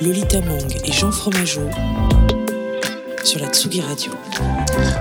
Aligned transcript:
Lolita 0.00 0.40
Mang 0.40 0.76
et 0.84 0.92
Jean 0.92 1.10
Fromageau 1.10 1.68
sur 3.24 3.40
la 3.40 3.48
Tsugi 3.48 3.80
Radio. 3.80 4.12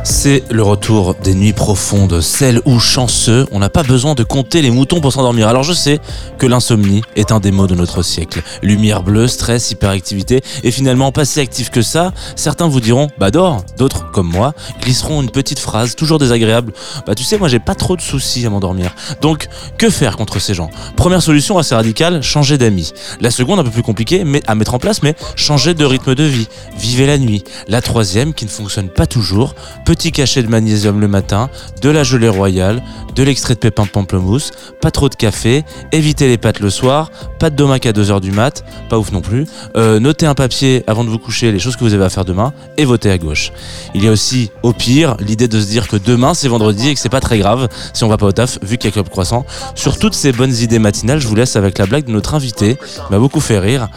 C'est 0.09 0.45
le 0.49 0.63
retour 0.63 1.15
des 1.15 1.35
nuits 1.35 1.51
profondes, 1.51 2.21
celles 2.21 2.61
où 2.63 2.79
chanceux, 2.79 3.45
on 3.51 3.59
n'a 3.59 3.69
pas 3.69 3.83
besoin 3.83 4.15
de 4.15 4.23
compter 4.23 4.61
les 4.61 4.71
moutons 4.71 5.01
pour 5.01 5.11
s'endormir. 5.11 5.49
Alors 5.49 5.63
je 5.63 5.73
sais 5.73 5.99
que 6.37 6.47
l'insomnie 6.47 7.01
est 7.17 7.33
un 7.33 7.41
des 7.41 7.51
maux 7.51 7.67
de 7.67 7.75
notre 7.75 8.03
siècle. 8.03 8.41
Lumière 8.63 9.03
bleue, 9.03 9.27
stress, 9.27 9.69
hyperactivité, 9.69 10.41
et 10.63 10.71
finalement 10.71 11.11
pas 11.11 11.25
si 11.25 11.41
actif 11.41 11.71
que 11.71 11.81
ça, 11.81 12.13
certains 12.37 12.69
vous 12.69 12.79
diront 12.79 13.09
bah 13.17 13.31
dors, 13.31 13.65
d'autres, 13.77 14.09
comme 14.11 14.29
moi, 14.29 14.53
glisseront 14.81 15.21
une 15.21 15.29
petite 15.29 15.59
phrase 15.59 15.97
toujours 15.97 16.19
désagréable. 16.19 16.71
Bah 17.05 17.13
tu 17.13 17.25
sais, 17.25 17.37
moi 17.37 17.49
j'ai 17.49 17.59
pas 17.59 17.75
trop 17.75 17.97
de 17.97 18.01
soucis 18.01 18.45
à 18.45 18.49
m'endormir. 18.49 18.95
Donc 19.19 19.49
que 19.77 19.89
faire 19.89 20.15
contre 20.15 20.39
ces 20.39 20.53
gens? 20.53 20.69
Première 20.95 21.21
solution 21.21 21.57
assez 21.57 21.75
radicale, 21.75 22.23
changer 22.23 22.57
d'amis. 22.57 22.93
La 23.19 23.29
seconde 23.29 23.59
un 23.59 23.63
peu 23.65 23.71
plus 23.71 23.83
compliquée 23.83 24.23
mais 24.23 24.41
à 24.47 24.55
mettre 24.55 24.73
en 24.73 24.79
place, 24.79 25.03
mais 25.03 25.15
changer 25.35 25.73
de 25.73 25.83
rythme 25.83 26.15
de 26.15 26.23
vie. 26.23 26.47
Vivez 26.77 27.07
la 27.07 27.17
nuit. 27.17 27.43
La 27.67 27.81
troisième 27.81 28.33
qui 28.33 28.45
ne 28.45 28.49
fonctionne 28.49 28.87
pas 28.87 29.05
toujours, 29.05 29.53
petit 29.97 30.11
cachet 30.11 30.43
de 30.43 30.47
magnésium 30.47 31.01
le 31.01 31.07
matin, 31.07 31.49
de 31.81 31.89
la 31.89 32.03
gelée 32.03 32.29
royale, 32.29 32.83
de 33.15 33.23
l'extrait 33.23 33.55
de 33.55 33.59
pépins 33.59 33.85
de 33.85 33.89
pamplemousse, 33.89 34.51
pas 34.79 34.91
trop 34.91 35.09
de 35.09 35.15
café, 35.15 35.65
évitez 35.91 36.27
les 36.27 36.37
pâtes 36.37 36.59
le 36.59 36.69
soir, 36.69 37.09
pas 37.39 37.49
de 37.49 37.55
domac 37.55 37.87
à 37.87 37.93
2h 37.93 38.21
du 38.21 38.31
mat, 38.31 38.63
pas 38.89 38.99
ouf 38.99 39.11
non 39.11 39.21
plus, 39.21 39.47
euh, 39.75 39.99
notez 39.99 40.27
un 40.27 40.35
papier 40.35 40.83
avant 40.85 41.03
de 41.03 41.09
vous 41.09 41.17
coucher 41.17 41.51
les 41.51 41.57
choses 41.57 41.75
que 41.75 41.83
vous 41.83 41.95
avez 41.95 42.05
à 42.05 42.09
faire 42.09 42.25
demain 42.25 42.53
et 42.77 42.85
votez 42.85 43.09
à 43.09 43.17
gauche. 43.17 43.51
Il 43.95 44.03
y 44.03 44.07
a 44.07 44.11
aussi, 44.11 44.51
au 44.61 44.71
pire, 44.71 45.17
l'idée 45.19 45.47
de 45.47 45.59
se 45.59 45.65
dire 45.65 45.87
que 45.87 45.95
demain 45.95 46.35
c'est 46.35 46.47
vendredi 46.47 46.89
et 46.89 46.93
que 46.93 46.99
c'est 46.99 47.09
pas 47.09 47.19
très 47.19 47.39
grave 47.39 47.67
si 47.93 48.03
on 48.03 48.07
va 48.07 48.17
pas 48.17 48.27
au 48.27 48.31
taf 48.31 48.59
vu 48.61 48.77
qu'il 48.77 48.89
y 48.89 48.91
a 48.91 48.93
Club 48.93 49.09
Croissant. 49.09 49.47
Sur 49.73 49.97
toutes 49.97 50.13
ces 50.13 50.31
bonnes 50.31 50.55
idées 50.55 50.79
matinales, 50.79 51.19
je 51.19 51.27
vous 51.27 51.35
laisse 51.35 51.55
avec 51.55 51.79
la 51.79 51.87
blague 51.87 52.05
de 52.05 52.11
notre 52.11 52.35
invité, 52.35 52.77
m'a 53.09 53.17
beaucoup 53.17 53.41
fait 53.41 53.57
rire. 53.57 53.87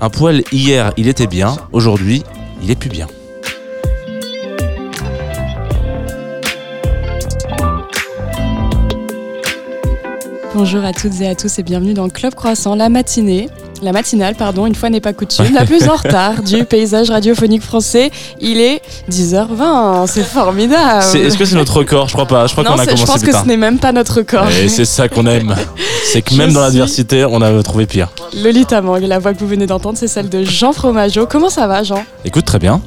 Un 0.00 0.08
poil 0.08 0.42
hier 0.52 0.94
il 0.96 1.06
était 1.06 1.26
bien, 1.26 1.54
aujourd'hui 1.72 2.22
il 2.62 2.70
est 2.70 2.76
plus 2.76 2.88
bien. 2.88 3.08
Bonjour 10.54 10.84
à 10.84 10.92
toutes 10.92 11.20
et 11.20 11.28
à 11.28 11.34
tous 11.34 11.58
et 11.58 11.62
bienvenue 11.62 11.94
dans 11.94 12.08
Club 12.08 12.34
Croissant, 12.34 12.74
la 12.74 12.88
matinée. 12.88 13.48
La 13.82 13.92
matinale, 13.92 14.34
pardon, 14.34 14.66
une 14.66 14.74
fois 14.74 14.90
n'est 14.90 15.00
pas 15.00 15.12
coutume, 15.14 15.54
la 15.54 15.64
plus 15.64 15.88
en 15.88 15.94
retard 15.94 16.42
du 16.42 16.64
paysage 16.66 17.08
radiophonique 17.08 17.62
français. 17.62 18.10
Il 18.40 18.60
est 18.60 18.82
10h20, 19.10 20.06
c'est 20.06 20.24
formidable. 20.24 21.04
Est-ce 21.16 21.38
que 21.38 21.44
c'est 21.44 21.54
notre 21.54 21.78
record? 21.78 22.08
Je 22.08 22.12
crois 22.14 22.26
pas. 22.26 22.46
Je 22.46 22.52
crois 22.52 22.64
qu'on 22.64 22.72
a 22.72 22.84
commencé 22.84 22.96
je 22.96 23.06
pense 23.06 23.18
plus 23.18 23.28
que 23.28 23.32
tard. 23.32 23.42
ce 23.44 23.48
n'est 23.48 23.56
même 23.56 23.78
pas 23.78 23.92
notre 23.92 24.16
record. 24.16 24.48
Et 24.50 24.68
c'est 24.68 24.84
ça 24.84 25.08
qu'on 25.08 25.26
aime. 25.26 25.54
C'est 26.12 26.22
que 26.22 26.32
Je 26.34 26.38
même 26.38 26.52
dans 26.52 26.60
l'adversité, 26.62 27.24
on 27.24 27.40
a 27.40 27.62
trouvé 27.62 27.86
pire. 27.86 28.08
Lolita 28.42 28.80
Mang, 28.82 28.98
la 29.00 29.20
voix 29.20 29.32
que 29.32 29.38
vous 29.38 29.46
venez 29.46 29.66
d'entendre, 29.66 29.96
c'est 29.96 30.08
celle 30.08 30.28
de 30.28 30.42
Jean 30.42 30.72
Fromageau. 30.72 31.26
Comment 31.30 31.50
ça 31.50 31.68
va, 31.68 31.84
Jean? 31.84 32.02
Écoute, 32.24 32.44
très 32.46 32.58
bien. 32.58 32.80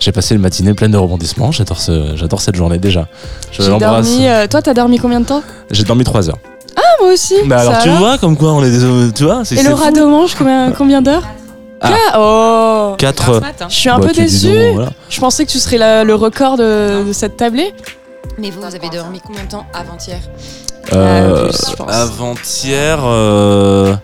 J'ai 0.00 0.10
passé 0.10 0.34
une 0.34 0.40
matinée 0.40 0.74
pleine 0.74 0.90
de 0.90 0.96
rebondissements. 0.96 1.52
J'adore 1.52 1.78
ce, 1.80 2.16
cette 2.38 2.56
journée 2.56 2.78
déjà. 2.78 3.06
Je 3.52 3.62
J'ai 3.62 3.68
l'embrasse. 3.70 4.06
dormi. 4.08 4.26
euh, 4.26 4.48
toi, 4.48 4.62
t'as 4.62 4.74
dormi 4.74 4.98
combien 4.98 5.20
de 5.20 5.26
temps? 5.26 5.42
J'ai 5.70 5.84
dormi 5.84 6.02
3 6.02 6.30
heures. 6.30 6.38
Moi 7.02 7.12
aussi. 7.12 7.34
Mais 7.46 7.54
alors, 7.54 7.78
tu 7.82 7.88
vois, 7.90 8.18
comme 8.18 8.36
quoi 8.36 8.52
on 8.52 8.62
est 8.64 8.70
des. 8.70 9.12
Tu 9.12 9.24
vois, 9.24 9.44
c'est 9.44 9.54
Et 9.56 9.58
c'est 9.58 9.68
le 9.68 9.76
fou. 9.76 9.82
radeau 9.82 10.08
mange 10.08 10.34
combien, 10.34 10.70
combien 10.72 11.02
d'heures 11.02 11.22
Ah. 11.80 11.90
Oh 12.18 12.94
4 12.98 13.40
Je 13.68 13.74
suis 13.74 13.88
un 13.88 13.98
peu 14.00 14.12
déçue. 14.12 14.72
voilà. 14.74 14.90
Je 15.08 15.18
pensais 15.20 15.46
que 15.46 15.50
tu 15.50 15.58
serais 15.58 15.78
la- 15.78 16.04
le 16.04 16.14
record 16.14 16.56
de, 16.56 17.04
de 17.06 17.12
cette 17.12 17.36
tablée. 17.36 17.72
Mais 18.38 18.50
vous, 18.50 18.60
vous 18.60 18.74
avez 18.74 18.88
dormi 18.90 19.20
combien 19.26 19.44
de 19.44 19.48
temps 19.48 19.66
avant-hier? 19.74 20.18
Euh, 20.92 21.46
plus, 21.48 21.70
je 21.70 21.76
pense. 21.76 21.92
avant-hier. 21.92 22.98
euh, 23.04 23.94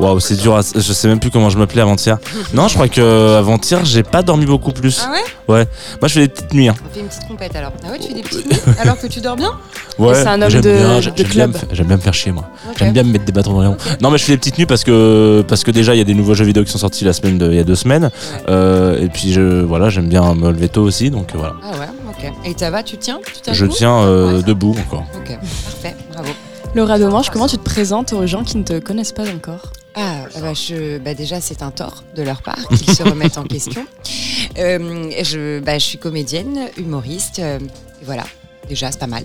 Waouh, 0.00 0.18
c'est 0.20 0.36
dur. 0.36 0.56
à- 0.56 0.60
Je 0.74 0.80
sais 0.92 1.08
même 1.08 1.20
plus 1.20 1.30
comment 1.30 1.50
je 1.50 1.58
m'appelais 1.58 1.82
avant-hier. 1.82 2.18
Non, 2.54 2.68
je 2.68 2.74
crois 2.74 2.88
que 2.88 3.36
avant-hier, 3.36 3.84
j'ai 3.84 4.02
pas 4.02 4.22
dormi 4.22 4.46
beaucoup 4.46 4.72
plus. 4.72 5.02
Ah 5.06 5.12
ouais? 5.12 5.66
Moi, 6.00 6.08
je 6.08 6.14
fais 6.14 6.20
des 6.22 6.28
petites 6.28 6.54
nuits. 6.54 6.68
hein. 6.68 6.74
On 6.88 6.94
fait 6.94 7.00
une 7.00 7.06
petite 7.08 7.28
compète 7.28 7.54
alors. 7.56 7.72
Ah 7.86 7.90
ouais, 7.90 7.98
tu 7.98 8.08
fais 8.08 8.14
des 8.14 8.22
petites 8.22 8.46
nuits 8.50 8.58
alors 8.80 8.98
que 8.98 9.06
tu 9.06 9.20
dors 9.20 9.36
bien? 9.36 9.50
Ouais, 9.98 10.14
c'est 10.14 10.26
un 10.26 10.40
homme 10.40 10.48
j'aime 10.48 10.62
de- 10.62 10.72
bien, 10.72 10.96
de 10.96 11.00
j'aime 11.02 11.14
bien 11.14 11.24
club. 11.24 11.52
me 11.52 11.58
faire- 11.58 11.68
J'aime 11.72 11.86
bien 11.86 11.96
me 11.96 12.00
faire 12.02 12.14
chier, 12.14 12.32
moi. 12.32 12.44
J'aime 12.78 12.92
bien 12.92 13.02
me 13.02 13.12
mettre 13.12 13.24
des 13.26 13.32
bâtons 13.32 13.52
dans 13.52 13.60
les 13.60 13.66
roues. 13.68 13.76
Non, 14.00 14.10
mais 14.10 14.16
je 14.18 14.24
fais 14.24 14.32
des 14.32 14.38
petites 14.38 14.56
nuits 14.58 14.66
parce 14.66 14.84
que 14.84 15.44
parce 15.46 15.64
que 15.64 15.70
déjà 15.70 15.94
il 15.94 15.98
y 15.98 16.00
a 16.00 16.04
des 16.04 16.14
nouveaux 16.14 16.34
jeux 16.34 16.44
vidéo 16.46 16.64
qui 16.64 16.70
sont 16.70 16.78
sortis 16.78 17.04
la 17.04 17.12
semaine 17.12 17.36
de, 17.36 17.48
il 17.50 17.56
y 17.56 17.60
a 17.60 17.64
deux 17.64 17.74
semaines. 17.74 18.10
Euh, 18.48 18.98
et 19.02 19.08
puis 19.08 19.32
je 19.32 19.62
voilà, 19.62 19.90
j'aime 19.90 20.08
bien 20.08 20.34
me 20.34 20.50
lever 20.50 20.68
tôt 20.70 20.82
aussi, 20.82 21.10
donc 21.10 21.34
euh, 21.34 21.38
voilà. 21.38 21.54
Ah 21.62 21.72
ouais, 21.78 21.86
ok. 22.08 22.32
Et 22.46 22.54
ça 22.58 22.70
va, 22.70 22.82
tu 22.82 22.96
tiens? 22.96 23.18
Tu 23.44 23.52
Je 23.54 23.66
tiens 23.66 23.98
euh, 24.02 24.36
Ouais. 24.38 24.42
debout 24.42 24.74
encore. 24.86 25.04
Ok, 25.16 25.36
parfait, 25.64 25.96
bravo. 26.12 26.30
Laura 26.74 26.98
Domange, 26.98 27.30
comment 27.30 27.48
tu 27.48 27.58
te 27.58 27.64
présentes 27.64 28.12
aux 28.12 28.26
gens 28.26 28.44
qui 28.44 28.56
ne 28.56 28.62
te 28.62 28.78
connaissent 28.78 29.12
pas 29.12 29.24
encore 29.24 29.72
Ah, 29.94 30.24
bah, 30.40 30.54
je, 30.54 30.98
bah 30.98 31.14
déjà, 31.14 31.40
c'est 31.40 31.62
un 31.62 31.70
tort 31.70 32.04
de 32.14 32.22
leur 32.22 32.42
part 32.42 32.58
qu'ils 32.68 32.94
se 32.94 33.02
remettent 33.02 33.38
en 33.38 33.44
question. 33.44 33.84
Euh, 34.58 35.10
je, 35.22 35.60
bah, 35.60 35.78
je 35.78 35.84
suis 35.84 35.98
comédienne, 35.98 36.68
humoriste, 36.76 37.38
euh, 37.40 37.58
et 38.00 38.04
voilà. 38.04 38.24
Déjà, 38.68 38.90
c'est 38.92 39.00
pas 39.00 39.06
mal. 39.08 39.24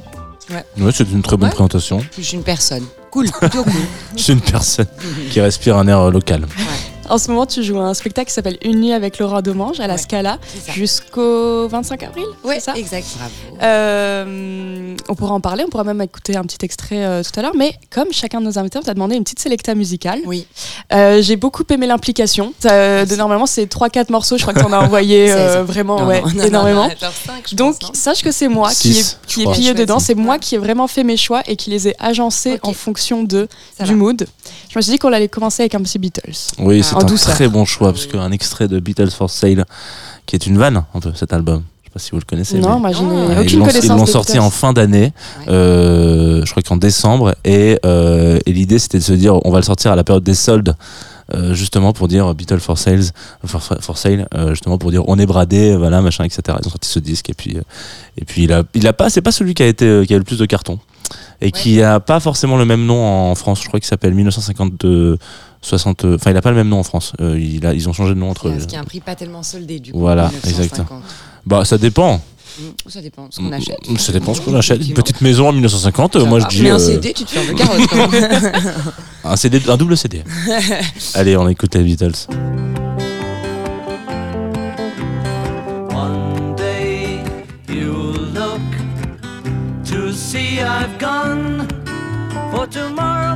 Ouais, 0.49 0.91
c'est 0.91 1.09
une 1.11 1.21
très 1.21 1.37
bonne 1.37 1.49
Ouais. 1.49 1.55
présentation. 1.55 2.03
Je 2.17 2.21
suis 2.23 2.37
une 2.37 2.43
personne. 2.43 2.83
Cool, 3.11 3.29
plutôt 3.31 3.63
cool. 3.63 3.73
Je 4.17 4.21
suis 4.23 4.33
une 4.33 4.41
personne 4.41 4.87
qui 5.31 5.39
respire 5.41 5.77
un 5.77 5.87
air 5.87 5.99
euh, 6.01 6.11
local. 6.11 6.45
En 7.09 7.17
ce 7.19 7.29
moment, 7.29 7.45
tu 7.45 7.61
joues 7.63 7.77
à 7.79 7.83
un 7.83 7.93
spectacle 7.93 8.27
qui 8.29 8.33
s'appelle 8.33 8.57
Une 8.63 8.79
nuit 8.81 8.91
avec 8.93 9.19
Laura 9.19 9.41
Domange 9.41 9.79
à 9.79 9.87
la 9.87 9.93
Ouais. 9.93 9.99
Scala 9.99 10.39
jusqu'au 10.73 11.67
25 11.67 12.03
avril. 12.03 12.25
C'est 12.47 12.59
ça 12.59 12.73
exact, 12.75 13.05
bravo. 13.17 13.31
Euh, 13.61 14.95
on 15.09 15.15
pourra 15.15 15.33
en 15.33 15.39
parler, 15.39 15.63
on 15.65 15.69
pourra 15.69 15.83
même 15.83 16.01
écouter 16.01 16.35
un 16.35 16.43
petit 16.43 16.63
extrait 16.63 17.05
euh, 17.05 17.23
tout 17.23 17.39
à 17.39 17.43
l'heure. 17.43 17.55
Mais 17.55 17.73
comme 17.91 18.07
chacun 18.11 18.41
de 18.41 18.45
nos 18.45 18.57
invités, 18.59 18.79
on 18.79 18.81
t'a 18.81 18.93
demandé 18.93 19.15
une 19.15 19.23
petite 19.23 19.39
sélecta 19.39 19.75
musicale. 19.75 20.19
Oui, 20.25 20.47
Euh, 20.93 21.21
J'ai 21.21 21.35
beaucoup 21.35 21.63
aimé 21.69 21.87
l'implication. 21.87 22.53
De- 22.63 23.15
Normalement, 23.15 23.45
c'est 23.45 23.65
3-4 23.65 24.11
morceaux. 24.11 24.37
Je 24.37 24.41
crois 24.43 24.53
que 24.53 24.59
tu 24.59 24.65
en 24.65 24.73
as 24.73 24.79
envoyé 24.85 25.31
euh, 25.31 25.57
16. 25.59 25.65
vraiment 25.67 25.99
Non, 26.01 26.07
ouais, 26.07 26.21
non, 26.21 26.27
non, 26.35 26.43
énormément. 26.43 26.87
non, 26.87 27.33
Donc, 27.53 27.79
pense, 27.79 27.95
sache 27.95 28.21
que 28.23 28.31
c'est 28.31 28.47
moi 28.49 28.71
qui 28.71 28.99
est, 28.99 29.17
qui 29.27 29.41
pilier 29.43 29.53
Choisi. 29.53 29.73
dedans. 29.75 29.99
C'est 29.99 30.15
moi 30.15 30.37
qui 30.39 30.55
ai 30.55 30.57
vraiment 30.57 30.87
fait 30.87 31.03
mes 31.03 31.17
choix 31.17 31.41
et 31.47 31.55
qui 31.55 31.69
les 31.69 31.87
ai 31.87 31.95
agencés 31.99 32.59
en 32.63 32.73
fonction 32.73 33.23
de, 33.23 33.47
Ça 33.77 33.83
du 33.85 33.91
va. 33.91 33.95
mood. 33.97 34.27
Je 34.69 34.77
me 34.77 34.81
suis 34.81 34.91
dit 34.91 34.97
qu'on 34.99 35.13
allait 35.13 35.29
commencer 35.29 35.63
avec 35.63 35.75
un 35.75 35.81
petit 35.81 35.97
Beatles. 35.99 36.33
Oui, 36.59 36.83
c'est 36.99 37.05
un 37.05 37.07
douceur. 37.07 37.33
très 37.35 37.47
bon 37.47 37.65
choix 37.65 37.91
parce 37.91 38.05
qu'un 38.07 38.31
extrait 38.31 38.67
de 38.67 38.79
Beatles 38.79 39.11
for 39.11 39.29
Sale, 39.29 39.65
qui 40.25 40.35
est 40.35 40.45
une 40.47 40.57
vanne 40.57 40.83
un 40.93 40.99
peu 40.99 41.11
cet 41.15 41.33
album. 41.33 41.63
Je 41.83 41.87
sais 41.89 41.93
pas 41.93 41.99
si 41.99 42.11
vous 42.11 42.17
le 42.17 42.23
connaissez. 42.25 42.59
Non, 42.59 42.79
mais- 42.79 42.91
moi, 42.93 43.03
Euh, 43.13 43.41
aucune 43.41 43.49
ils 43.49 43.57
l'ont- 43.59 43.65
connaissance. 43.65 43.83
Ils 43.85 43.89
l'ont 43.89 44.03
des 44.05 44.11
sorti 44.11 44.39
en 44.39 44.49
fin 44.49 44.73
d'année, 44.73 45.13
Ouais. 45.47 45.53
euh, 45.53 46.41
je 46.45 46.51
crois 46.51 46.63
qu'en 46.63 46.77
décembre, 46.77 47.35
et, 47.45 47.77
euh, 47.85 48.39
et 48.45 48.51
l'idée 48.53 48.79
c'était 48.79 48.97
de 48.99 49.03
se 49.03 49.13
dire 49.13 49.39
on 49.45 49.51
va 49.51 49.59
le 49.59 49.63
sortir 49.65 49.91
à 49.91 49.95
la 49.95 50.03
période 50.03 50.23
des 50.23 50.33
soldes. 50.35 50.75
euh, 51.33 51.55
justement 51.55 51.91
pour 51.91 52.07
dire 52.07 52.35
Beatles 52.35 52.59
for 52.59 52.77
Sales, 52.77 53.05
for, 53.45 53.59
for 53.81 53.97
Sale, 53.97 54.27
euh, 54.35 54.51
justement 54.51 54.77
pour 54.77 54.91
dire 54.91 55.01
on 55.07 55.17
est 55.17 55.25
bradé, 55.25 55.75
voilà 55.75 55.99
machin, 56.03 56.23
etc. 56.23 56.55
Ils 56.61 56.67
ont 56.67 56.69
sorti 56.69 56.87
ce 56.87 56.99
disque 56.99 57.31
et 57.31 57.33
puis 57.33 57.57
euh, 57.57 57.61
et 58.15 58.25
puis 58.25 58.43
il 58.43 58.53
a 58.53 58.61
il 58.75 58.85
a 58.85 58.93
pas 58.93 59.09
c'est 59.09 59.23
pas 59.23 59.31
celui 59.31 59.55
qui 59.55 59.63
a 59.63 59.65
été 59.65 60.03
qui 60.05 60.13
a 60.13 60.19
le 60.19 60.23
plus 60.23 60.37
de 60.37 60.45
cartons 60.45 60.77
et 61.41 61.51
qui 61.51 61.81
a 61.81 61.99
pas 61.99 62.19
forcément 62.19 62.57
le 62.57 62.65
même 62.65 62.85
nom 62.85 63.03
en 63.03 63.33
France. 63.33 63.59
Je 63.63 63.67
crois 63.67 63.79
qu'il 63.79 63.87
s'appelle 63.87 64.13
1952 64.13 65.17
60. 65.65 66.05
Enfin 66.05 66.31
il 66.31 66.37
a 66.37 66.41
pas 66.41 66.51
le 66.51 66.55
même 66.57 66.69
nom 66.69 66.79
en 66.79 66.83
France. 66.83 67.13
Euh, 67.21 67.39
il 67.39 67.65
a 67.65 67.73
ils 67.73 67.87
ont 67.89 67.93
changé 67.93 68.13
de 68.13 68.19
nom 68.19 68.29
entre. 68.29 68.51
Ce 68.59 68.65
qui 68.67 68.75
est 68.75 68.79
un 68.79 68.83
prix 68.83 68.99
pas 69.01 69.15
tellement 69.15 69.43
soldé 69.43 69.79
du 69.79 69.91
coup. 69.91 69.99
Voilà, 69.99 70.27
1950. 70.29 70.61
exactement. 70.61 71.01
Bah 71.45 71.65
ça 71.65 71.77
dépend. 71.77 72.21
Mm, 72.57 72.61
Ça 72.87 73.01
dépend 73.01 73.27
ce 73.29 73.37
qu'on 73.39 73.51
achète. 73.51 73.77
Ça 73.97 74.11
dépend 74.13 74.33
ce 74.33 74.39
qu'on 74.41 74.55
achète. 74.55 74.87
Une 74.87 74.93
petite 74.93 75.19
maison 75.21 75.49
en 75.49 75.51
1950, 75.51 76.15
euh, 76.15 76.19
Ça 76.21 76.25
moi 76.25 76.39
va. 76.39 76.47
je 76.49 76.55
dis. 76.55 76.63
Mais 76.63 76.69
un 76.69 76.75
euh, 76.75 76.79
CD, 76.79 77.11
tu 77.13 77.25
te 77.25 77.31
fais 77.31 77.39
un 77.39 77.45
peu 77.45 77.53
carotte 77.55 77.87
quand 77.89 78.07
même. 78.11 78.51
Un 79.25 79.35
CD, 79.35 79.59
un 79.67 79.75
double 79.75 79.97
CD. 79.97 80.23
Allez, 81.15 81.35
on 81.35 81.49
écoute 81.49 81.73
les 81.73 81.81
Beatles. 81.83 82.27
One 85.91 86.55
day 86.55 87.23
you'll 87.67 88.29
look 88.33 88.61
to 89.85 90.11
see 90.13 90.59
I've 90.61 90.97
gone. 90.99 91.67
For 92.51 92.67
tomorrow 92.67 93.35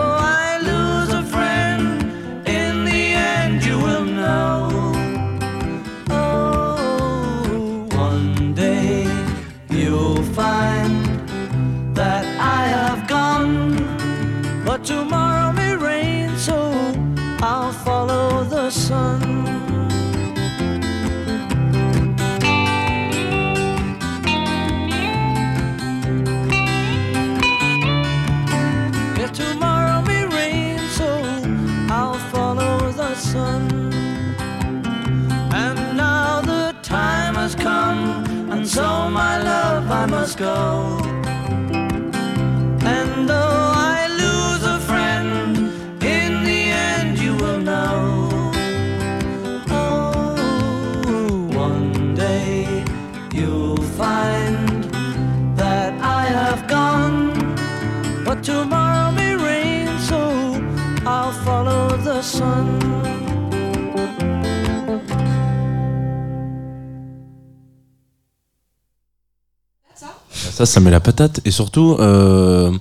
Ça, 70.61 70.65
ça 70.67 70.79
met 70.79 70.91
la 70.91 70.99
patate. 70.99 71.39
Et 71.43 71.49
surtout, 71.49 71.95
euh, 71.99 72.71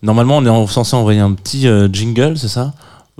normalement, 0.00 0.36
on 0.36 0.46
est 0.46 0.48
en- 0.48 0.68
censé 0.68 0.94
envoyer 0.94 1.18
un 1.18 1.32
petit 1.32 1.66
euh, 1.66 1.88
jingle, 1.92 2.38
c'est 2.38 2.46
ça? 2.46 2.72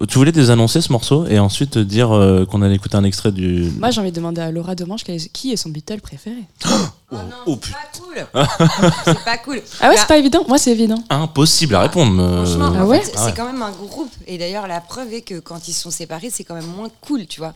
Tu 0.09 0.17
voulais 0.17 0.31
désannoncer 0.31 0.81
ce 0.81 0.93
morceau 0.93 1.27
et 1.27 1.41
ensuite 1.41 1.77
dire 1.77 2.13
euh, 2.13 2.47
qu'on 2.47 2.63
allait 2.63 2.77
écouter 2.77 2.95
un 2.97 3.03
extrait 3.03 3.33
du. 3.33 3.69
Moi, 3.81 3.91
j'ai 3.91 4.01
envie 4.01 4.13
de 4.13 4.17
demander 4.17 4.41
à 4.43 4.51
Laura 4.53 4.73
est- 4.73 5.33
qui 5.33 5.51
est 5.53 5.57
son 5.57 5.71
Beatle 5.71 6.01
préféré. 6.01 6.45
Oh, 7.13 7.17
non, 7.17 7.23
oh, 7.49 7.59
c'est 7.61 7.73
pas 7.73 7.99
cool. 7.99 8.87
c'est 9.05 9.25
pas 9.25 9.37
cool. 9.39 9.61
Ah 9.81 9.89
ouais, 9.89 9.97
c'est 9.97 10.07
pas 10.07 10.17
évident 10.17 10.45
Moi, 10.47 10.59
c'est 10.59 10.71
évident. 10.71 11.03
Impossible 11.11 11.75
à 11.75 11.81
répondre. 11.81 12.23
euh, 12.23 12.45
Franchement, 12.47 12.73
Ah 12.79 12.85
en 12.85 12.87
ouais 12.87 13.01
fait, 13.01 13.13
Ah 13.17 13.25
ouais. 13.25 13.31
c'est 13.33 13.37
quand 13.37 13.47
même 13.53 13.61
un 13.63 13.73
groupe. 13.73 14.13
Et 14.29 14.39
d'ailleurs, 14.39 14.69
la 14.69 14.81
preuve 14.81 15.13
est 15.13 15.23
que 15.23 15.41
quand 15.41 15.67
ils 15.67 15.73
sont 15.73 15.91
séparés, 15.91 16.31
c'est 16.31 16.45
quand 16.45 16.55
même 16.55 16.69
moins 16.77 16.87
cool, 17.01 17.27
tu 17.27 17.41
vois. 17.41 17.53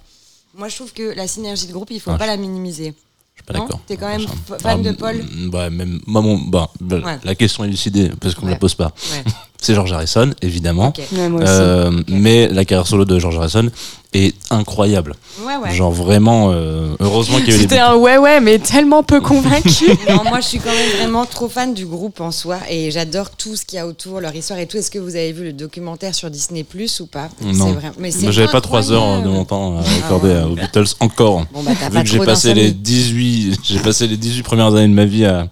Moi, 0.58 0.66
je 0.66 0.75
trouve 0.75 0.92
que 0.92 1.14
la 1.14 1.28
synergie 1.28 1.69
de 1.69 1.72
groupe, 1.72 1.92
il 1.92 2.00
faut 2.00 2.10
Ah, 2.10 2.19
pas 2.19 2.25
je- 2.25 2.31
la 2.31 2.36
minimiser. 2.36 2.94
Je 3.34 3.42
suis 3.42 3.46
pas 3.46 3.52
d'accord. 3.54 3.81
T'es 3.86 3.96
quand 3.96 4.08
même 4.08 4.26
fan 4.60 4.82
de 4.82 4.92
Paul 4.92 5.16
mm, 5.16 5.54
Ouais, 5.54 5.70
même. 5.70 6.00
Bah, 6.06 6.70
bah, 6.81 7.00
Ouais. 7.04 7.19
La 7.25 7.34
question 7.34 7.64
est 7.64 7.69
lucidée 7.69 8.10
parce 8.20 8.34
qu'on 8.34 8.42
ne 8.42 8.46
Ouais. 8.46 8.52
la 8.54 8.58
pose 8.58 8.75
pas. 8.75 8.92
Ouais. 9.12 9.25
C'est 9.64 9.75
George 9.75 9.93
Harrison, 9.93 10.31
évidemment. 10.43 10.88
Ok. 10.88 11.00
Ouais, 11.12 11.28
moi 11.31 11.40
aussi. 11.40 11.50
Euh, 11.50 12.02
Mais 12.08 12.49
la 12.49 12.66
carrière 12.66 12.87
solo 12.87 13.06
de 13.06 13.19
George 13.19 13.37
Harrison 13.38 13.70
est 14.12 14.34
incroyable. 14.50 15.14
Ouais, 15.43 15.56
ouais. 15.56 15.75
Genre 15.75 15.90
vraiment, 15.90 16.50
euh, 16.52 16.94
heureusement 17.00 17.38
qu'il 17.38 17.49
y 17.49 17.52
a 17.52 17.56
eu 17.56 17.61
C'était 17.61 17.78
un 17.78 17.96
ouais, 17.96 18.19
ouais, 18.19 18.40
mais 18.40 18.58
tellement 18.58 19.02
peu 19.02 19.20
convaincu. 19.22 19.87
Non, 20.08 20.22
moi, 20.25 20.40
je 20.40 20.49
suis 20.49 20.58
quand 20.58 20.70
même 20.70 20.90
vraiment 20.99 21.25
trop 21.25 21.49
fan 21.49 21.72
du 21.72 21.87
groupe 21.87 22.20
en 22.20 22.31
soi 22.31 22.58
et 22.69 22.90
j'adore 22.90 23.31
tout 23.31 23.56
ce 23.56 23.64
qu'il 23.64 23.78
y 23.78 23.81
a 23.81 23.87
autour, 23.87 24.20
leur 24.20 24.34
histoire 24.37 24.58
et 24.58 24.66
tout. 24.66 24.76
Est-ce 24.76 24.90
que 24.90 24.99
vous 24.99 25.16
avez 25.16 25.32
vu 25.32 25.44
le 25.44 25.52
documentaire 25.55 26.14
sur 26.14 26.31
Disney 26.31 26.62
Plus 26.62 27.00
ou 27.00 27.06
pas? 27.06 27.31
Non. 27.43 27.69
C'est 27.69 27.72
vrai. 27.72 27.93
Mais 27.99 28.10
c'est 28.10 28.22
Moi, 28.25 28.32
j'avais 28.32 28.52
pas 28.52 28.60
trois 28.60 28.93
heures 28.93 29.22
de 29.22 29.28
mon 29.28 29.46
temps 29.46 29.78
à 29.78 30.05
accorder 30.05 30.34
Ah 30.38 30.46
ouais. 30.46 30.52
aux 30.52 30.56
Beatles 30.56 30.94
encore. 31.00 31.46
Bon, 31.55 31.62
bah, 31.62 31.72
t'as 31.81 31.88
Vu 31.88 31.94
pas 31.94 32.02
que 32.02 32.08
j'ai 32.10 32.19
passé 32.19 32.52
les 32.52 32.70
d'insomnie. 32.70 32.82
18, 32.82 33.60
j'ai 33.64 33.78
passé 33.78 34.06
les 34.06 34.19
18 34.19 34.43
premières 34.43 34.75
années 34.75 34.88
de 34.88 34.93
ma 34.93 35.06
vie 35.06 35.25
à, 35.25 35.49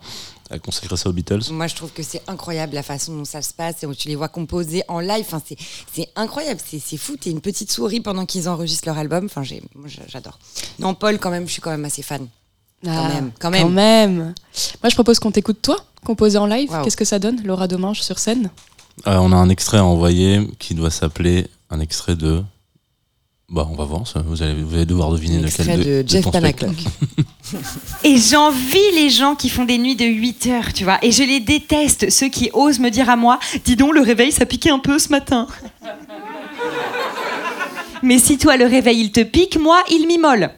à 0.53 0.59
consacrer 0.59 0.97
ça 0.97 1.09
aux 1.09 1.13
Beatles. 1.13 1.41
Moi, 1.51 1.67
je 1.67 1.75
trouve 1.75 1.91
que 1.93 2.03
c'est 2.03 2.23
incroyable 2.29 2.75
la 2.75 2.83
façon 2.83 3.17
dont 3.17 3.25
ça 3.25 3.43
se 3.43 3.53
passe 3.53 3.83
et 3.83 3.87
où 3.87 3.95
tu 3.95 4.09
les 4.09 4.17
vois 4.17 4.29
composer 4.29 4.83
en 4.89 5.01
live. 5.01 5.25
Enfin, 5.27 5.43
c'est, 5.45 5.57
c'est 5.93 6.09
incroyable, 6.15 6.61
c'est, 6.65 6.79
c'est 6.79 6.97
fou. 6.99 7.17
T'es 7.17 7.31
une 7.31 7.41
petite 7.41 7.73
souris 7.73 8.01
pendant 8.01 8.27
qu'ils 8.27 8.49
enregistrent 8.49 8.87
leur 8.89 8.99
album. 8.99 9.25
Enfin, 9.25 9.43
j'adore. 10.09 10.39
Non, 10.79 10.95
Paul, 10.95 11.19
quand 11.19 11.31
même, 11.31 11.47
je 11.47 11.53
suis 11.53 11.63
quand 11.63 11.71
même 11.71 11.85
assez 11.85 12.03
fan. 12.03 12.27
Ah, 12.87 13.09
même, 13.09 13.33
quand 13.39 13.51
Quand 13.51 13.69
même. 13.71 14.35
Moi, 14.83 14.89
je 14.91 14.95
propose 14.95 15.19
qu'on 15.19 15.31
t'écoute 15.31 15.63
toi, 15.63 15.77
composer 16.05 16.39
en 16.39 16.47
live. 16.47 16.71
Qu'est-ce 16.85 16.97
que 16.97 17.05
ça 17.05 17.19
donne, 17.19 17.43
Laura 17.45 17.69
Demange 17.69 18.01
sur 18.03 18.19
scène? 18.19 18.51
Euh, 19.07 19.17
on 19.17 19.33
a 19.33 19.37
un 19.37 19.49
extrait 19.49 19.79
à 19.79 19.85
envoyer 19.85 20.47
qui 20.59 20.75
doit 20.75 20.91
s'appeler 20.91 21.47
un 21.71 21.81
extrait 21.81 22.15
de. 22.17 22.43
Bah, 23.53 23.69
on 23.71 23.75
va 23.75 23.85
voir. 23.85 24.07
ça. 24.07 24.23
Vous 24.27 24.43
allez, 24.43 24.55
vous 24.63 24.75
allez 24.75 24.87
devoir 24.87 25.11
deviner 25.11 25.37
Un 25.37 25.45
extrait 25.45 25.77
de 25.77 26.03
Jeff 26.07 26.25
ton 26.25 26.31
Panaclock. 26.31 26.73
Et 28.05 28.17
j'envie 28.17 28.91
les 28.95 29.11
gens 29.11 29.35
qui 29.35 29.51
font 29.51 29.67
des 29.67 29.77
nuits 29.77 29.95
de 29.95 30.07
8 30.07 30.47
heures, 30.47 30.73
tu 30.73 30.85
vois. 30.85 30.99
Et 31.03 31.13
je 31.13 31.23
les 31.23 31.39
déteste, 31.39 32.09
ceux 32.09 32.29
qui 32.29 32.49
osent 32.55 32.79
me 32.79 32.89
dire 32.89 33.11
à 33.11 33.17
moi 33.17 33.39
Dis 33.67 33.77
donc, 33.77 33.93
le 33.93 34.01
réveil, 34.01 34.33
ça 34.33 34.47
piquait 34.47 34.71
un 34.71 34.79
peu 34.79 34.99
ce 34.99 35.11
matin. 35.11 35.47
Mais 38.03 38.19
si 38.19 38.39
toi, 38.39 38.57
le 38.57 38.65
réveil, 38.65 39.01
il 39.01 39.13
te 39.13 39.23
pique, 39.23 39.59
moi, 39.61 39.83
il 39.91 40.07
m'immole. 40.07 40.51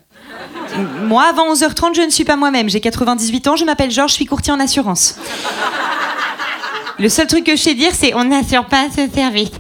Moi, 1.03 1.25
avant 1.25 1.53
11h30, 1.53 1.97
je 1.97 2.03
ne 2.03 2.11
suis 2.11 2.25
pas 2.25 2.37
moi-même. 2.37 2.69
J'ai 2.69 2.81
98 2.81 3.49
ans, 3.49 3.57
je 3.57 3.65
m'appelle 3.65 3.91
Georges, 3.91 4.13
je 4.13 4.17
suis 4.17 4.27
courtier 4.27 4.53
en 4.53 4.61
assurance. 4.61 5.17
Le 7.01 7.09
seul 7.09 7.27
truc 7.27 7.45
que 7.45 7.57
je 7.57 7.61
sais 7.61 7.75
dire, 7.75 7.91
c'est 7.93 8.15
on 8.15 8.25
n'assure 8.25 8.67
pas 8.67 8.87
ce 8.89 9.13
service. 9.13 9.51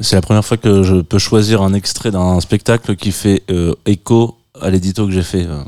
C'est 0.00 0.16
la 0.16 0.22
première 0.22 0.44
fois 0.44 0.56
que 0.56 0.82
je 0.82 0.96
peux 0.96 1.18
choisir 1.18 1.62
un 1.62 1.74
extrait 1.74 2.10
d'un 2.10 2.40
spectacle 2.40 2.94
qui 2.96 3.10
fait 3.12 3.42
euh, 3.50 3.74
écho 3.86 4.36
à 4.60 4.70
l'édito 4.70 5.06
que 5.06 5.12
j'ai 5.12 5.22
fait. 5.22 5.44
euh. 5.44 5.62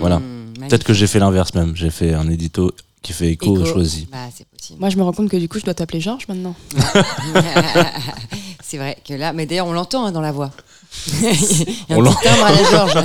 Voilà. 0.00 0.18
Mmh, 0.18 0.68
Peut-être 0.68 0.84
que 0.84 0.92
j'ai 0.92 1.06
fait 1.06 1.18
l'inverse 1.18 1.54
même. 1.54 1.74
J'ai 1.76 1.90
fait 1.90 2.14
un 2.14 2.28
édito 2.28 2.72
qui 3.02 3.12
fait 3.12 3.28
écho, 3.30 3.56
Écho. 3.56 3.64
choisi. 3.64 4.08
Bah, 4.10 4.18
c'est 4.34 4.46
possible. 4.48 4.78
Moi, 4.80 4.90
je 4.90 4.96
me 4.96 5.02
rends 5.02 5.12
compte 5.12 5.28
que 5.30 5.36
du 5.36 5.48
coup, 5.48 5.58
je 5.58 5.64
dois 5.64 5.74
t'appeler 5.74 6.00
Georges 6.00 6.26
maintenant. 6.28 6.54
c'est 8.62 8.76
vrai 8.76 8.96
que 9.06 9.14
là, 9.14 9.32
mais 9.32 9.46
d'ailleurs, 9.46 9.66
on 9.66 9.72
l'entend 9.72 10.04
hein, 10.06 10.12
dans 10.12 10.20
la 10.20 10.32
voix. 10.32 10.50
Il 11.22 11.28
y 11.28 11.92
a 11.92 11.96
On 11.96 12.00
un 12.00 12.04
l'en- 12.04 12.12
petit 12.14 12.24
timbre 12.28 12.44
à 12.44 12.52
la 12.52 12.64
Georges. 12.64 13.04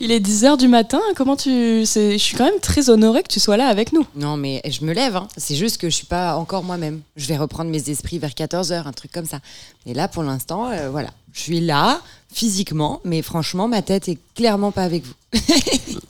Il 0.00 0.10
est 0.10 0.20
10h 0.20 0.56
du 0.58 0.68
matin. 0.68 1.00
Comment 1.16 1.36
tu. 1.36 1.84
c'est- 1.86 2.12
Je 2.12 2.22
suis 2.22 2.36
quand 2.36 2.44
même 2.44 2.58
très 2.60 2.90
honorée 2.90 3.22
que 3.22 3.28
tu 3.28 3.38
sois 3.40 3.56
là 3.56 3.66
avec 3.68 3.92
nous. 3.92 4.04
Non, 4.16 4.36
mais 4.36 4.60
je 4.68 4.84
me 4.84 4.92
lève. 4.92 5.16
hein. 5.16 5.28
C'est 5.36 5.54
juste 5.54 5.78
que 5.78 5.88
je 5.88 5.94
suis 5.94 6.06
pas 6.06 6.36
encore 6.36 6.64
moi-même. 6.64 7.00
Je 7.16 7.26
vais 7.26 7.36
reprendre 7.36 7.70
mes 7.70 7.88
esprits 7.90 8.18
vers 8.18 8.30
14h, 8.34 8.86
un 8.86 8.92
truc 8.92 9.12
comme 9.12 9.26
ça. 9.26 9.38
Et 9.86 9.94
là, 9.94 10.08
pour 10.08 10.22
l'instant, 10.22 10.70
euh, 10.70 10.88
voilà. 10.90 11.10
Je 11.32 11.40
suis 11.40 11.60
là, 11.60 12.00
physiquement, 12.32 13.00
mais 13.04 13.22
franchement, 13.22 13.68
ma 13.68 13.82
tête 13.82 14.08
est 14.08 14.18
clairement 14.34 14.70
pas 14.72 14.82
avec 14.84 15.04
vous. 15.04 15.12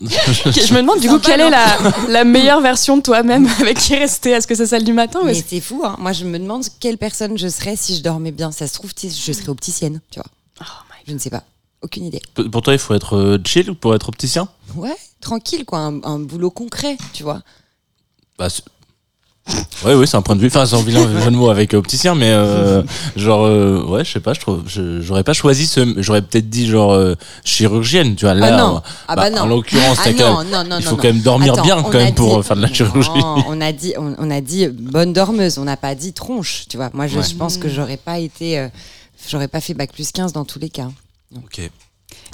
Je 0.03 0.75
me 0.75 0.81
demande 0.81 1.01
du 1.01 1.09
coup 1.09 1.15
Sympa, 1.15 1.29
quelle 1.31 1.41
est 1.43 1.51
la, 1.51 1.79
la 2.09 2.25
meilleure 2.25 2.61
version 2.61 2.97
de 2.97 3.03
toi-même 3.03 3.47
avec 3.61 3.79
qui 3.79 3.95
rester? 3.97 4.31
Est-ce 4.31 4.47
que 4.47 4.55
c'est 4.55 4.67
celle 4.67 4.85
du 4.85 4.93
matin 4.93 5.21
Mais 5.25 5.35
c'est 5.35 5.61
fou, 5.61 5.83
hein. 5.85 5.97
Moi, 5.99 6.13
je 6.13 6.25
me 6.25 6.39
demande 6.39 6.65
quelle 6.81 6.99
personne 6.99 7.37
je 7.39 7.49
serais 7.49 7.77
si 7.77 7.97
je 7.97 8.03
dormais 8.03 8.33
bien. 8.33 8.51
Ça 8.53 8.67
se 8.67 8.75
trouve, 8.75 8.91
je 9.01 9.09
serais 9.33 9.49
opticienne, 9.49 10.01
tu 10.11 10.19
vois. 10.21 10.27
Oh 10.61 10.65
my 10.91 11.03
Je 11.07 11.13
ne 11.13 11.19
sais 11.19 11.31
pas. 11.31 11.45
Aucune 11.83 12.05
idée. 12.07 12.23
P- 12.35 12.49
Pour 12.49 12.63
toi, 12.63 12.73
il 12.73 12.79
faut 12.79 12.95
être 12.95 13.17
euh, 13.17 13.39
chill 13.45 13.75
pour 13.75 13.95
être 13.95 14.09
opticien? 14.09 14.49
Ouais, 14.77 14.97
tranquille, 15.21 15.65
quoi. 15.65 15.81
Un, 15.81 16.03
un 16.05 16.19
boulot 16.21 16.51
concret, 16.51 16.97
tu 17.13 17.23
vois. 17.25 17.43
bah, 18.39 18.49
Ouais, 19.85 19.95
oui, 19.95 20.07
c'est 20.07 20.17
un 20.17 20.23
point 20.23 20.37
de 20.37 20.41
vue. 20.41 20.47
Enfin, 20.47 20.65
c'est 20.67 20.77
un 20.77 20.83
vilain 20.83 21.03
jeu 21.21 21.31
de 21.31 21.37
mots 21.37 21.51
avec 21.51 21.75
opticien, 21.75 22.15
mais 22.15 22.31
euh, 22.31 22.83
genre, 23.17 23.45
euh, 23.45 23.83
ouais, 23.85 24.05
je 24.05 24.13
sais 24.13 24.21
pas, 24.21 24.35
je 24.35 24.41
trouve, 24.41 24.63
j'aurais 24.67 25.25
pas 25.25 25.33
choisi 25.33 25.67
ce. 25.67 25.95
J'aurais 26.01 26.23
peut-être 26.23 26.49
dit 26.49 26.69
genre 26.69 26.93
euh, 26.93 27.17
chirurgienne, 27.45 28.15
tu 28.15 28.25
vois. 28.25 28.35
Là, 28.35 28.51
ah 28.53 28.57
non, 28.57 28.77
euh, 28.77 28.81
ah 29.09 29.17
bah, 29.17 29.31
non. 29.31 29.39
En 29.43 29.47
l'occurrence, 29.47 29.99
Ah 30.05 30.11
il 30.11 30.85
faut 30.85 30.95
quand 30.95 31.05
même 31.05 31.21
dormir 31.23 31.55
Attends, 31.55 31.63
bien 31.65 31.83
quand 31.83 31.93
même 31.95 32.15
pour 32.15 32.35
dit- 32.35 32.39
euh, 32.39 32.43
faire 32.43 32.57
de 32.57 32.63
la 32.63 32.69
chirurgie. 32.73 33.11
Non, 33.17 33.45
on 33.49 33.61
a 33.61 33.73
dit, 33.73 33.95
on, 33.99 34.15
on 34.19 34.31
a 34.31 34.41
dit 34.41 34.69
bonne 34.69 35.13
dormeuse. 35.13 35.59
On 35.59 35.65
n'a 35.65 35.77
pas 35.77 35.97
dit 35.97 36.13
tronche, 36.13 36.67
tu 36.69 36.77
vois. 36.77 36.91
Moi, 36.95 37.09
je, 37.09 37.19
Ouais. 37.19 37.25
je 37.29 37.35
pense 37.35 37.57
que 37.57 37.69
j'aurais 37.69 37.97
pas 37.97 38.21
été, 38.21 38.61
euh, 38.61 38.69
j'aurais 39.29 39.49
pas 39.49 39.61
fait 39.61 39.75
bac 39.75 39.93
plus 39.93 40.13
15 40.13 40.33
dans 40.33 40.45
tous 40.45 40.61
les 40.61 40.71
cas. 40.71 40.89
Ok. 41.37 41.61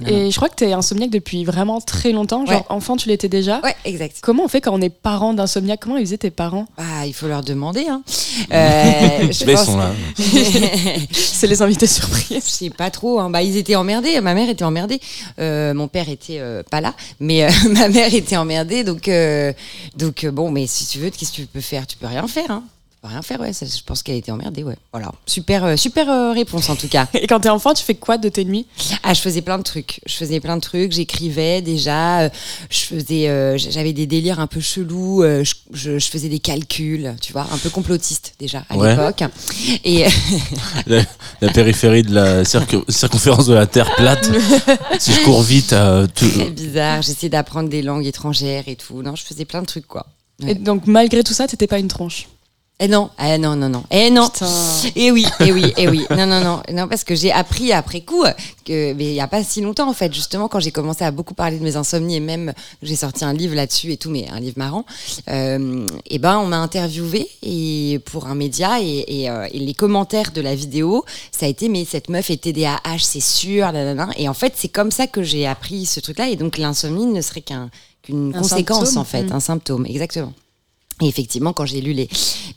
Et 0.07 0.31
je 0.31 0.37
crois 0.37 0.49
que 0.49 0.55
tu 0.55 0.65
es 0.65 0.73
insomniaque 0.73 1.11
depuis 1.11 1.45
vraiment 1.45 1.81
très 1.81 2.13
longtemps. 2.13 2.47
Genre, 2.47 2.57
Ouais. 2.57 2.65
enfant, 2.69 2.97
tu 2.97 3.09
l'étais 3.09 3.29
déjà. 3.29 3.61
Ouais, 3.63 3.75
exact. 3.85 4.19
Comment 4.23 4.45
on 4.45 4.49
fait 4.49 4.61
quand 4.61 4.73
on 4.73 4.81
est 4.81 4.91
parent 4.91 5.35
d'insomniaque? 5.35 5.81
Comment 5.81 5.97
ils 5.97 6.07
faisaient 6.07 6.19
tes 6.19 6.31
parents? 6.31 6.67
Ah, 6.77 7.07
il 7.07 7.13
faut 7.15 7.27
leur 7.27 7.43
demander. 7.43 7.87
Hein. 7.89 8.03
Euh, 8.53 9.33
je 9.33 9.45
Là, 9.45 9.53
ils 9.53 9.55
pense- 9.57 9.67
sont 9.67 9.77
là. 9.77 9.91
C'est 11.13 11.47
les 11.49 11.61
invités 11.61 11.87
surprises. 11.89 12.45
Je 12.45 12.51
sais 12.51 12.71
pas 12.71 12.91
trop. 12.91 13.19
hein. 13.19 13.31
Bah, 13.31 13.43
ils 13.43 13.57
étaient 13.57 13.75
emmerdés. 13.75 14.21
Ma 14.21 14.35
mère 14.35 14.49
était 14.49 14.65
emmerdée. 14.65 15.01
Euh, 15.41 15.75
mon 15.75 15.89
père 15.89 16.09
était 16.09 16.39
euh, 16.39 16.63
pas 16.63 16.81
là, 16.81 16.95
mais 17.21 17.45
euh, 17.45 17.51
ma 17.71 17.89
mère 17.89 18.15
était 18.15 18.37
emmerdée. 18.37 18.85
Donc, 18.85 19.09
euh, 19.09 19.53
donc 19.97 20.25
euh, 20.25 20.31
bon, 20.31 20.51
mais 20.51 20.67
si 20.67 20.87
tu 20.87 20.99
veux, 20.99 21.11
qu'est-ce 21.11 21.33
que 21.33 21.37
tu 21.37 21.47
peux 21.47 21.61
faire? 21.61 21.87
Tu 21.87 21.97
peux 21.97 22.07
rien 22.07 22.27
faire. 22.29 22.51
Hein. 22.51 22.63
Rien 23.09 23.23
faire, 23.23 23.41
ouais. 23.41 23.53
ça, 23.53 23.65
je 23.67 23.83
pense 23.85 24.03
qu'elle 24.03 24.15
a 24.17 24.19
été 24.19 24.31
emmerdée, 24.31 24.63
ouais. 24.63 24.77
Voilà. 24.93 25.11
Super, 25.27 25.65
euh, 25.65 25.77
super 25.77 26.11
euh, 26.11 26.33
réponse 26.33 26.69
en 26.71 26.77
tout 26.77 26.89
cas. 26.89 27.09
Et 27.15 27.27
quand 27.27 27.41
t'es 27.41 27.49
enfant, 27.49 27.73
tu 27.75 27.83
fais 27.83 27.95
quoi 27.95 28.19
de 28.19 28.29
tes 28.29 28.45
nuits? 28.45 28.67
Ah, 29.03 29.15
je 29.15 29.21
faisais 29.21 29.41
plein 29.43 29.59
de 29.59 29.63
trucs. 29.63 30.01
Je 30.07 30.15
faisais 30.15 30.41
plein 30.41 30.57
de 30.57 30.61
trucs. 30.61 30.93
J'écrivais 30.93 31.63
déjà. 31.63 32.21
euh, 32.23 32.29
je 32.71 32.79
faisais, 32.81 33.29
euh, 33.29 33.57
j'avais 33.59 33.93
des 33.93 34.07
délires 34.07 34.41
un 34.41 34.47
peu 34.47 34.61
chelous. 34.61 35.23
je, 35.23 35.55
je- 35.73 35.99
je 35.99 36.07
faisais 36.11 36.29
des 36.29 36.39
calculs, 36.39 37.15
tu 37.21 37.33
vois, 37.33 37.47
un 37.53 37.59
peu 37.59 37.71
complotiste 37.71 38.35
déjà 38.39 38.65
à 38.69 38.77
Ouais. 38.77 38.91
l'époque. 38.91 39.23
Et 39.85 40.05
La, 40.87 41.03
la 41.41 41.49
périphérie 41.53 42.03
de 42.03 42.15
la 42.15 42.45
circonférence 42.45 43.47
de 43.47 43.55
la 43.55 43.67
Terre 43.67 43.95
plate. 43.97 44.31
si 44.99 45.13
je 45.13 45.21
cours 45.25 45.43
vite, 45.43 45.73
euh, 45.73 46.07
tout- 46.15 46.29
très 46.29 46.51
bizarre. 46.51 47.03
J'essayais 47.03 47.29
d'apprendre 47.31 47.69
des 47.69 47.83
langues 47.83 48.07
étrangères 48.07 48.65
et 48.67 48.77
tout. 48.77 49.03
Non, 49.03 49.17
je 49.17 49.25
faisais 49.25 49.45
plein 49.45 49.61
de 49.63 49.67
trucs 49.67 49.87
quoi. 49.87 50.07
Ouais. 50.43 50.53
Et 50.53 50.55
donc, 50.55 50.87
malgré 50.87 51.23
tout 51.25 51.33
ça, 51.35 51.47
t'étais 51.49 51.67
pas 51.67 51.79
une 51.79 51.89
tronche? 51.89 52.29
Eh 52.81 52.87
non, 52.87 53.11
eh 53.21 53.39
non, 53.39 53.57
non, 53.57 53.69
non. 53.69 53.83
Eh 53.91 54.09
non. 54.09 54.29
Putain. 54.31 54.47
Et 54.95 55.11
oui, 55.11 55.27
et 55.41 55.51
oui, 55.53 55.73
et 55.77 55.89
oui. 55.89 56.07
Non, 56.11 56.27
non, 56.27 56.41
non, 56.41 56.63
non, 56.73 56.87
parce 56.87 57.03
que 57.03 57.17
j'ai 57.17 57.33
appris 57.33 57.73
après 57.73 58.03
coup 58.03 58.23
que, 58.65 58.93
mais 58.95 59.07
il 59.07 59.15
y 59.15 59.21
a 59.21 59.27
pas 59.27 59.43
si 59.43 59.61
longtemps 59.61 59.89
en 59.91 59.93
fait, 59.93 60.15
justement 60.15 60.47
quand 60.47 60.61
j'ai 60.61 60.71
commencé 60.71 61.03
à 61.05 61.11
beaucoup 61.11 61.35
parler 61.35 61.59
de 61.59 61.65
mes 61.65 61.75
insomnies 61.75 62.15
et 62.15 62.21
même 62.21 62.53
j'ai 62.83 62.95
sorti 62.95 63.25
un 63.25 63.33
livre 63.33 63.57
là-dessus 63.57 63.91
et 63.91 63.97
tout, 63.97 64.11
mais 64.11 64.29
un 64.31 64.39
livre 64.39 64.59
marrant. 64.59 64.85
Euh, 65.29 65.85
et 66.09 66.21
ben, 66.21 66.39
on 66.39 66.47
m'a 66.47 66.59
interviewé 66.59 67.29
et 67.43 68.01
pour 68.05 68.29
un 68.29 68.37
média 68.37 68.81
et, 68.81 69.05
et, 69.23 69.29
euh, 69.29 69.49
et 69.53 69.59
les 69.59 69.75
commentaires 69.75 70.31
de 70.31 70.41
la 70.41 70.55
vidéo, 70.55 71.05
ça 71.33 71.47
a 71.47 71.49
été 71.49 71.69
mais 71.69 71.85
cette 71.85 72.09
meuf 72.09 72.31
est 72.31 72.37
TDAH, 72.43 72.79
c'est 73.01 73.19
sûr, 73.21 73.73
nanana. 73.73 74.09
Et 74.17 74.29
en 74.29 74.35
fait, 74.35 74.53
c'est 74.57 74.69
comme 74.69 74.93
ça 74.93 75.09
que 75.09 75.25
j'ai 75.25 75.49
appris 75.49 75.85
ce 75.85 75.99
truc-là. 75.99 76.29
Et 76.29 76.37
donc 76.37 76.59
l'insomnie 76.59 77.07
ne 77.07 77.23
serait 77.23 77.41
qu'un 77.41 77.71
qu'une 78.03 78.33
Un 78.37 78.39
conséquence 78.41 78.85
symptôme. 78.85 78.99
en 79.01 79.05
fait, 79.05 79.23
Mm. 79.25 79.33
un 79.33 79.41
symptôme, 79.41 79.87
exactement. 79.87 80.33
Et 81.01 81.07
effectivement, 81.07 81.53
quand 81.53 81.65
j'ai 81.67 81.81
lu 81.81 81.93
les, 81.93 82.09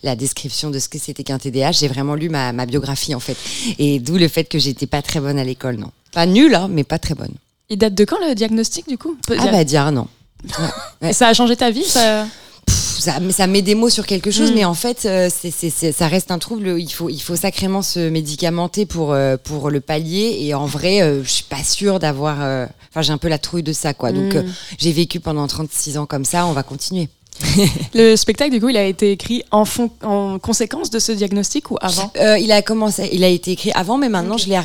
la 0.03 0.15
description 0.15 0.69
de 0.71 0.79
ce 0.79 0.89
que 0.89 0.97
c'était 0.97 1.23
qu'un 1.23 1.37
TDAH, 1.37 1.73
j'ai 1.73 1.87
vraiment 1.87 2.15
lu 2.15 2.29
ma, 2.29 2.53
ma 2.53 2.65
biographie 2.65 3.13
en 3.13 3.19
fait. 3.19 3.37
Et 3.77 3.99
d'où 3.99 4.17
le 4.17 4.27
fait 4.27 4.45
que 4.45 4.57
j'étais 4.59 4.87
pas 4.87 5.01
très 5.01 5.19
bonne 5.19 5.37
à 5.37 5.43
l'école, 5.43 5.75
non. 5.77 5.91
Pas 6.11 6.25
nulle, 6.25 6.55
hein, 6.55 6.67
mais 6.69 6.83
pas 6.83 6.97
très 6.99 7.13
bonne. 7.15 7.33
Il 7.69 7.77
date 7.77 7.93
de 7.93 8.03
quand 8.03 8.17
le 8.27 8.33
diagnostic 8.35 8.87
du 8.89 8.97
coup? 8.97 9.15
Ah 9.37 9.47
bah 9.51 9.63
dire 9.63 9.91
non. 9.91 10.07
Et 11.01 11.13
ça 11.13 11.27
a 11.27 11.33
changé 11.33 11.55
ta 11.55 11.69
vie 11.71 11.83
ça... 11.83 12.25
Pff, 12.65 12.99
Ça, 13.33 13.47
met 13.47 13.61
des 13.63 13.73
mots 13.75 13.89
sur 13.89 14.05
quelque 14.05 14.29
chose, 14.29 14.51
Mm. 14.51 14.55
mais 14.55 14.65
en 14.65 14.73
fait, 14.75 15.05
euh, 15.05 15.29
c'est, 15.31 15.91
ça 15.91 16.07
reste 16.07 16.29
un 16.31 16.37
trouble. 16.37 16.75
Il 16.79 16.89
faut, 16.91 17.09
il 17.09 17.19
faut 17.21 17.35
sacrément 17.35 17.81
se 17.81 18.09
médicamenter 18.09 18.85
pour, 18.85 19.13
euh, 19.13 19.37
pour 19.41 19.69
le 19.71 19.81
pallier. 19.81 20.37
Et 20.41 20.53
en 20.53 20.65
vrai, 20.65 21.01
euh, 21.01 21.23
je 21.23 21.29
suis 21.29 21.43
pas 21.43 21.63
sûre 21.63 21.99
d'avoir. 21.99 22.37
euh, 22.41 22.65
Enfin, 22.89 23.01
j'ai 23.03 23.13
un 23.13 23.17
peu 23.17 23.29
la 23.29 23.39
trouille 23.39 23.63
de 23.63 23.71
ça, 23.73 23.93
quoi. 23.93 24.11
Donc, 24.11 24.35
Mm. 24.35 24.45
j'ai 24.77 24.91
vécu 24.91 25.19
pendant 25.19 25.47
36 25.47 25.97
ans 25.97 26.05
comme 26.05 26.25
ça. 26.25 26.45
On 26.45 26.51
va 26.53 26.61
continuer. 26.63 27.07
Le 27.93 28.15
spectacle, 28.15 28.51
du 28.51 28.59
coup, 28.61 28.69
il 28.69 28.77
a 28.77 28.85
été 28.85 29.11
écrit 29.11 29.43
en, 29.51 29.65
fond- 29.65 29.89
en 30.03 30.39
conséquence 30.39 30.89
de 30.89 30.99
ce 30.99 31.11
diagnostic 31.11 31.71
ou 31.71 31.77
avant? 31.81 32.11
Euh, 32.17 32.37
il 32.37 32.51
a 32.51 32.61
commencé, 32.61 33.09
il 33.11 33.23
a 33.23 33.27
été 33.27 33.51
écrit 33.51 33.71
avant, 33.73 33.97
mais 33.97 34.09
maintenant 34.09 34.37
je 34.37 34.47
l'ai, 34.47 34.57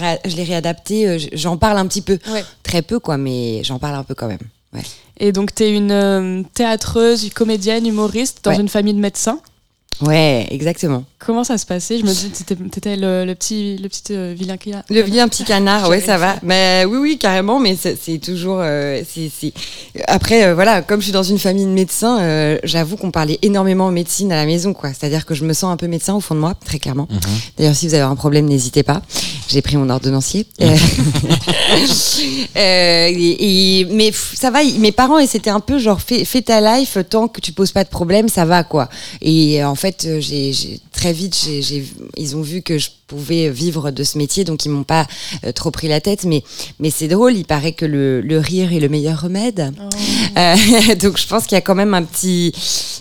réadapté. 0.45 1.09
euh, 1.09 1.19
J'en 1.33 1.57
parle 1.57 1.79
un 1.79 1.87
petit 1.87 2.03
peu, 2.03 2.19
Ouais. 2.31 2.45
très 2.63 2.83
peu 2.83 2.99
quoi, 2.99 3.17
mais 3.17 3.63
j'en 3.65 3.79
parle 3.79 3.95
un 3.97 4.05
peu 4.05 4.15
quand 4.15 4.29
même. 4.29 4.39
Ouais. 4.75 4.83
Et 5.19 5.33
donc, 5.33 5.55
tu 5.55 5.63
es 5.65 5.71
une 5.75 5.91
euh, 5.93 6.43
théâtreuse, 6.55 7.31
comédienne, 7.35 7.87
humoriste 7.87 8.41
dans 8.45 8.51
Ouais. 8.51 8.59
une 8.61 8.69
famille 8.69 8.95
de 8.95 9.01
médecins? 9.01 9.41
Ouais, 10.03 10.47
exactement. 10.51 11.05
Comment 11.19 11.45
ça 11.45 11.57
se 11.59 11.65
passait? 11.65 11.99
Je 11.99 12.05
me 12.05 12.13
dis, 12.13 12.29
t'étais, 12.31 12.55
t'étais 12.71 12.97
le, 12.97 13.25
le 13.25 13.35
petit, 13.35 13.79
le 13.79 13.89
petit 13.89 14.03
euh, 14.11 14.35
vilain 14.37 14.57
a. 14.75 14.83
Le 14.93 15.01
vilain 15.01 15.29
petit 15.29 15.45
canard, 15.45 15.89
ouais, 15.89 16.01
ça 16.01 16.19
va. 16.19 16.37
Mais 16.43 16.85
oui, 16.87 16.99
oui, 16.99 17.19
carrément, 17.19 17.59
mais 17.59 17.77
c'est 17.77 18.19
toujours. 18.19 18.59
euh, 18.61 19.01
c'est 19.11 19.31
c'est- 19.35 19.53
Après, 20.07 20.45
euh, 20.45 20.55
voilà, 20.55 20.83
comme 20.83 21.01
je 21.01 21.05
suis 21.05 21.13
dans 21.13 21.23
une 21.23 21.39
famille 21.39 21.65
de 21.65 21.71
médecins, 21.71 22.21
euh, 22.21 22.59
j'avoue 22.65 22.97
qu'on 22.97 23.11
parlait 23.11 23.39
énormément 23.43 23.91
médecine 23.91 24.31
à 24.33 24.37
la 24.37 24.45
maison, 24.45 24.75
quoi. 24.75 24.91
C'est-à-dire 24.91 25.25
que 25.25 25.35
je 25.35 25.45
me 25.45 25.55
sens 25.55 25.73
un 25.73 25.77
peu 25.77 25.87
médecin 25.87 26.15
au 26.15 26.21
fond 26.21 26.35
de 26.35 26.41
moi, 26.41 26.55
très 26.65 26.79
clairement. 26.79 27.09
D'ailleurs, 27.57 27.75
si 27.75 27.89
vous 27.89 27.95
avez 27.95 28.03
un 28.03 28.17
problème, 28.17 28.47
n'hésitez 28.47 28.83
pas. 28.83 29.01
J'ai 29.49 29.63
pris 29.63 29.77
mon 29.79 29.89
ordonnancier. 29.89 30.47
Et, 32.59 33.81
et- 33.81 33.85
mais 33.87 34.11
ça 34.13 34.51
va, 34.51 34.61
mes 34.79 34.93
parents, 34.93 35.19
et 35.19 35.27
c'était 35.27 35.51
un 35.51 35.61
peu 35.61 35.79
genre, 35.79 36.01
fais, 36.01 36.25
fais 36.25 36.43
ta 36.43 36.61
life, 36.79 36.99
tant 37.09 37.29
que 37.29 37.41
tu 37.41 37.53
poses 37.53 37.73
pas 37.73 37.85
de 37.85 37.89
problème, 37.89 38.29
ça 38.29 38.45
va, 38.45 38.65
quoi. 38.65 38.89
Et 39.23 39.63
en 39.65 39.75
fait, 39.75 39.86
euh, 40.07 40.21
j'ai 40.21 40.53
j'ai- 40.53 40.81
très 40.93 41.13
vite, 41.13 41.35
ils 42.17 42.37
ont 42.37 42.43
vu 42.43 42.63
que 42.63 42.79
je 42.79 42.89
pouvais 43.07 43.49
vivre 43.51 43.91
de 43.91 44.05
ce 44.05 44.19
métier, 44.19 44.45
donc 44.45 44.65
ils 44.65 44.69
m'ont 44.69 44.85
pas 44.85 45.07
euh, 45.45 45.53
trop 45.53 45.71
pris 45.71 45.89
la 45.89 46.01
tête. 46.01 46.25
Mais, 46.25 46.43
mais 46.81 46.91
c'est 46.91 47.09
drôle, 47.09 47.37
il 47.37 47.45
paraît 47.45 47.73
que 47.73 47.87
le, 47.87 48.21
le 48.21 48.39
rire 48.39 48.73
est 48.73 48.81
le 48.81 48.89
meilleur 48.89 49.21
remède. 49.23 49.73
Euh, 50.37 50.55
donc 51.01 51.19
je 51.19 51.27
pense 51.27 51.45
qu'il 51.45 51.55
y 51.55 51.59
a 51.59 51.63
quand 51.63 51.75
même 51.75 51.95
un 51.95 52.03
petit... 52.03 52.53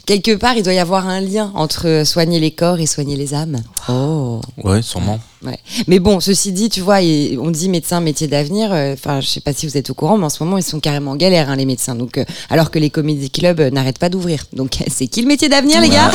Quelque 0.05 0.35
part, 0.35 0.55
il 0.55 0.63
doit 0.63 0.73
y 0.73 0.79
avoir 0.79 1.07
un 1.07 1.19
lien 1.19 1.51
entre 1.55 2.03
soigner 2.05 2.39
les 2.39 2.51
corps 2.51 2.79
et 2.79 2.85
soigner 2.85 3.15
les 3.15 3.33
âmes. 3.33 3.61
Oh 3.89 4.39
Ouais, 4.63 4.81
sûrement. 4.83 5.19
Ouais. 5.43 5.59
Mais 5.87 5.99
bon, 5.99 6.19
ceci 6.19 6.51
dit, 6.51 6.69
tu 6.69 6.81
vois, 6.81 7.01
et 7.01 7.37
on 7.39 7.51
dit 7.51 7.69
médecin, 7.69 8.01
métier 8.01 8.27
d'avenir. 8.27 8.71
euh, 8.71 8.93
Enfin, 8.93 9.19
je 9.21 9.27
sais 9.27 9.41
pas 9.41 9.53
si 9.53 9.67
vous 9.67 9.77
êtes 9.77 9.89
au 9.89 9.93
courant, 9.93 10.17
mais 10.17 10.25
en 10.25 10.29
ce 10.29 10.43
moment, 10.43 10.57
ils 10.57 10.63
sont 10.63 10.79
carrément 10.79 11.11
en 11.11 11.15
galère, 11.15 11.49
hein, 11.49 11.55
les 11.55 11.65
médecins. 11.65 11.93
Donc, 11.95 12.17
euh, 12.17 12.25
alors 12.49 12.71
que 12.71 12.79
les 12.79 12.89
comédie 12.89 13.29
clubs 13.29 13.59
euh, 13.59 13.69
n'arrêtent 13.69 13.99
pas 13.99 14.09
d'ouvrir. 14.09 14.45
Donc, 14.53 14.77
c'est 14.87 15.07
qui 15.07 15.21
le 15.21 15.27
métier 15.27 15.49
d'avenir, 15.49 15.81
les 15.81 15.89
gars? 15.89 16.11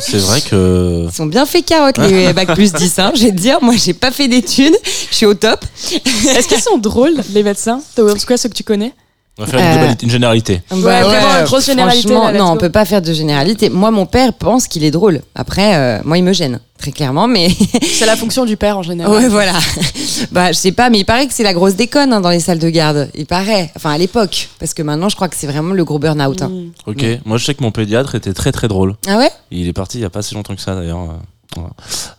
C'est 0.00 0.18
vrai 0.18 0.40
que. 0.42 1.04
Ils 1.08 1.12
sont 1.12 1.26
bien 1.26 1.44
fait 1.46 1.62
carottes, 1.62 1.98
les 1.98 2.32
bac 2.34 2.54
plus 2.54 2.72
10. 2.72 2.98
Hein, 2.98 3.12
je 3.14 3.24
vais 3.24 3.30
te 3.32 3.36
dire, 3.36 3.58
moi, 3.62 3.74
j'ai 3.76 3.94
pas 3.94 4.10
fait 4.10 4.28
d'études. 4.28 4.74
Je 5.10 5.14
suis 5.16 5.26
au 5.26 5.34
top. 5.34 5.64
Est-ce 5.92 6.48
qu'ils 6.48 6.60
sont 6.60 6.78
drôles, 6.78 7.14
les 7.32 7.42
médecins 7.42 7.80
En 7.98 8.14
tout 8.14 8.26
cas, 8.26 8.36
ceux 8.36 8.48
que 8.48 8.54
tu 8.54 8.64
connais? 8.64 8.92
On 9.36 9.42
va 9.44 9.48
faire 9.50 9.58
une, 9.58 9.90
Euh, 9.90 9.94
une 10.00 10.10
généralité. 10.10 10.62
Bah 10.70 11.02
vraiment, 11.02 11.38
une 11.40 11.44
grosse 11.44 11.66
généralité, 11.66 12.08
là, 12.14 12.30
non, 12.32 12.52
on 12.52 12.56
peut 12.56 12.70
pas 12.70 12.84
faire 12.84 13.02
de 13.02 13.12
généralité. 13.12 13.68
Moi, 13.68 13.90
mon 13.90 14.06
père 14.06 14.32
pense 14.32 14.68
qu'il 14.68 14.84
est 14.84 14.92
drôle. 14.92 15.22
Après, 15.34 15.74
euh, 15.74 15.98
moi, 16.04 16.18
il 16.18 16.22
me 16.22 16.32
gêne, 16.32 16.60
très 16.78 16.92
clairement, 16.92 17.26
mais. 17.26 17.48
C'est 17.82 18.06
la 18.06 18.14
fonction 18.14 18.44
du 18.44 18.56
père 18.56 18.78
en 18.78 18.84
général. 18.84 19.12
Ouais, 19.12 19.26
voilà. 19.28 19.54
bah, 20.30 20.52
je 20.52 20.56
sais 20.56 20.70
pas, 20.70 20.88
mais 20.88 21.00
il 21.00 21.04
paraît 21.04 21.26
que 21.26 21.32
c'est 21.34 21.42
la 21.42 21.52
grosse 21.52 21.74
déconne 21.74 22.12
hein, 22.12 22.20
dans 22.20 22.30
les 22.30 22.38
salles 22.38 22.60
de 22.60 22.68
garde. 22.70 23.10
Il 23.16 23.26
paraît. 23.26 23.72
Enfin, 23.74 23.90
à 23.90 23.98
l'époque. 23.98 24.50
Parce 24.60 24.72
que 24.72 24.82
maintenant, 24.82 25.08
je 25.08 25.16
crois 25.16 25.26
que 25.28 25.34
c'est 25.36 25.48
vraiment 25.48 25.74
le 25.74 25.84
gros 25.84 25.98
burn-out. 25.98 26.42
hein. 26.42 26.48
Mm. 26.50 26.70
Ok, 26.86 27.04
moi 27.24 27.36
je 27.36 27.44
sais 27.44 27.54
que 27.54 27.62
mon 27.64 27.72
pédiatre 27.72 28.14
était 28.14 28.34
très 28.34 28.52
très 28.52 28.68
drôle. 28.68 28.94
Ah 29.08 29.18
ouais? 29.18 29.30
Il 29.50 29.66
est 29.66 29.72
parti 29.72 29.98
il 29.98 30.02
y 30.02 30.04
a 30.04 30.10
pas 30.10 30.22
si 30.22 30.34
longtemps 30.36 30.54
que 30.54 30.62
ça 30.62 30.76
d'ailleurs. 30.76 31.08
Euh, 31.56 31.60
voilà. 31.60 31.72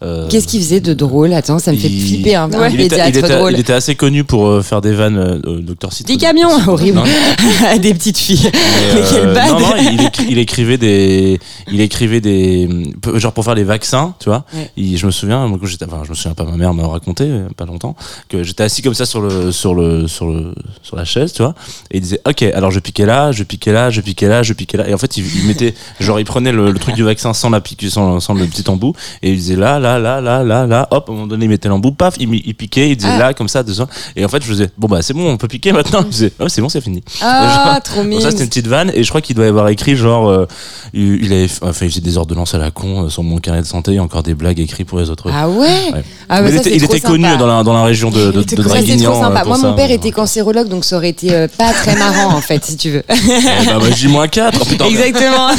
Euh, 0.04 0.28
Qu'est-ce 0.30 0.48
qu'il 0.48 0.60
faisait 0.62 0.80
de 0.80 0.94
drôle? 0.94 1.34
Attends, 1.34 1.60
ça 1.60 1.72
me 1.72 1.78
fait 1.78 1.88
il- 1.88 2.02
flipper 2.06 2.36
un, 2.36 2.50
Ouais. 2.52 2.70
il, 2.74 2.80
était, 2.82 2.90
pédiatre 2.90 3.10
il 3.10 3.18
était- 3.18 3.38
drôle. 3.38 3.54
il 3.54 3.60
était 3.60 3.74
assez 3.74 3.96
connu 3.96 4.24
pour 4.24 4.48
euh, 4.48 4.62
faire 4.62 4.82
des 4.82 4.94
vannes 4.94 5.18
euh, 5.18 5.40
au 5.50 5.60
Docteur 5.60 5.92
Citron. 5.94 6.14
Des 6.14 6.20
camions, 6.20 6.50
horrible. 6.68 6.98
Non, 6.98 7.04
Des 7.80 7.94
petites 7.94 8.18
filles. 8.18 8.50
mais, 8.54 9.02
euh, 9.18 9.34
bad. 9.34 9.50
non, 9.52 9.60
non, 9.60 9.74
il, 9.78 10.02
écri- 10.02 10.26
il 10.30 10.38
écrivait 10.40 10.78
des, 10.78 11.40
il 11.72 11.82
écrivait 11.82 12.22
des, 12.22 12.68
peu- 13.02 13.18
genre 13.20 13.34
pour 13.34 13.44
faire 13.44 13.56
les 13.56 13.64
vaccins, 13.64 14.14
tu 14.20 14.30
vois. 14.30 14.46
Ouais. 14.54 14.72
Je 14.78 15.06
me 15.06 15.12
souviens, 15.12 15.48
moi, 15.48 15.58
quand 15.60 15.68
j'étais, 15.68 15.86
enfin, 15.86 16.02
je 16.04 16.10
me 16.10 16.16
souviens 16.16 16.34
pas, 16.34 16.44
ma 16.46 16.58
mère 16.58 16.74
m'a 16.74 16.88
raconté, 16.88 17.30
pas 17.58 17.66
longtemps, 17.66 17.96
que 18.30 18.44
j'étais 18.44 18.64
assis 18.64 18.82
comme 18.82 18.94
ça 18.94 19.06
sur 19.06 19.22
le, 19.22 19.52
sur 19.52 19.74
le, 19.76 20.08
sur 20.08 20.28
le, 20.28 20.54
sur 20.84 20.96
la 20.96 21.06
chaise, 21.06 21.34
tu 21.34 21.42
vois. 21.42 21.56
Et 21.92 21.98
il 21.98 22.02
disait, 22.02 22.22
ok, 22.28 22.44
alors 22.44 22.72
je 22.72 22.80
piquais 22.80 23.06
là, 23.06 23.32
je 23.32 23.44
piquais 23.44 23.72
là, 23.72 23.90
je 23.90 24.02
piquais 24.02 24.28
là, 24.28 24.44
je 24.44 24.54
piquais 24.54 24.78
là. 24.78 24.88
Et 24.90 24.94
en 24.94 24.98
fait, 24.98 25.18
il, 25.18 25.26
il 25.38 25.46
mettait, 25.48 25.74
genre, 26.00 26.20
il 26.20 26.26
prenait 26.26 26.52
le, 26.52 26.72
le 26.72 26.80
truc 26.80 26.96
du 26.96 27.04
vaccin 27.04 27.34
sans 27.34 27.50
la 27.50 27.62
pique, 27.62 27.86
sans, 27.90 28.20
sans 28.20 28.34
le 28.34 28.46
petit 28.46 28.70
embout, 28.70 28.94
et 29.24 29.25
il 29.32 29.38
disait 29.38 29.56
là, 29.56 29.80
là, 29.80 30.00
là, 30.00 30.22
là, 30.22 30.44
là, 30.44 30.66
là, 30.66 30.88
hop, 30.92 31.10
à 31.10 31.12
un 31.12 31.16
moment 31.16 31.28
donné, 31.28 31.46
il 31.46 31.50
mettait 31.50 31.70
l'embout, 31.70 31.92
paf, 31.92 32.16
il, 32.20 32.28
piquait, 32.56 32.90
il 32.90 32.98
disait 32.98 33.10
Ah. 33.12 33.20
là, 33.20 33.34
comme 33.34 33.48
ça, 33.48 33.64
deux 33.64 33.74
Et 34.16 34.26
en 34.26 34.28
fait, 34.28 34.42
je 34.44 34.48
faisais, 34.48 34.70
bon 34.78 34.88
bah, 34.88 35.02
c'est 35.02 35.14
bon, 35.14 35.30
on 35.30 35.38
peut 35.38 35.48
piquer 35.48 35.72
maintenant. 35.72 36.02
Il 36.04 36.10
disait, 36.10 36.32
oh, 36.40 36.48
c'est 36.48 36.62
bon, 36.62 36.70
c'est 36.70 36.82
fini. 36.82 37.04
Ah, 37.22 37.80
trop 37.84 38.04
mignon. 38.04 38.22
ça 38.22 38.32
c'était 38.32 38.44
une 38.44 38.50
petite 38.50 38.68
vanne 38.68 38.92
et 38.94 39.04
je 39.04 39.10
crois 39.10 39.22
qu'il 39.22 39.36
doit 39.36 39.46
avoir 39.46 39.70
écrit 39.70 39.96
genre 39.96 40.30
euh, 40.30 40.48
il, 40.94 41.32
avait 41.32 41.48
enfin 41.62 41.86
il 41.86 41.90
faisait 41.90 42.02
des 42.02 42.18
ordonnances 42.18 42.54
à 42.54 42.58
la 42.58 42.72
con 42.72 43.06
euh, 43.06 43.10
sur 43.10 43.24
mon 43.24 43.38
carnet 43.38 43.62
de 43.62 43.66
santé 43.66 43.92
il 43.92 43.96
y 43.96 43.98
a 43.98 44.04
encore 44.04 44.24
des 44.24 44.34
blagues 44.34 44.60
écrites 44.60 44.88
pour 44.88 45.00
les 45.00 45.10
autres 45.10 45.30
Ah 45.32 45.50
ouais, 45.50 45.66
Ouais. 45.94 46.04
Ah, 46.30 46.42
bah 46.42 46.50
il 46.50 46.56
était, 46.56 46.76
il 46.76 47.02
connu 47.02 47.28
dans 47.38 47.48
la, 47.48 47.64
dans 47.64 47.74
la 47.74 47.84
région 47.84 48.10
de, 48.10 48.32
de, 48.32 48.44
de 48.44 48.62
Draguignan, 48.62 49.24
euh, 49.24 49.44
Moi, 49.46 49.58
ça. 49.58 49.68
mon 49.68 49.74
père 49.76 49.92
était 49.92 50.12
cancérologue, 50.12 50.68
donc 50.68 50.86
ça 50.86 50.98
aurait 50.98 51.10
été 51.10 51.34
euh, 51.34 51.48
pas 51.48 51.72
très 51.72 51.96
marrant, 52.00 52.36
en 52.36 52.42
fait, 52.42 52.64
si 52.66 52.78
tu 52.78 52.92
veux. 52.92 53.04
Eh 53.10 53.66
bah, 53.66 53.80
bah, 53.80 53.92
J-4 53.96 54.54
oh, 54.60 54.66
putain, 54.66 54.86
Exactement. 54.90 55.50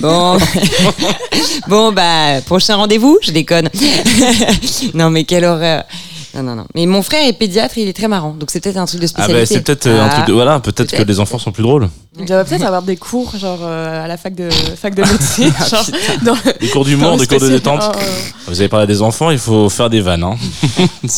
bon. 0.00 0.38
bon, 1.68 1.92
bah, 1.92 2.40
prochain 2.46 2.63
rendez-vous, 2.72 3.18
je 3.22 3.30
déconne. 3.30 3.68
non, 4.94 5.10
mais 5.10 5.24
quelle 5.24 5.44
horreur. 5.44 5.84
Non, 6.34 6.42
non, 6.42 6.54
non. 6.56 6.64
Mais 6.74 6.86
mon 6.86 7.02
frère 7.02 7.26
est 7.28 7.32
pédiatre, 7.32 7.78
il 7.78 7.88
est 7.88 7.92
très 7.92 8.08
marrant, 8.08 8.30
donc 8.38 8.50
c'est 8.50 8.60
peut-être 8.60 8.76
un 8.76 8.86
truc 8.86 9.00
de 9.00 9.04
Ah 9.06 9.08
spécialité. 9.08 9.40
bah 9.40 9.46
c'est 9.46 9.60
peut-être 9.62 9.86
euh, 9.86 10.02
un 10.02 10.06
Ah. 10.06 10.14
truc 10.14 10.26
de 10.26 10.32
voilà 10.32 10.60
peut-être 10.60 10.94
que 10.96 11.02
les 11.02 11.20
enfants 11.20 11.38
sont 11.38 11.52
plus 11.52 11.62
drôles 11.62 11.88
Il 12.18 12.24
doit 12.26 12.44
peut-être 12.44 12.64
avoir 12.64 12.82
des 12.82 12.96
cours, 12.96 13.36
genre 13.36 13.60
euh, 13.62 14.04
à 14.04 14.08
la 14.08 14.16
fac 14.16 14.34
de, 14.34 14.48
fac 14.50 14.94
de 14.94 15.02
médecine. 15.12 15.52
Ah, 15.58 15.66
genre, 15.68 15.86
dans, 16.22 16.36
des 16.60 16.68
cours 16.68 16.84
d'humour 16.84 17.16
des 17.16 17.26
cours 17.26 17.40
de 17.40 17.48
détente 17.48 17.82
oh, 17.84 17.92
oh. 17.94 18.00
vous 18.48 18.60
avez 18.60 18.68
parlé 18.68 18.86
des 18.86 19.00
enfants 19.02 19.30
il 19.30 19.38
faut 19.38 19.68
faire 19.68 19.90
des 19.90 20.00
vannes 20.00 20.24
hein. 20.24 20.36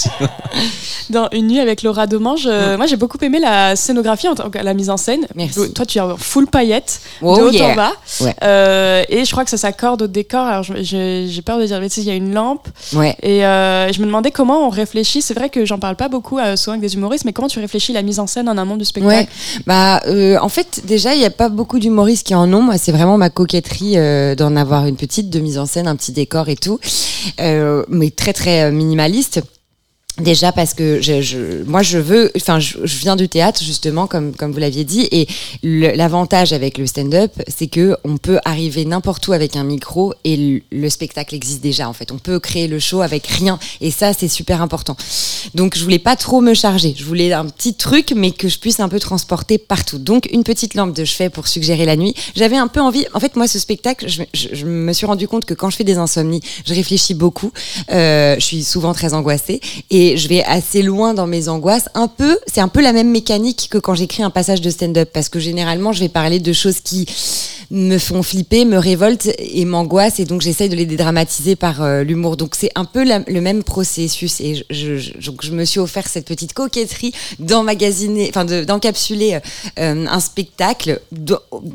Dans 1.10 1.28
Une 1.30 1.46
nuit 1.46 1.60
avec 1.60 1.82
Laura 1.84 2.08
Domange, 2.08 2.46
euh, 2.46 2.76
moi 2.76 2.86
j'ai 2.86 2.96
beaucoup 2.96 3.18
aimé 3.22 3.38
la 3.38 3.76
scénographie, 3.76 4.26
en 4.26 4.34
tant 4.34 4.50
que 4.50 4.58
la 4.58 4.74
mise 4.74 4.90
en 4.90 4.96
scène. 4.96 5.24
Merci. 5.36 5.72
Toi 5.72 5.86
tu 5.86 5.98
es 5.98 6.00
en 6.00 6.16
full 6.16 6.48
paillettes, 6.48 7.00
Oh 7.22 7.36
de 7.36 7.42
haut 7.42 7.50
yeah. 7.52 7.68
en 7.68 7.74
bas. 7.76 7.92
Ouais. 8.20 8.34
Euh, 8.42 9.04
et 9.08 9.24
je 9.24 9.30
crois 9.30 9.44
que 9.44 9.50
ça 9.50 9.56
s'accorde 9.56 10.02
au 10.02 10.06
décor. 10.08 10.44
Alors 10.44 10.64
j'ai 10.64 11.42
peur 11.44 11.60
de 11.60 11.64
dire, 11.66 11.78
mais 11.80 11.88
tu 11.88 11.96
sais, 11.96 12.00
il 12.00 12.08
y 12.08 12.10
a 12.10 12.14
une 12.14 12.34
lampe. 12.34 12.66
Ouais. 12.92 13.14
Et 13.22 13.46
euh, 13.46 13.92
je 13.92 14.00
me 14.00 14.06
demandais 14.06 14.32
comment 14.32 14.66
on 14.66 14.68
réfléchit 14.70 15.05
C'est 15.06 15.34
vrai 15.34 15.48
que 15.50 15.64
j'en 15.64 15.78
parle 15.78 15.96
pas 15.96 16.08
beaucoup 16.08 16.38
euh, 16.38 16.56
souvent 16.56 16.72
avec 16.72 16.82
des 16.82 16.94
humoristes, 16.94 17.24
mais 17.24 17.32
comment 17.32 17.48
tu 17.48 17.58
réfléchis 17.60 17.92
la 17.92 18.02
mise 18.02 18.18
en 18.18 18.26
scène 18.26 18.48
en 18.48 18.56
amont 18.58 18.76
du 18.76 18.84
spectacle? 18.84 19.30
Bah 19.66 20.00
euh, 20.06 20.36
en 20.40 20.48
fait 20.48 20.82
déjà 20.84 21.14
il 21.14 21.18
n'y 21.18 21.24
a 21.24 21.30
pas 21.30 21.48
beaucoup 21.48 21.78
d'humoristes 21.78 22.26
qui 22.26 22.34
en 22.34 22.52
ont. 22.52 22.62
Moi 22.62 22.78
c'est 22.78 22.92
vraiment 22.92 23.16
ma 23.18 23.30
coquetterie 23.30 23.96
euh, 23.96 24.34
d'en 24.34 24.56
avoir 24.56 24.86
une 24.86 24.96
petite 24.96 25.30
de 25.30 25.38
mise 25.40 25.58
en 25.58 25.66
scène, 25.66 25.86
un 25.88 25.96
petit 25.96 26.12
décor 26.12 26.48
et 26.48 26.56
tout, 26.56 26.78
Euh, 27.40 27.84
mais 27.88 28.10
très 28.10 28.32
très 28.32 28.70
minimaliste. 28.70 29.40
Déjà 30.18 30.50
parce 30.50 30.72
que 30.72 31.02
je, 31.02 31.20
je- 31.20 31.62
moi 31.64 31.82
je 31.82 31.98
veux, 31.98 32.32
enfin 32.36 32.58
je, 32.58 32.78
je 32.84 32.96
viens 32.98 33.16
du 33.16 33.28
théâtre 33.28 33.62
justement 33.62 34.06
comme 34.06 34.34
comme 34.34 34.50
vous 34.50 34.58
l'aviez 34.58 34.84
dit 34.84 35.06
et 35.12 35.26
l'avantage 35.62 36.54
avec 36.54 36.78
le 36.78 36.86
stand-up 36.86 37.32
c'est 37.48 37.66
que 37.66 37.96
on 38.02 38.16
peut 38.16 38.38
arriver 38.46 38.86
n'importe 38.86 39.28
où 39.28 39.34
avec 39.34 39.56
un 39.56 39.64
micro 39.64 40.14
et 40.24 40.36
le, 40.36 40.60
le 40.72 40.88
spectacle 40.88 41.34
existe 41.34 41.62
déjà 41.62 41.86
en 41.86 41.92
fait. 41.92 42.12
On 42.12 42.18
peut 42.18 42.40
créer 42.40 42.66
le 42.66 42.78
show 42.78 43.02
avec 43.02 43.26
rien 43.26 43.58
et 43.82 43.90
ça 43.90 44.14
c'est 44.14 44.28
super 44.28 44.62
important. 44.62 44.96
Donc 45.54 45.76
je 45.76 45.82
voulais 45.84 45.98
pas 45.98 46.16
trop 46.16 46.40
me 46.40 46.54
charger, 46.54 46.94
je 46.96 47.04
voulais 47.04 47.32
un 47.34 47.44
petit 47.46 47.74
truc 47.74 48.14
mais 48.16 48.30
que 48.30 48.48
je 48.48 48.58
puisse 48.58 48.80
un 48.80 48.88
peu 48.88 48.98
transporter 48.98 49.58
partout. 49.58 49.98
Donc 49.98 50.28
une 50.32 50.44
petite 50.44 50.72
lampe 50.74 50.94
de 50.96 51.04
chevet 51.04 51.28
pour 51.28 51.46
suggérer 51.46 51.84
la 51.84 51.96
nuit. 51.96 52.14
J'avais 52.34 52.56
un 52.56 52.68
peu 52.68 52.80
envie, 52.80 53.04
en 53.12 53.20
fait 53.20 53.36
moi 53.36 53.46
ce 53.48 53.58
spectacle, 53.58 54.06
je 54.08 54.64
me 54.64 54.94
suis 54.94 55.04
rendu 55.04 55.28
compte 55.28 55.44
que 55.44 55.52
quand 55.52 55.68
je 55.68 55.76
fais 55.76 55.84
des 55.84 55.98
insomnies, 55.98 56.40
je 56.64 56.72
réfléchis 56.72 57.12
beaucoup, 57.14 57.52
Euh, 57.90 58.36
je 58.38 58.44
suis 58.44 58.64
souvent 58.64 58.94
très 58.94 59.12
angoissée 59.14 59.60
et 59.90 60.05
je 60.16 60.28
vais 60.28 60.44
assez 60.44 60.82
loin 60.82 61.14
dans 61.14 61.26
mes 61.26 61.48
angoisses. 61.48 61.88
Un 61.94 62.08
peu, 62.08 62.38
c'est 62.46 62.60
un 62.60 62.68
peu 62.68 62.80
la 62.80 62.92
même 62.92 63.10
mécanique 63.10 63.68
que 63.70 63.78
quand 63.78 63.94
j'écris 63.94 64.22
un 64.22 64.30
passage 64.30 64.60
de 64.60 64.70
stand-up 64.70 65.10
parce 65.12 65.28
que 65.28 65.38
généralement 65.40 65.92
je 65.92 66.00
vais 66.00 66.08
parler 66.08 66.38
de 66.38 66.52
choses 66.52 66.80
qui 66.80 67.06
me 67.70 67.98
font 67.98 68.22
flipper, 68.22 68.64
me 68.64 68.78
révoltent 68.78 69.28
et 69.38 69.64
m'angoissent 69.64 70.20
et 70.20 70.24
donc 70.24 70.40
j'essaye 70.40 70.68
de 70.68 70.76
les 70.76 70.86
dédramatiser 70.86 71.56
par 71.56 71.82
euh, 71.82 72.02
l'humour. 72.04 72.36
Donc 72.36 72.54
c'est 72.54 72.70
un 72.74 72.84
peu 72.84 73.04
le 73.04 73.40
même 73.40 73.64
processus 73.64 74.40
et 74.40 74.64
je, 74.70 74.98
je, 74.98 75.50
me 75.50 75.64
suis 75.64 75.80
offert 75.80 76.06
cette 76.06 76.26
petite 76.26 76.52
coquetterie 76.52 77.12
d'emmagasiner, 77.38 78.26
enfin 78.28 78.44
de- 78.44 78.64
d'encapsuler 78.64 79.38
euh, 79.78 80.06
un 80.08 80.20
spectacle, 80.20 81.00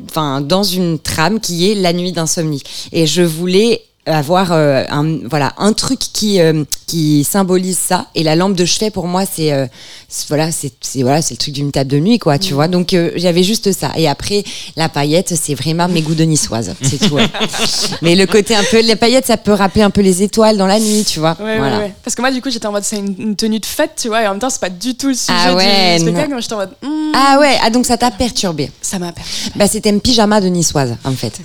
enfin 0.08 0.40
dans 0.40 0.62
une 0.62 0.98
trame 0.98 1.40
qui 1.40 1.70
est 1.70 1.74
la 1.74 1.92
nuit 1.92 2.12
d'insomnie. 2.12 2.62
Et 2.92 3.06
je 3.06 3.22
voulais 3.22 3.82
avoir 4.06 4.50
euh, 4.52 4.84
un 4.88 5.18
voilà 5.28 5.52
un 5.58 5.72
truc 5.72 6.00
qui 6.00 6.40
euh, 6.40 6.64
qui 6.86 7.22
symbolise 7.22 7.78
ça 7.78 8.06
et 8.16 8.24
la 8.24 8.34
lampe 8.34 8.54
de 8.56 8.64
chevet 8.64 8.90
pour 8.90 9.06
moi 9.06 9.24
c'est 9.30 9.52
euh, 9.52 9.66
voilà 10.28 10.50
c'est 10.50 10.72
voilà 11.02 11.22
c'est 11.22 11.34
le 11.34 11.38
truc 11.38 11.54
d'une 11.54 11.70
table 11.70 11.88
de 11.88 11.98
nuit 11.98 12.18
quoi 12.18 12.38
tu 12.38 12.52
vois 12.52 12.66
donc 12.66 12.96
j'avais 13.14 13.44
juste 13.44 13.72
ça 13.72 13.92
et 13.96 14.08
après 14.08 14.42
la 14.76 14.88
paillette 14.88 15.34
c'est 15.36 15.54
vraiment 15.54 15.86
mes 15.88 16.02
goûts 16.02 16.16
de 16.16 16.24
niçoise 16.24 16.74
c'est 16.82 16.98
tout 16.98 17.14
ouais. 17.14 17.28
mais 18.02 18.16
le 18.16 18.26
côté 18.26 18.56
un 18.56 18.64
peu 18.64 18.80
les 18.80 18.96
paillettes 18.96 19.26
ça 19.26 19.36
peut 19.36 19.52
rappeler 19.52 19.82
un 19.82 19.90
peu 19.90 20.00
les 20.00 20.24
étoiles 20.24 20.56
dans 20.56 20.66
la 20.66 20.80
nuit 20.80 21.04
tu 21.04 21.20
vois 21.20 21.36
Ouais, 21.40 21.58
voilà 21.58 21.78
ouais. 21.78 21.94
Parce 22.04 22.14
que 22.14 22.22
moi, 22.22 22.30
du 22.30 22.40
coup, 22.42 22.50
j'étais 22.50 22.66
en 22.66 22.72
mode 22.72 22.84
c'est 22.84 22.98
une, 22.98 23.14
une 23.18 23.36
tenue 23.36 23.58
de 23.58 23.66
fête, 23.66 23.92
tu 24.00 24.08
vois, 24.08 24.22
et 24.22 24.26
en 24.26 24.32
même 24.32 24.38
temps, 24.38 24.50
c'est 24.50 24.60
pas 24.60 24.68
du 24.68 24.94
tout 24.94 25.08
le 25.08 25.14
sujet 25.14 25.32
Ah 25.32 25.54
ouais, 25.54 25.96
du 25.96 26.02
spectacle. 26.02 26.34
j'étais 26.40 26.52
en 26.52 26.58
mode 26.58 26.70
hmm, 26.82 27.12
ah 27.14 27.38
ouais 27.40 27.56
ah 27.62 27.70
donc 27.70 27.86
ça 27.86 27.96
t'a 27.96 28.10
perturbé 28.10 28.70
ça 28.80 28.98
m'a 28.98 29.12
perdu. 29.12 29.30
Bah 29.56 29.66
c'était 29.66 29.90
un 29.90 29.98
pyjama 29.98 30.40
de 30.40 30.48
niçoise 30.48 30.96
en 31.04 31.12
fait. 31.12 31.40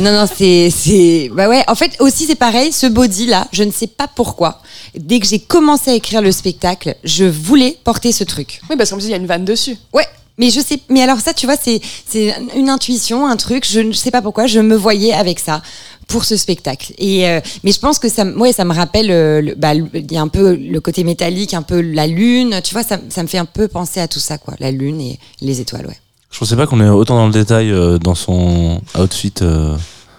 Non 0.00 0.12
non 0.12 0.26
c'est 0.32 0.70
c'est 0.70 1.30
bah 1.32 1.48
ouais 1.48 1.62
en 1.68 1.74
fait 1.74 1.91
aussi 2.00 2.26
c'est 2.26 2.34
pareil 2.34 2.72
ce 2.72 2.86
body 2.86 3.26
là 3.26 3.46
je 3.52 3.62
ne 3.64 3.70
sais 3.70 3.86
pas 3.86 4.08
pourquoi 4.08 4.60
dès 4.96 5.20
que 5.20 5.26
j'ai 5.26 5.38
commencé 5.38 5.90
à 5.90 5.94
écrire 5.94 6.20
le 6.22 6.32
spectacle 6.32 6.94
je 7.04 7.24
voulais 7.24 7.76
porter 7.84 8.12
ce 8.12 8.24
truc. 8.24 8.60
Oui, 8.70 8.76
parce 8.76 8.90
qu'en 8.90 8.96
plus, 8.96 9.06
il 9.06 9.10
y 9.10 9.14
a 9.14 9.16
une 9.16 9.26
vanne 9.26 9.44
dessus. 9.44 9.76
Ouais. 9.92 10.06
Mais 10.38 10.48
je 10.50 10.60
sais, 10.60 10.80
mais 10.88 11.02
alors 11.02 11.20
ça, 11.20 11.34
tu 11.34 11.44
vois, 11.46 11.56
c'est 11.62 11.80
c'est 12.08 12.34
une 12.56 12.70
intuition, 12.70 13.26
un 13.26 13.36
truc. 13.36 13.66
Je 13.70 13.80
ne 13.80 13.92
sais 13.92 14.10
pas 14.10 14.22
pourquoi, 14.22 14.46
je 14.46 14.60
me 14.60 14.74
voyais 14.74 15.12
avec 15.12 15.38
ça 15.38 15.60
pour 16.08 16.24
ce 16.24 16.36
spectacle. 16.36 16.94
Et 16.98 17.28
euh, 17.28 17.40
mais 17.64 17.70
je 17.72 17.78
pense 17.78 17.98
que 17.98 18.08
ça, 18.08 18.24
me- 18.24 18.36
ouais, 18.38 18.52
ça 18.52 18.64
me 18.64 18.72
rappelle, 18.74 19.10
euh, 19.10 19.40
le- 19.42 19.54
bah, 19.54 19.74
le- 19.74 19.88
y 20.10 20.16
a 20.16 20.22
un 20.22 20.28
peu 20.28 20.54
le 20.56 20.80
côté 20.80 21.04
métallique, 21.04 21.52
un 21.52 21.60
peu 21.62 21.80
la 21.82 22.06
lune. 22.06 22.60
Tu 22.64 22.72
vois, 22.72 22.82
ça, 22.82 22.98
ça 23.10 23.22
me 23.22 23.28
fait 23.28 23.36
un 23.38 23.44
peu 23.44 23.68
penser 23.68 24.00
à 24.00 24.08
tout 24.08 24.20
ça, 24.20 24.38
quoi, 24.38 24.54
la 24.58 24.70
lune 24.70 25.00
et 25.02 25.18
les 25.42 25.60
étoiles, 25.60 25.86
ouais. 25.86 25.98
Je 26.30 26.38
pensais 26.38 26.56
pas 26.56 26.66
qu'on 26.66 26.80
est 26.80 26.88
autant 26.88 27.16
dans 27.16 27.26
le 27.26 27.32
détail 27.32 27.70
euh, 27.70 27.98
dans 27.98 28.14
son 28.14 28.80
outfit. 28.98 29.34
euh, 29.42 29.76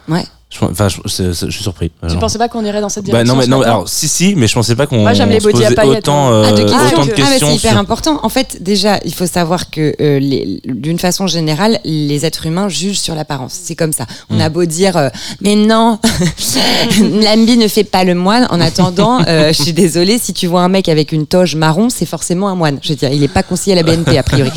Ouais. 0.07 0.25
Je, 0.59 0.65
enfin, 0.65 0.87
je, 0.89 0.97
c'est- 1.07 1.33
c'est- 1.33 1.47
je 1.47 1.51
suis 1.51 1.63
surpris. 1.63 1.91
Tu 2.03 2.09
Genre. 2.09 2.19
pensais 2.19 2.37
pas 2.37 2.47
qu'on 2.49 2.63
irait 2.63 2.81
dans 2.81 2.89
cette 2.89 3.05
Bah 3.05 3.23
direction 3.23 3.33
non 3.35 3.39
mais 3.41 3.47
non 3.47 3.61
alors 3.61 3.89
si 3.89 4.07
si 4.07 4.35
mais 4.35 4.47
je 4.47 4.53
pensais 4.53 4.75
pas 4.75 4.85
qu'on 4.87 4.99
Moi, 4.99 5.13
j'aime 5.13 5.29
les 5.29 5.39
se 5.39 5.45
body 5.45 5.61
à 5.63 5.63
posait 5.65 5.75
paillettes, 5.75 5.97
autant 6.07 6.27
hein. 6.29 6.33
euh, 6.33 6.45
Ah, 6.47 6.51
de 6.51 6.57
questions. 6.61 6.77
autant 6.77 7.05
de 7.05 7.11
Ah, 7.11 7.15
questions 7.15 7.47
c'est 7.49 7.55
hyper 7.55 7.71
sur- 7.71 7.79
important. 7.79 8.19
En 8.23 8.29
fait, 8.29 8.57
déjà, 8.61 8.99
il 9.05 9.13
faut 9.13 9.25
savoir 9.25 9.69
que 9.71 9.93
euh, 9.99 10.19
les- 10.19 10.61
d'une 10.65 10.99
façon 10.99 11.27
générale, 11.27 11.79
les 11.85 12.25
êtres 12.25 12.45
humains 12.45 12.69
jugent 12.69 12.99
sur 12.99 13.15
l'apparence. 13.15 13.57
C'est 13.63 13.75
comme 13.75 13.93
ça. 13.93 14.05
On 14.29 14.35
Mm. 14.37 14.41
a 14.41 14.49
beau 14.49 14.65
dire, 14.65 14.97
euh, 14.97 15.09
mais 15.41 15.55
non, 15.55 15.99
l'ambi 17.23 17.57
ne 17.57 17.67
fait 17.67 17.83
pas 17.83 18.03
le 18.03 18.15
moine. 18.15 18.47
En 18.49 18.59
attendant, 18.61 19.19
euh, 19.27 19.51
je 19.53 19.61
suis 19.63 19.73
désolée, 19.73 20.19
si 20.19 20.33
tu 20.33 20.47
vois 20.47 20.61
un 20.61 20.69
mec 20.69 20.89
avec 20.89 21.11
une 21.11 21.25
toge 21.25 21.55
marron, 21.55 21.89
c'est 21.89 22.05
forcément 22.05 22.49
un 22.49 22.55
moine. 22.55 22.79
Je 22.81 22.89
veux 22.89 22.95
dire, 22.95 23.11
il 23.11 23.21
n'est 23.21 23.27
pas 23.27 23.43
conseillé 23.43 23.73
à 23.77 23.81
la 23.81 23.83
BNP 23.83 24.17
a 24.17 24.23
priori. 24.23 24.51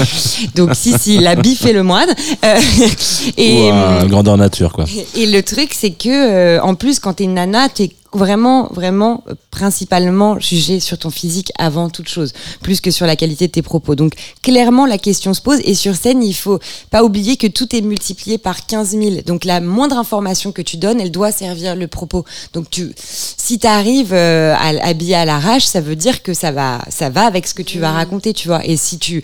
Donc 0.54 0.70
si 0.74 0.92
si, 0.98 1.18
l'habit 1.18 1.54
fait 1.56 1.72
le 1.72 1.82
moine. 1.82 2.08
Euh, 2.44 2.54
et 3.36 3.70
Ouah, 3.70 4.04
grandeur 4.06 4.36
nature 4.36 4.72
quoi. 4.72 4.84
et 5.14 5.26
le 5.26 5.42
truc, 5.42 5.70
c'est 5.72 5.85
que, 5.90 6.08
euh, 6.08 6.62
en 6.62 6.74
plus, 6.74 6.98
quand 6.98 7.14
t'es 7.14 7.24
une 7.24 7.34
nana, 7.34 7.68
t'es 7.68 7.90
vraiment, 8.16 8.68
vraiment, 8.72 9.22
euh, 9.28 9.34
principalement 9.50 10.38
jugée 10.40 10.80
sur 10.80 10.98
ton 10.98 11.10
physique 11.10 11.52
avant 11.58 11.90
toute 11.90 12.08
chose, 12.08 12.32
plus 12.62 12.80
que 12.80 12.90
sur 12.90 13.06
la 13.06 13.16
qualité 13.16 13.46
de 13.46 13.52
tes 13.52 13.62
propos. 13.62 13.94
Donc, 13.94 14.12
clairement, 14.42 14.86
la 14.86 14.98
question 14.98 15.34
se 15.34 15.40
pose. 15.40 15.60
Et 15.64 15.74
sur 15.74 15.94
scène, 15.94 16.22
il 16.22 16.34
faut 16.34 16.58
pas 16.90 17.04
oublier 17.04 17.36
que 17.36 17.46
tout 17.46 17.74
est 17.76 17.82
multiplié 17.82 18.38
par 18.38 18.66
15 18.66 18.90
000. 18.90 19.10
Donc, 19.26 19.44
la 19.44 19.60
moindre 19.60 19.98
information 19.98 20.52
que 20.52 20.62
tu 20.62 20.76
donnes, 20.76 21.00
elle 21.00 21.10
doit 21.10 21.32
servir 21.32 21.76
le 21.76 21.86
propos. 21.86 22.24
Donc, 22.52 22.70
tu, 22.70 22.92
si 22.96 23.58
t'arrives 23.58 24.14
euh, 24.14 24.54
à, 24.54 24.88
habillé 24.88 25.14
à 25.14 25.24
l'arrache, 25.24 25.64
ça 25.64 25.80
veut 25.80 25.96
dire 25.96 26.22
que 26.22 26.34
ça 26.34 26.52
va, 26.52 26.80
ça 26.88 27.10
va 27.10 27.26
avec 27.26 27.46
ce 27.46 27.54
que 27.54 27.62
tu 27.62 27.78
vas 27.78 27.92
raconter, 27.92 28.32
tu 28.32 28.48
vois. 28.48 28.64
Et 28.64 28.76
si 28.76 28.98
tu, 28.98 29.22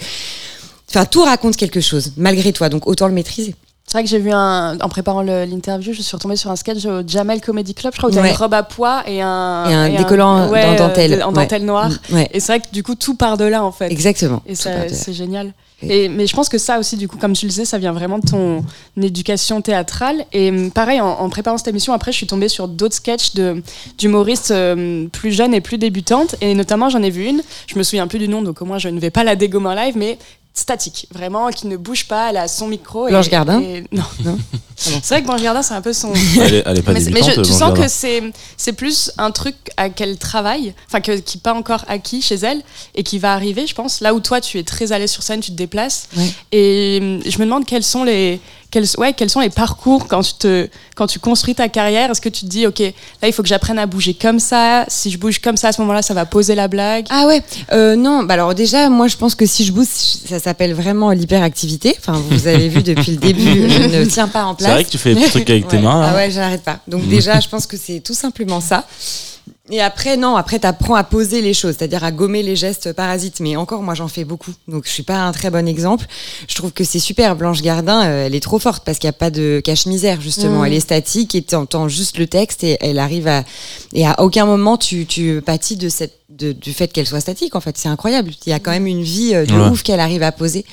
enfin, 0.90 1.04
tout 1.06 1.22
raconte 1.22 1.56
quelque 1.56 1.80
chose, 1.80 2.12
malgré 2.16 2.52
toi. 2.52 2.68
Donc, 2.68 2.86
autant 2.86 3.08
le 3.08 3.14
maîtriser. 3.14 3.54
C'est 3.86 3.98
vrai 3.98 4.04
que 4.04 4.08
j'ai 4.10 4.18
vu 4.20 4.30
un. 4.32 4.78
En 4.80 4.88
préparant 4.88 5.20
l'interview, 5.22 5.92
je 5.92 6.00
suis 6.00 6.16
retombée 6.16 6.36
sur 6.36 6.50
un 6.50 6.56
sketch 6.56 6.84
au 6.86 7.06
Jamel 7.06 7.40
Comedy 7.42 7.74
Club, 7.74 7.92
je 7.92 7.98
crois, 7.98 8.08
où 8.10 8.12
t'as 8.14 8.22
Ouais. 8.22 8.30
une 8.30 8.36
robe 8.36 8.54
à 8.54 8.62
pois 8.62 9.02
et 9.06 9.20
un. 9.20 9.68
Et 9.68 9.74
un 9.74 9.98
décollant 9.98 10.48
ouais, 10.48 10.64
en 10.64 10.72
euh, 10.74 10.78
dentelle. 10.78 11.22
en 11.22 11.28
Ouais. 11.28 11.34
dentelle 11.34 11.64
noire. 11.66 11.90
Ouais. 12.10 12.30
Et 12.32 12.40
c'est 12.40 12.52
vrai 12.52 12.60
que 12.60 12.72
du 12.72 12.82
coup, 12.82 12.94
tout 12.94 13.16
part 13.16 13.36
de 13.36 13.44
là, 13.44 13.62
en 13.64 13.72
fait. 13.72 13.90
Exactement. 13.90 14.42
Et 14.46 14.54
c'est 14.54 15.12
génial. 15.12 15.52
Et- 15.84 16.08
mais 16.08 16.28
je 16.28 16.34
pense 16.36 16.48
que 16.48 16.58
ça 16.58 16.78
aussi, 16.78 16.96
du 16.96 17.08
coup, 17.08 17.16
comme 17.18 17.32
tu 17.32 17.44
le 17.44 17.50
disais, 17.50 17.64
ça 17.64 17.76
vient 17.76 17.90
vraiment 17.92 18.20
de 18.20 18.26
ton 18.30 18.64
éducation 18.96 19.60
théâtrale. 19.62 20.24
Et 20.32 20.48
hum, 20.50 20.70
pareil, 20.70 21.00
en, 21.00 21.08
en 21.08 21.28
préparant 21.28 21.58
cette 21.58 21.66
émission, 21.66 21.92
après, 21.92 22.12
je 22.12 22.16
suis 22.18 22.26
tombée 22.28 22.48
sur 22.48 22.68
d'autres 22.68 22.94
sketchs 22.94 23.32
d'humoristes 23.98 24.52
euh, 24.52 25.06
plus 25.08 25.32
jeunes 25.32 25.54
et 25.54 25.60
plus 25.60 25.78
débutantes. 25.78 26.36
Et 26.40 26.54
notamment, 26.54 26.88
j'en 26.88 27.02
ai 27.02 27.10
vu 27.10 27.24
une, 27.26 27.42
je 27.66 27.76
me 27.76 27.82
souviens 27.82 28.06
plus 28.06 28.20
du 28.20 28.28
nom, 28.28 28.42
donc 28.42 28.62
au 28.62 28.64
moins 28.64 28.78
je 28.78 28.88
ne 28.88 29.00
vais 29.00 29.10
pas 29.10 29.24
la 29.24 29.34
dégommer 29.34 29.70
en 29.70 29.74
live, 29.74 29.94
mais 29.96 30.18
statique, 30.54 31.06
vraiment, 31.12 31.48
qui 31.48 31.66
ne 31.66 31.76
bouge 31.78 32.06
pas, 32.06 32.28
elle 32.30 32.36
a 32.36 32.46
son 32.48 32.68
micro. 32.68 33.08
et- 33.08 33.10
Blanche 33.10 33.30
Gardin 33.30 33.60
et- 33.60 33.84
Non. 33.92 34.02
Non 34.24 34.38
c'est 34.76 35.06
vrai 35.08 35.22
que 35.22 35.26
Blanche 35.26 35.40
Gardin, 35.42 35.62
c'est 35.62 35.74
un 35.74 35.80
peu 35.80 35.92
son. 35.92 36.12
Elle 36.40 36.54
est, 36.56 36.62
elle 36.66 36.78
est 36.78 36.82
pas 36.82 36.92
Mais, 36.92 37.00
je- 37.00 37.40
tu 37.40 37.50
sens 37.50 37.58
Gardin. 37.60 37.82
que 37.82 37.88
c'est 37.88 38.22
c'est 38.56 38.72
plus 38.74 39.10
un 39.16 39.30
truc 39.30 39.54
à 39.76 39.88
quel 39.88 40.18
travail, 40.18 40.74
enfin 40.88 41.00
que, 41.00 41.12
qui 41.18 41.38
n'est 41.38 41.42
pas 41.42 41.54
encore 41.54 41.84
acquis 41.88 42.20
chez 42.20 42.34
elle 42.34 42.62
et 42.94 43.02
qui 43.02 43.18
va 43.18 43.32
arriver, 43.32 43.66
je 43.66 43.74
pense. 43.74 44.00
Là 44.02 44.12
où 44.14 44.20
toi, 44.20 44.40
tu 44.40 44.58
es 44.58 44.62
très 44.62 44.92
à 44.92 44.98
l'aise 44.98 45.10
sur 45.10 45.22
scène, 45.22 45.40
tu 45.40 45.52
te 45.52 45.56
déplaces. 45.56 46.08
Ouais. 46.16 46.28
Et 46.52 46.98
hum, 47.00 47.20
je 47.24 47.38
me 47.38 47.44
demande 47.44 47.64
quels 47.64 47.84
sont 47.84 48.04
les 48.04 48.40
quels, 48.72 48.86
ouais, 48.98 49.12
quels 49.12 49.30
sont 49.30 49.38
les 49.40 49.50
parcours 49.50 50.08
quand 50.08 50.22
tu 50.22 50.34
te 50.34 50.68
quand 50.96 51.06
tu 51.06 51.20
construis 51.20 51.54
ta 51.54 51.68
carrière? 51.68 52.10
Est-ce 52.10 52.20
que 52.20 52.28
tu 52.28 52.40
te 52.44 52.46
dis 52.50 52.66
ok, 52.66 52.80
là 52.80 53.28
il 53.28 53.32
faut 53.32 53.42
que 53.42 53.48
j'apprenne 53.48 53.78
à 53.78 53.86
bouger 53.86 54.14
comme 54.14 54.40
ça? 54.40 54.84
Si 54.88 55.10
je 55.12 55.18
bouge 55.18 55.38
comme 55.40 55.56
ça 55.56 55.68
à 55.68 55.72
ce 55.72 55.80
moment-là, 55.82 56.02
ça 56.02 56.14
va 56.14 56.24
poser 56.26 56.54
la 56.56 56.66
blague? 56.66 57.06
Ah 57.10 57.26
ouais, 57.28 57.42
euh, 57.72 57.94
non, 57.94 58.24
bah 58.24 58.34
alors 58.34 58.54
déjà, 58.54 58.88
moi 58.88 59.06
je 59.06 59.16
pense 59.16 59.34
que 59.36 59.46
si 59.46 59.64
je 59.64 59.70
bouge, 59.72 59.86
ça 59.86 60.40
s'appelle 60.40 60.74
vraiment 60.74 61.10
l'hyperactivité. 61.10 61.94
Enfin, 61.98 62.20
vous 62.30 62.46
avez 62.48 62.68
vu 62.68 62.82
depuis 62.82 63.12
le 63.12 63.18
début, 63.18 63.70
je 63.70 63.82
ne 64.00 64.04
tiens 64.06 64.26
pas 64.28 64.44
en 64.44 64.52
C'est 64.52 64.64
place. 64.64 64.72
vrai 64.72 64.84
que 64.84 64.90
tu 64.90 64.98
fais 64.98 65.14
des 65.14 65.28
trucs 65.28 65.48
avec 65.50 65.68
tes 65.68 65.78
mains. 65.78 66.00
là. 66.00 66.10
Ah 66.12 66.16
ouais, 66.16 66.30
j'arrête 66.30 66.62
pas. 66.62 66.78
Donc 66.88 67.06
déjà, 67.08 67.38
je 67.40 67.48
pense 67.48 67.66
que 67.66 67.76
c'est 67.76 68.00
tout 68.00 68.14
simplement 68.14 68.60
ça. 68.60 68.84
Et 69.70 69.80
après, 69.80 70.16
non, 70.16 70.34
après, 70.34 70.58
t'apprends 70.58 70.96
à 70.96 71.04
poser 71.04 71.40
les 71.40 71.54
choses, 71.54 71.76
c'est-à-dire 71.78 72.02
à 72.02 72.10
gommer 72.10 72.42
les 72.42 72.56
gestes 72.56 72.92
parasites. 72.94 73.38
Mais 73.38 73.54
encore, 73.54 73.80
moi, 73.82 73.94
j'en 73.94 74.08
fais 74.08 74.24
beaucoup. 74.24 74.50
Donc, 74.66 74.84
je 74.86 74.90
suis 74.90 75.04
pas 75.04 75.18
un 75.18 75.30
très 75.30 75.50
bon 75.50 75.68
exemple. 75.68 76.04
Je 76.48 76.54
trouve 76.56 76.72
que 76.72 76.82
c'est 76.82 76.98
super. 76.98 77.36
Blanche 77.36 77.62
Gardin, 77.62 78.04
euh, 78.04 78.26
elle 78.26 78.34
est 78.34 78.40
trop 78.40 78.58
forte 78.58 78.84
parce 78.84 78.98
qu'il 78.98 79.06
n'y 79.06 79.10
a 79.14 79.18
pas 79.18 79.30
de 79.30 79.62
cache-misère, 79.64 80.20
justement. 80.20 80.62
Mm. 80.62 80.66
Elle 80.66 80.72
est 80.74 80.80
statique 80.80 81.36
et 81.36 81.42
t'entends 81.42 81.86
juste 81.88 82.18
le 82.18 82.26
texte 82.26 82.64
et 82.64 82.76
elle 82.80 82.98
arrive 82.98 83.28
à. 83.28 83.44
Et 83.92 84.04
à 84.04 84.20
aucun 84.20 84.46
moment, 84.46 84.76
tu, 84.76 85.06
tu 85.06 85.40
pâtis 85.46 85.76
de 85.76 85.88
cette, 85.88 86.18
de- 86.28 86.50
du 86.52 86.72
fait 86.72 86.88
qu'elle 86.88 87.06
soit 87.06 87.20
statique, 87.20 87.54
en 87.54 87.60
fait. 87.60 87.78
C'est 87.78 87.88
incroyable. 87.88 88.32
Il 88.44 88.50
y 88.50 88.52
a 88.54 88.58
quand 88.58 88.72
même 88.72 88.88
une 88.88 89.02
vie 89.04 89.32
euh, 89.32 89.46
de 89.46 89.52
Ouais. 89.54 89.68
ouf 89.68 89.84
qu'elle 89.84 90.00
arrive 90.00 90.24
à 90.24 90.32
poser. 90.32 90.64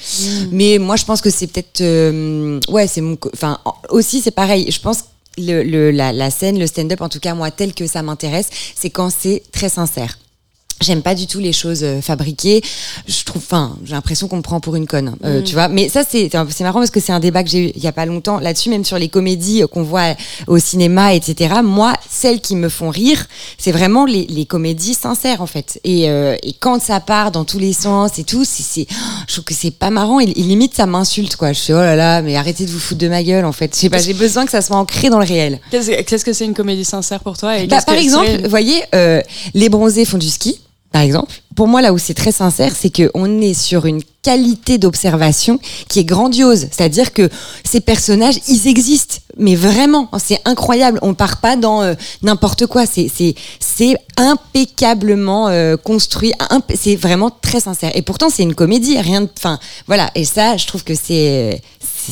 Mais 0.51 0.79
moi, 0.79 0.95
je 0.95 1.05
pense 1.05 1.21
que 1.21 1.29
c'est 1.29 1.45
peut-être. 1.47 1.81
euh, 1.81 2.59
ouais, 2.69 2.87
c'est 2.87 3.01
mon. 3.01 3.19
Enfin, 3.35 3.59
en- 3.65 3.75
aussi, 3.89 4.19
c'est 4.19 4.31
pareil. 4.31 4.71
Je 4.71 4.79
pense 4.79 5.03
le, 5.39 5.91
la, 5.91 6.11
la 6.13 6.29
scène, 6.29 6.59
le 6.59 6.67
stand-up, 6.67 7.01
en 7.01 7.09
tout 7.09 7.19
cas 7.19 7.33
moi 7.33 7.51
tel 7.51 7.73
que 7.73 7.87
ça 7.87 8.01
m'intéresse, 8.01 8.49
c'est 8.75 8.89
quand 8.89 9.09
c'est 9.09 9.43
très 9.51 9.69
sincère. 9.69 10.17
J'aime 10.81 11.01
pas 11.01 11.15
du 11.15 11.27
tout 11.27 11.39
les 11.39 11.51
choses 11.53 11.83
euh, 11.83 12.01
fabriquées. 12.01 12.61
Je 13.07 13.23
trouve, 13.25 13.41
enfin, 13.45 13.75
j'ai 13.83 13.93
l'impression 13.93 14.27
qu'on 14.27 14.37
me 14.37 14.41
prend 14.41 14.59
pour 14.59 14.75
une 14.75 14.87
conne, 14.87 15.15
euh, 15.25 15.41
Mm. 15.41 15.43
tu 15.43 15.53
vois. 15.53 15.67
Mais 15.67 15.89
ça, 15.89 16.03
c'est 16.09 16.29
c'est 16.49 16.63
marrant 16.63 16.79
parce 16.79 16.91
que 16.91 16.99
c'est 16.99 17.11
un 17.11 17.19
débat 17.19 17.43
que 17.43 17.49
j'ai 17.49 17.67
eu 17.69 17.71
il 17.75 17.83
y 17.83 17.87
a 17.87 17.91
pas 17.91 18.05
longtemps 18.05 18.39
là-dessus, 18.39 18.69
même 18.69 18.85
sur 18.85 18.97
les 18.97 19.09
comédies 19.09 19.63
euh, 19.63 19.67
qu'on 19.67 19.83
voit 19.83 20.15
au 20.47 20.57
cinéma, 20.59 21.13
etc. 21.13 21.55
Moi, 21.63 21.93
celles 22.09 22.39
qui 22.41 22.55
me 22.55 22.69
font 22.69 22.89
rire, 22.89 23.25
c'est 23.57 23.71
vraiment 23.71 24.05
les, 24.05 24.25
les 24.27 24.45
comédies 24.45 24.93
sincères 24.93 25.41
en 25.41 25.47
fait. 25.47 25.79
Et, 25.83 26.09
euh, 26.09 26.35
et 26.43 26.53
quand 26.53 26.81
ça 26.81 26.99
part 26.99 27.31
dans 27.31 27.45
tous 27.45 27.59
les 27.59 27.73
sens 27.73 28.17
et 28.19 28.23
tout, 28.23 28.43
c'est, 28.45 28.87
je 29.27 29.33
trouve 29.33 29.45
que 29.45 29.53
c'est 29.53 29.71
pas 29.71 29.89
marrant. 29.89 30.19
Et, 30.19 30.25
et 30.25 30.43
limite, 30.43 30.75
ça 30.75 30.85
m'insulte 30.85 31.35
quoi. 31.35 31.51
Je 31.53 31.59
fais 31.59 31.73
oh 31.73 31.77
là 31.77 31.95
là, 31.95 32.21
mais 32.21 32.35
arrêtez 32.35 32.65
de 32.65 32.71
vous 32.71 32.79
foutre 32.79 32.99
de 33.01 33.07
ma 33.09 33.21
gueule 33.23 33.45
en 33.45 33.51
fait. 33.51 33.73
Je 33.75 33.79
sais 33.81 33.89
pas, 33.89 33.99
j'ai 33.99 34.13
besoin 34.13 34.45
que 34.45 34.51
ça 34.51 34.61
soit 34.61 34.77
ancré 34.77 35.09
dans 35.09 35.19
le 35.19 35.25
réel. 35.25 35.59
Qu'est-ce 35.71 36.23
que 36.25 36.33
c'est 36.33 36.45
une 36.45 36.53
comédie 36.53 36.85
sincère 36.85 37.19
pour 37.19 37.37
toi 37.37 37.57
et 37.57 37.67
Bah, 37.67 37.81
par 37.85 37.95
exemple, 37.95 38.29
vous 38.43 38.49
voyez, 38.49 38.81
euh, 38.95 39.21
les 39.53 39.69
bronzés 39.69 40.05
font 40.05 40.17
du 40.17 40.29
ski, 40.29 40.59
par 40.91 41.01
exemple. 41.01 41.31
Pour 41.55 41.67
moi, 41.67 41.81
là 41.81 41.93
où 41.93 41.97
c'est 41.97 42.13
très 42.13 42.31
sincère, 42.31 42.73
c'est 42.75 42.89
qu'on 42.89 43.41
est 43.41 43.53
sur 43.53 43.85
une 43.85 44.01
qualité 44.21 44.77
d'observation 44.77 45.59
qui 45.87 45.99
est 45.99 46.03
grandiose. 46.03 46.67
C'est-à-dire 46.71 47.13
que 47.13 47.29
ces 47.63 47.79
personnages, 47.79 48.39
ils 48.47 48.67
existent, 48.67 49.17
mais 49.37 49.55
vraiment, 49.55 50.09
c'est 50.19 50.39
incroyable. 50.45 50.99
On 51.01 51.13
part 51.13 51.37
pas 51.41 51.55
dans 51.55 51.81
euh, 51.81 51.93
n'importe 52.21 52.65
quoi. 52.65 52.85
C'est 52.85 53.95
impeccablement 54.17 55.49
euh, 55.49 55.77
construit. 55.77 56.33
C'est 56.75 56.95
vraiment 56.95 57.29
très 57.29 57.59
sincère. 57.59 57.91
Et 57.95 58.01
pourtant, 58.01 58.29
c'est 58.29 58.43
une 58.43 58.55
comédie. 58.55 58.97
Rien 58.99 59.21
de. 59.21 59.29
Enfin, 59.37 59.59
voilà. 59.87 60.11
Et 60.15 60.25
ça, 60.25 60.57
je 60.57 60.65
trouve 60.65 60.83
que 60.83 60.95
c'est 60.95 61.61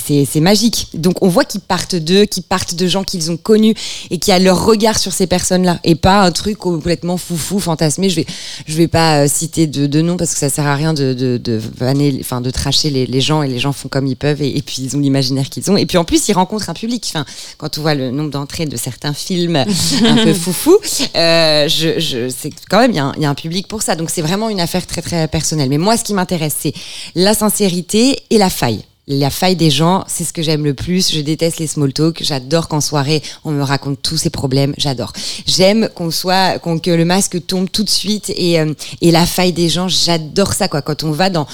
c'est 0.05 0.25
c'est 0.25 0.39
magique. 0.39 0.87
Donc 0.93 1.21
on 1.21 1.29
voit 1.29 1.45
qu'ils 1.45 1.61
partent 1.61 1.95
d'eux, 1.95 2.25
qu'ils 2.25 2.43
partent 2.43 2.75
de 2.75 2.87
gens 2.87 3.03
qu'ils 3.03 3.31
ont 3.31 3.37
connus 3.37 3.73
et 4.09 4.17
qui 4.17 4.31
a 4.31 4.39
leur 4.39 4.65
regard 4.65 4.97
sur 4.99 5.13
ces 5.13 5.27
personnes-là 5.27 5.79
et 5.83 5.95
pas 5.95 6.21
un 6.21 6.31
truc 6.31 6.57
complètement 6.57 7.17
foufou, 7.17 7.59
fantasmé. 7.59 8.09
Je 8.09 8.17
vais 8.17 8.25
je 8.67 8.75
vais 8.75 8.87
pas 8.87 9.23
euh, 9.23 9.27
citer 9.27 9.67
de, 9.67 9.87
de 9.87 10.01
noms 10.01 10.17
parce 10.17 10.33
que 10.33 10.39
ça 10.39 10.49
sert 10.49 10.65
à 10.67 10.75
rien 10.75 10.93
de 10.93 11.13
de 11.13 11.37
de 11.37 11.59
vanner, 11.77 12.17
enfin 12.21 12.41
de 12.41 12.49
tracher 12.49 12.89
les, 12.89 13.05
les 13.05 13.21
gens 13.21 13.43
et 13.43 13.47
les 13.47 13.59
gens 13.59 13.73
font 13.73 13.87
comme 13.89 14.07
ils 14.07 14.15
peuvent 14.15 14.41
et, 14.41 14.57
et 14.57 14.61
puis 14.61 14.77
ils 14.81 14.95
ont 14.95 14.99
l'imaginaire 14.99 15.49
qu'ils 15.49 15.69
ont 15.71 15.77
et 15.77 15.85
puis 15.85 15.97
en 15.97 16.03
plus 16.05 16.27
ils 16.27 16.33
rencontrent 16.33 16.69
un 16.69 16.73
public. 16.73 17.05
Enfin 17.09 17.25
quand 17.57 17.77
on 17.77 17.81
voit 17.81 17.95
le 17.95 18.11
nombre 18.11 18.31
d'entrées 18.31 18.65
de 18.65 18.77
certains 18.77 19.13
films 19.13 19.55
un 20.05 20.15
peu 20.23 20.33
foufou, 20.33 20.77
euh, 21.15 21.67
je, 21.67 21.99
je 21.99 22.29
c'est 22.29 22.51
quand 22.69 22.79
même 22.79 22.91
il 22.91 22.97
y, 22.97 22.99
a 22.99 23.05
un- 23.05 23.13
il 23.17 23.21
y 23.23 23.25
a 23.25 23.29
un 23.29 23.35
public 23.35 23.67
pour 23.67 23.81
ça. 23.81 23.95
Donc 23.95 24.09
c'est 24.09 24.21
vraiment 24.21 24.49
une 24.49 24.59
affaire 24.59 24.85
très 24.85 25.01
très 25.01 25.27
personnelle. 25.27 25.69
Mais 25.69 25.77
moi 25.77 25.97
ce 25.97 26.03
qui 26.03 26.13
m'intéresse 26.13 26.55
c'est 26.59 26.73
la 27.15 27.33
sincérité 27.33 28.17
et 28.29 28.37
la 28.37 28.49
faille. 28.49 28.83
La 29.09 29.29
faille 29.29 29.55
des 29.55 29.69
gens, 29.69 30.03
c'est 30.07 30.25
ce 30.25 30.33
que 30.33 30.41
j'aime 30.41 30.65
le 30.65 30.73
plus. 30.73 31.13
Je 31.13 31.21
déteste 31.21 31.59
les 31.59 31.67
small 31.67 31.93
talk. 31.93 32.21
J'adore 32.21 32.67
qu'en 32.67 32.81
soirée, 32.81 33.23
on 33.45 33.51
me 33.51 33.63
raconte 33.63 34.01
tous 34.01 34.17
ses 34.17 34.29
problèmes. 34.29 34.73
J'adore. 34.77 35.13
J'aime 35.45 35.87
qu'on 35.95 36.11
soit, 36.11 36.59
qu'on, 36.59 36.77
que 36.77 36.91
le 36.91 37.05
masque 37.05 37.45
tombe 37.47 37.69
tout 37.71 37.85
de 37.85 37.89
suite 37.89 38.29
et, 38.35 38.59
euh, 38.59 38.73
et 38.99 39.11
la 39.11 39.25
faille 39.25 39.53
des 39.53 39.69
gens, 39.69 39.87
j'adore 39.87 40.51
ça, 40.51 40.67
quoi. 40.67 40.81
Quand 40.81 41.05
on 41.05 41.11
va 41.11 41.29
dans, 41.29 41.47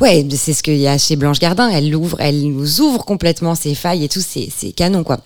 ouais, 0.00 0.24
c'est 0.36 0.52
ce 0.52 0.62
qu'il 0.62 0.78
y 0.78 0.86
a 0.86 0.96
chez 0.96 1.16
Blanche 1.16 1.40
Gardin. 1.40 1.68
Elle 1.70 1.90
l'ouvre, 1.90 2.18
elle 2.20 2.40
nous 2.40 2.80
ouvre 2.80 3.04
complètement 3.04 3.56
ses 3.56 3.74
failles 3.74 4.04
et 4.04 4.08
tout. 4.08 4.22
C'est, 4.24 4.48
c'est 4.56 4.70
canon, 4.70 5.02
quoi. 5.02 5.18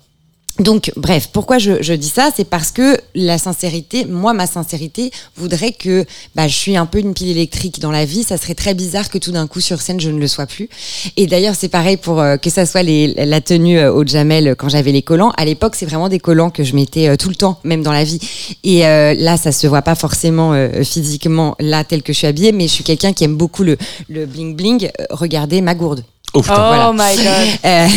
Donc, 0.59 0.90
bref, 0.97 1.29
pourquoi 1.33 1.59
je, 1.59 1.83
je 1.83 1.92
dis 1.92 2.09
ça? 2.09 2.31
C'est 2.35 2.45
parce 2.45 2.71
que 2.71 2.97
la 3.14 3.38
sincérité, 3.38 4.05
moi, 4.07 4.33
ma 4.33 4.47
sincérité 4.47 5.11
voudrait 5.37 5.73
que 5.73 6.05
bah, 6.35 6.49
je 6.49 6.55
suis 6.55 6.77
un 6.77 6.87
peu 6.87 6.99
une 6.99 7.12
pile 7.14 7.29
électrique 7.29 7.79
dans 7.81 7.90
la 7.90 8.05
vie. 8.05 8.23
Ça 8.23 8.38
serait 8.38 8.55
très 8.55 8.75
bizarre 8.75 9.11
que 9.11 9.19
tout 9.19 9.33
d'un 9.33 9.47
coup, 9.47 9.61
sur 9.61 9.81
scène, 9.83 10.01
je 10.01 10.11
ne 10.11 10.19
le 10.19 10.27
sois 10.27 10.47
plus. 10.47 10.69
Et 11.16 11.27
d'ailleurs, 11.27 11.55
c'est 11.55 11.69
pareil 11.69 11.99
pour 11.99 12.21
euh, 12.21 12.37
que 12.37 12.51
ça 12.51 12.64
soit 12.64 12.83
les, 12.83 13.14
la 13.14 13.40
tenue 13.40 13.79
euh, 13.79 13.92
au 13.92 14.07
Jamel 14.07 14.49
euh, 14.49 14.55
quand 14.55 14.69
j'avais 14.69 14.92
les 14.92 15.03
collants. 15.03 15.33
À 15.37 15.45
l'époque, 15.45 15.75
c'est 15.77 15.87
vraiment 15.87 16.09
des 16.09 16.19
collants 16.19 16.51
que 16.51 16.64
je 16.64 16.75
mettais 16.75 17.16
tout 17.16 17.29
le 17.29 17.35
temps, 17.35 17.61
même 17.64 17.83
dans 17.83 17.92
la 17.92 18.05
vie. 18.05 18.19
Et 18.64 18.81
là, 18.81 19.37
ça 19.37 19.53
se 19.53 19.66
voit 19.66 19.83
pas 19.83 19.95
forcément 19.95 20.55
physiquement 20.83 21.55
là 21.61 21.85
tel 21.85 22.03
que 22.03 22.12
je 22.12 22.19
suis 22.19 22.27
habillée, 22.27 22.53
mais 22.53 22.69
je 22.69 22.73
suis 22.73 22.85
quelqu'un 22.85 23.12
qui 23.12 23.25
aime 23.25 23.37
beaucoup 23.37 23.62
le, 23.62 23.77
le 24.09 24.27
bling 24.27 24.57
bling. 24.57 24.90
Euh, 25.01 25.05
regardez 25.11 25.61
ma 25.61 25.75
gourde. 25.75 26.03
Oh 26.37 26.42
putain. 26.42 26.55
Oh 26.55 26.92
voilà. 26.92 26.92
my 26.92 27.16
god. 27.16 27.46
Euh, 27.64 27.88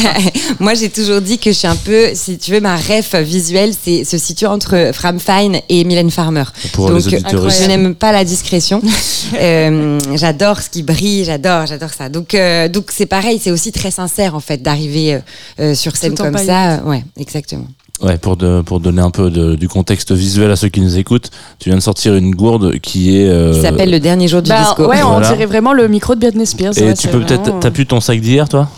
moi, 0.60 0.74
j'ai 0.74 0.90
toujours 0.90 1.20
dit 1.20 1.38
que 1.38 1.50
je 1.50 1.56
suis 1.56 1.66
un 1.66 1.76
peu, 1.76 2.10
si 2.14 2.38
tu 2.38 2.52
veux, 2.52 2.60
ma 2.60 2.76
ref 2.76 3.14
visuelle, 3.16 3.72
c'est 3.84 4.04
se 4.04 4.18
situe 4.18 4.46
entre 4.46 4.90
Fram 4.92 5.18
Fine 5.18 5.60
et 5.68 5.84
Mylène 5.84 6.10
Farmer. 6.10 6.44
Pour 6.72 6.90
Donc, 6.90 6.98
incroyable. 7.12 7.50
je 7.50 7.66
n'aime 7.66 7.94
pas 7.94 8.12
la 8.12 8.24
discrétion. 8.24 8.80
Euh, 9.40 9.98
j'adore 10.14 10.60
ce 10.60 10.70
qui 10.70 10.82
brille, 10.84 11.24
j'adore, 11.24 11.66
j'adore 11.66 11.90
ça. 11.90 12.08
Donc, 12.08 12.34
euh, 12.34 12.68
donc 12.68 12.90
c'est 12.94 13.06
pareil, 13.06 13.40
c'est 13.42 13.50
aussi 13.50 13.72
très 13.72 13.90
sincère 13.90 14.36
en 14.36 14.40
fait 14.40 14.62
d'arriver 14.62 15.14
euh, 15.14 15.20
euh, 15.60 15.74
sur 15.74 15.96
scène 15.96 16.14
comme 16.14 16.38
ça. 16.38 16.80
Ouais, 16.84 17.02
exactement. 17.18 17.66
Ouais, 18.02 18.18
pour, 18.18 18.36
de, 18.36 18.60
pour 18.60 18.78
donner 18.78 19.00
un 19.00 19.10
peu 19.10 19.30
de- 19.30 19.54
du 19.54 19.68
contexte 19.68 20.12
visuel 20.12 20.50
à 20.50 20.56
ceux 20.56 20.68
qui 20.68 20.82
nous 20.82 20.98
écoutent, 20.98 21.30
tu 21.58 21.70
viens 21.70 21.78
de 21.78 21.82
sortir 21.82 22.14
une 22.14 22.34
gourde 22.34 22.78
qui 22.80 23.16
est. 23.16 23.26
euh, 23.26 23.54
Qui 23.54 23.62
s'appelle 23.62 23.90
le 23.90 24.00
dernier 24.00 24.28
jour 24.28 24.42
du 24.42 24.50
Bah, 24.50 24.60
disco. 24.64 24.86
ouais, 24.86 25.02
on 25.02 25.18
dirait 25.20 25.46
vraiment 25.46 25.72
le 25.72 25.88
micro 25.88 26.14
de 26.14 26.20
Britney 26.20 26.44
Spears. 26.44 26.76
Et 26.76 26.82
ouais, 26.84 26.94
tu 26.94 27.08
peux 27.08 27.20
peut-être. 27.20 27.40
vraiment- 27.44 27.58
T'as 27.60 27.70
pu 27.70 27.86
ton 27.86 28.00
sac 28.00 28.20
d'hier, 28.20 28.50
toi? 28.50 28.68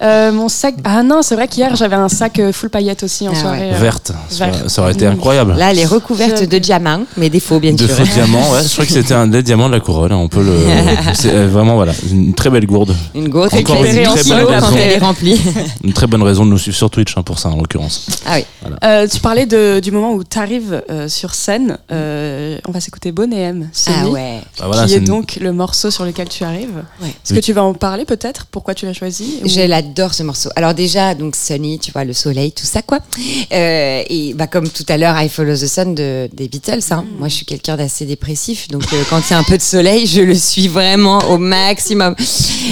Euh, 0.00 0.30
mon 0.30 0.48
sac. 0.48 0.76
Ah 0.84 1.02
non, 1.02 1.22
c'est 1.22 1.34
vrai 1.34 1.48
qu'hier 1.48 1.74
j'avais 1.74 1.96
un 1.96 2.08
sac 2.08 2.38
euh, 2.38 2.52
full 2.52 2.70
paillettes 2.70 3.02
aussi 3.02 3.26
en 3.26 3.32
Ah 3.32 3.34
ouais. 3.34 3.40
soirée. 3.40 3.70
euh. 3.72 3.78
Verte. 3.80 4.12
Ça, 4.28 4.46
vert. 4.46 4.70
ça 4.70 4.82
aurait 4.82 4.92
été 4.92 5.06
incroyable. 5.08 5.54
Là, 5.58 5.72
elle 5.72 5.80
est 5.80 5.84
recouverte 5.84 6.44
de 6.48 6.58
diamants, 6.58 7.02
mais 7.16 7.30
des 7.30 7.40
faux 7.40 7.58
bien 7.58 7.72
de 7.72 7.84
sûr. 7.84 7.88
faux 7.96 8.04
diamants, 8.04 8.52
ouais. 8.52 8.62
Je 8.62 8.72
crois 8.74 8.86
que 8.86 8.92
c'était 8.92 9.14
un 9.14 9.26
des 9.26 9.42
diamants 9.42 9.66
de 9.68 9.74
la 9.74 9.80
couronne. 9.80 10.12
hein, 10.12 10.16
On 10.18 10.28
peut 10.28 10.44
le. 10.44 10.52
C'est 11.14 11.46
vraiment, 11.46 11.74
voilà. 11.74 11.92
Une 12.12 12.32
très 12.32 12.48
belle 12.48 12.66
gourde. 12.66 12.94
Une 13.16 13.28
gourde 13.28 13.52
Encore 13.52 13.82
qui 13.82 13.90
une 13.90 14.02
très 14.04 14.22
10 14.22 14.28
bonne 14.30 14.44
quand 14.46 14.52
raison. 14.54 14.76
elle 14.78 14.92
est 14.92 14.98
remplie. 14.98 15.40
Une 15.82 15.92
très 15.92 16.06
bonne 16.06 16.22
raison 16.22 16.46
de 16.46 16.50
nous 16.50 16.58
suivre 16.58 16.76
sur 16.76 16.90
Twitch 16.90 17.16
hein, 17.18 17.22
pour 17.24 17.40
ça, 17.40 17.48
en 17.48 17.56
l'occurrence. 17.56 18.06
Ah 18.24 18.34
oui. 18.36 18.44
Euh, 18.84 19.06
tu 19.06 19.20
parlais 19.20 19.46
de, 19.46 19.80
du 19.80 19.90
moment 19.90 20.12
où 20.14 20.24
tu 20.24 20.38
arrives 20.38 20.82
sur 21.08 21.34
scène. 21.34 21.78
Euh, 21.90 22.58
on 22.66 22.72
va 22.72 22.80
s'écouter 22.80 23.12
Bonnet 23.12 23.36
M. 23.40 23.70
Ah 23.86 24.06
ouais. 24.08 24.40
Bah 24.58 24.66
voilà, 24.66 24.82
qui 24.84 24.90
c'est 24.90 24.94
est 24.96 24.98
une- 25.00 25.04
donc 25.06 25.36
le 25.40 25.52
morceau 25.52 25.90
sur 25.90 26.04
lequel 26.04 26.28
tu 26.28 26.44
arrives. 26.44 26.84
Ouais. 27.02 27.08
Est-ce 27.08 27.34
que 27.34 27.40
tu 27.40 27.52
vas 27.52 27.62
en 27.62 27.74
parler 27.74 28.04
peut-être? 28.04 28.46
Pourquoi 28.46 28.74
tu 28.74 28.86
l'as 28.86 28.92
choisi? 28.92 29.40
Ou- 29.44 29.48
Je 29.48 29.60
l'adore 29.60 30.14
ce 30.14 30.22
morceau. 30.22 30.50
Alors 30.56 30.74
déjà, 30.74 31.14
donc 31.14 31.36
Sunny, 31.36 31.78
tu 31.78 31.92
vois, 31.92 32.04
le 32.04 32.12
soleil, 32.12 32.52
tout 32.52 32.66
ça 32.66 32.82
quoi. 32.82 32.98
Euh, 33.52 34.02
et 34.08 34.34
bah 34.34 34.46
comme 34.46 34.68
tout 34.68 34.84
à 34.88 34.96
l'heure, 34.96 35.20
I 35.20 35.28
Follow 35.28 35.54
the 35.54 35.66
Sun 35.66 35.94
de, 35.94 36.28
des 36.32 36.48
Beatles. 36.48 36.80
Hein. 36.90 37.04
Mm. 37.14 37.18
Moi, 37.18 37.28
je 37.28 37.34
suis 37.34 37.46
quelqu'un 37.46 37.76
d'assez 37.76 38.04
dépressif, 38.06 38.68
donc 38.68 38.84
euh, 38.92 39.02
quand 39.10 39.20
il 39.28 39.32
y 39.32 39.34
a 39.34 39.38
un 39.38 39.42
peu 39.44 39.56
de 39.56 39.62
soleil, 39.62 40.06
je 40.06 40.20
le 40.22 40.34
suis 40.34 40.68
vraiment 40.68 41.18
au 41.30 41.38
maximum. 41.38 42.14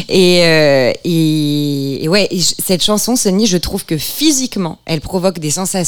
Et, 0.08 0.40
euh, 0.44 0.92
et, 1.04 2.04
et 2.04 2.08
ouais, 2.08 2.28
et 2.30 2.40
cette 2.40 2.82
chanson, 2.82 3.16
Sunny, 3.16 3.46
je 3.46 3.56
trouve 3.56 3.84
que 3.84 3.96
physiquement, 3.98 4.78
elle 4.86 5.00
provoque 5.00 5.38
des 5.38 5.50
sensations 5.50 5.85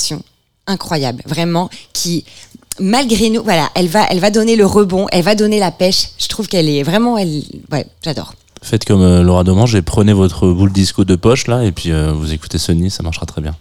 incroyables, 0.66 1.22
vraiment, 1.26 1.70
qui 1.92 2.24
malgré 2.80 3.30
nous, 3.30 3.42
voilà, 3.42 3.68
elle 3.74 3.88
va, 3.88 4.06
elle 4.10 4.20
va 4.20 4.30
donner 4.30 4.56
le 4.56 4.66
rebond, 4.66 5.06
elle 5.10 5.22
va 5.22 5.34
donner 5.34 5.58
la 5.58 5.70
pêche. 5.70 6.10
Je 6.18 6.28
trouve 6.28 6.48
qu'elle 6.48 6.68
est 6.68 6.82
vraiment, 6.82 7.18
elle, 7.18 7.42
ouais, 7.72 7.86
j'adore. 8.02 8.34
Faites 8.62 8.84
comme 8.84 9.02
euh, 9.02 9.22
Laura 9.22 9.44
Domange 9.44 9.74
et 9.74 9.82
prenez 9.82 10.12
votre 10.12 10.48
boule 10.48 10.72
disco 10.72 11.04
de 11.04 11.14
poche 11.14 11.46
là 11.46 11.64
et 11.64 11.70
puis 11.70 11.92
euh, 11.92 12.12
vous 12.12 12.32
écoutez 12.32 12.58
Sony, 12.58 12.90
ça 12.90 13.02
marchera 13.02 13.24
très 13.24 13.40
bien. 13.40 13.54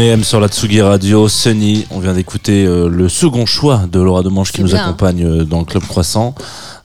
M 0.00 0.24
sur 0.24 0.40
la 0.40 0.48
Tsugi 0.48 0.80
Radio, 0.80 1.28
Sunny. 1.28 1.86
On 1.90 2.00
vient 2.00 2.14
d'écouter 2.14 2.64
euh, 2.64 2.88
le 2.88 3.08
second 3.10 3.44
choix 3.44 3.82
de 3.90 4.00
Laura 4.00 4.22
Demange 4.22 4.50
qui 4.50 4.62
nous 4.62 4.68
bien. 4.68 4.84
accompagne 4.84 5.24
euh, 5.24 5.44
dans 5.44 5.58
le 5.58 5.64
Club 5.66 5.82
Croissant. 5.84 6.34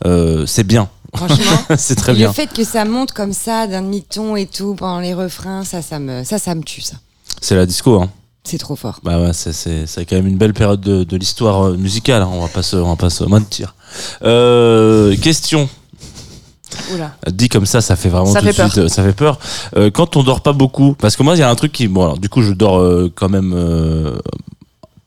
Euh, 0.06 0.46
c'est 0.46 0.66
bien, 0.66 0.90
Franchement. 1.16 1.58
c'est 1.78 1.96
très 1.96 2.14
bien. 2.14 2.28
Le 2.28 2.34
fait 2.34 2.48
que 2.48 2.64
ça 2.66 2.84
monte 2.84 3.14
comme 3.14 3.32
ça 3.32 3.66
d'un 3.68 3.82
demi-ton 3.82 4.36
et 4.36 4.46
tout 4.46 4.76
pendant 4.76 5.00
les 5.00 5.14
refrains, 5.14 5.64
ça, 5.64 5.82
ça 5.82 6.00
me, 6.00 6.24
ça, 6.26 6.38
ça 6.38 6.54
me 6.54 6.64
tue, 6.64 6.82
ça. 6.82 6.98
C'est 7.42 7.56
la 7.56 7.66
disco, 7.66 8.02
hein. 8.02 8.10
C'est 8.44 8.58
trop 8.58 8.76
fort. 8.76 9.00
Bah 9.04 9.22
ouais, 9.22 9.32
c'est, 9.34 9.54
c'est, 9.54 9.88
c'est 9.88 10.06
quand 10.06 10.16
même 10.18 10.28
une 10.28 10.38
belle 10.38 10.54
période 10.54 10.82
de, 10.82 11.04
de 11.04 11.18
l'histoire 11.18 11.72
musicale, 11.72 12.22
hein. 12.22 12.30
on 12.32 12.42
va 12.42 12.48
pas 12.48 12.64
se, 12.64 12.76
on 12.76 12.90
va 12.90 12.96
pas 12.96 13.10
se 13.10 13.24
mentir. 13.24 13.76
Euh, 14.24 15.16
question, 15.18 15.70
Oula. 16.94 17.12
dit 17.32 17.50
comme 17.50 17.66
ça, 17.66 17.82
ça 17.82 17.96
fait 17.96 18.10
vraiment 18.10 18.26
Ça 18.32 18.40
tout 18.40 18.46
fait 18.48 18.64
de 18.64 18.70
suite, 18.70 18.78
euh, 18.78 18.88
ça 18.88 19.04
fait 19.04 19.14
peur. 19.14 19.40
Euh, 19.76 19.92
quand 19.92 20.18
on 20.18 20.24
dort 20.24 20.42
pas 20.42 20.54
beaucoup, 20.54 20.94
parce 21.00 21.16
que 21.16 21.24
moi 21.24 21.36
il 21.36 21.40
y 21.40 21.44
a 21.44 21.50
un 21.50 21.56
truc 21.56 21.72
qui, 21.72 21.88
bon 21.88 22.04
alors 22.04 22.18
du 22.18 22.30
coup 22.30 22.42
je 22.42 22.54
dors 22.54 22.80
euh, 22.80 23.12
quand 23.14 23.30
même 23.30 23.54
euh, 23.56 24.18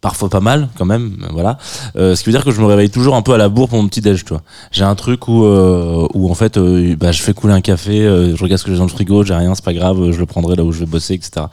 parfois 0.01 0.29
pas 0.31 0.41
mal 0.41 0.69
quand 0.79 0.85
même, 0.85 1.27
voilà. 1.33 1.59
Ce 1.95 2.15
qui 2.19 2.27
veut 2.27 2.33
dire 2.33 2.45
que 2.45 2.51
je 2.51 2.61
me 2.61 2.67
réveille 2.67 2.91
toujours 2.91 3.15
un 3.17 3.23
peu 3.23 3.33
à 3.33 3.39
la 3.39 3.49
bourre 3.49 3.69
pour 3.69 3.83
mon 3.83 3.89
petit 3.89 4.01
déj. 4.01 4.25
J'ai 4.73 4.85
un 4.85 4.95
truc 4.95 5.29
où 5.29 5.45
où 5.45 6.31
en 6.31 6.35
fait 6.35 6.59
bah, 6.59 7.13
je 7.13 7.23
fais 7.23 7.35
couler 7.35 7.53
un 7.53 7.61
café, 7.61 8.01
je 8.01 8.43
regarde 8.43 8.59
ce 8.59 8.65
que 8.65 8.73
j'ai 8.73 8.79
dans 8.79 8.85
le 8.85 8.91
frigo, 8.91 9.25
j'ai 9.25 9.35
rien, 9.35 9.55
c'est 9.55 9.65
pas 9.65 9.75
grave, 9.75 10.11
je 10.11 10.19
le 10.19 10.27
prendrai 10.27 10.57
là 10.57 10.65
où 10.65 10.73
je 10.73 10.81
vais 10.81 10.87
bosser, 10.87 11.15
etc. 11.15 11.47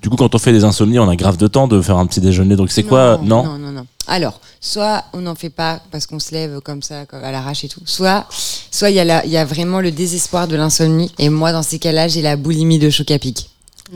Du 0.00 0.08
coup 0.08 0.16
quand 0.16 0.34
on 0.34 0.38
fait 0.38 0.52
des 0.52 0.64
insomnies, 0.64 0.98
on 0.98 1.08
a 1.08 1.16
grave 1.16 1.36
de 1.36 1.46
temps 1.46 1.68
de 1.68 1.80
faire 1.82 1.98
un 1.98 2.06
petit 2.06 2.20
déjeuner. 2.20 2.56
Donc 2.56 2.70
c'est 2.70 2.84
quoi 2.84 3.18
Non? 3.22 3.44
Non, 3.44 3.58
non, 3.58 3.72
non. 3.72 3.86
Alors, 4.06 4.40
soit 4.60 5.04
on 5.12 5.22
n'en 5.22 5.34
fait 5.34 5.50
pas 5.50 5.80
parce 5.90 6.06
qu'on 6.06 6.18
se 6.18 6.32
lève 6.32 6.60
comme 6.60 6.82
ça, 6.82 7.06
comme 7.06 7.24
à 7.24 7.32
l'arrache 7.32 7.64
et 7.64 7.68
tout. 7.68 7.80
Soit, 7.86 8.26
soit 8.70 8.90
il 8.90 8.96
y, 8.96 9.00
a 9.00 9.04
la- 9.04 9.24
il 9.24 9.30
y 9.30 9.36
a 9.36 9.44
vraiment 9.44 9.80
le 9.80 9.90
désespoir 9.90 10.46
de 10.48 10.56
l'insomnie. 10.56 11.10
Et 11.18 11.28
moi, 11.30 11.52
dans 11.52 11.62
ces 11.62 11.78
cas-là, 11.78 12.08
j'ai 12.08 12.22
la 12.22 12.36
boulimie 12.36 12.78
de 12.78 12.90
choc 12.90 13.10
à 13.10 13.18
pic. 13.18 13.48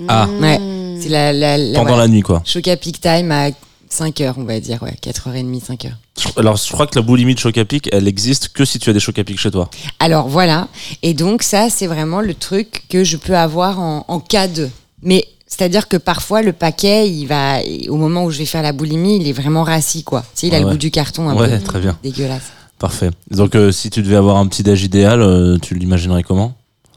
Ah. 0.08 0.26
Ouais. 0.40 0.58
C'est 1.00 1.08
la, 1.08 1.32
la, 1.32 1.58
la- 1.58 1.78
Pendant 1.78 1.90
voilà. 1.90 2.02
la 2.04 2.08
nuit 2.08 2.22
quoi. 2.22 2.42
Choc 2.44 2.66
à 2.68 2.76
pic 2.76 3.00
time 3.00 3.30
à 3.30 3.50
5 3.90 4.20
heures, 4.22 4.34
on 4.38 4.44
va 4.44 4.58
dire, 4.58 4.82
ouais, 4.82 4.96
4h30, 5.00 5.62
5 5.62 5.84
heures. 5.84 5.98
Alors 6.36 6.56
je 6.56 6.72
crois 6.72 6.86
que 6.86 6.96
la 6.98 7.02
boulimie 7.02 7.34
de 7.34 7.38
choc 7.38 7.56
à 7.58 7.64
pic, 7.64 7.88
elle 7.92 8.08
existe 8.08 8.48
que 8.48 8.64
si 8.64 8.78
tu 8.80 8.90
as 8.90 8.92
des 8.92 8.98
chocs 9.00 9.18
à 9.18 9.24
pic 9.24 9.38
chez 9.38 9.50
toi. 9.50 9.68
Alors 10.00 10.26
voilà. 10.28 10.66
Et 11.02 11.14
donc 11.14 11.42
ça, 11.44 11.68
c'est 11.70 11.86
vraiment 11.86 12.20
le 12.20 12.34
truc 12.34 12.84
que 12.88 13.04
je 13.04 13.16
peux 13.16 13.36
avoir 13.36 13.78
en, 13.78 14.04
en 14.08 14.18
cas 14.20 14.48
de. 14.48 14.68
Mais 15.02 15.24
c'est-à-dire 15.46 15.88
que 15.88 15.96
parfois 15.96 16.42
le 16.42 16.52
paquet, 16.52 17.08
il 17.08 17.26
va, 17.26 17.58
au 17.88 17.96
moment 17.96 18.24
où 18.24 18.30
je 18.30 18.38
vais 18.38 18.46
faire 18.46 18.62
la 18.62 18.72
boulimie, 18.72 19.16
il 19.20 19.28
est 19.28 19.32
vraiment 19.32 19.62
rassis 19.62 20.02
quoi. 20.02 20.22
Tu 20.34 20.40
sais, 20.40 20.46
il 20.48 20.54
a 20.54 20.58
le 20.60 20.64
ouais. 20.66 20.72
goût 20.72 20.78
du 20.78 20.90
carton 20.90 21.28
un 21.28 21.36
Ouais, 21.36 21.58
peu 21.58 21.64
très 21.64 21.80
bien. 21.80 21.96
dégueulasse. 22.02 22.50
Parfait. 22.78 23.10
Donc, 23.30 23.54
euh, 23.54 23.70
si 23.70 23.88
tu 23.88 24.02
devais 24.02 24.16
avoir 24.16 24.36
un 24.36 24.46
petit 24.48 24.62
déj 24.62 24.82
idéal, 24.82 25.22
euh, 25.22 25.58
tu 25.58 25.74
l'imaginerais 25.76 26.22
comment? 26.24 26.54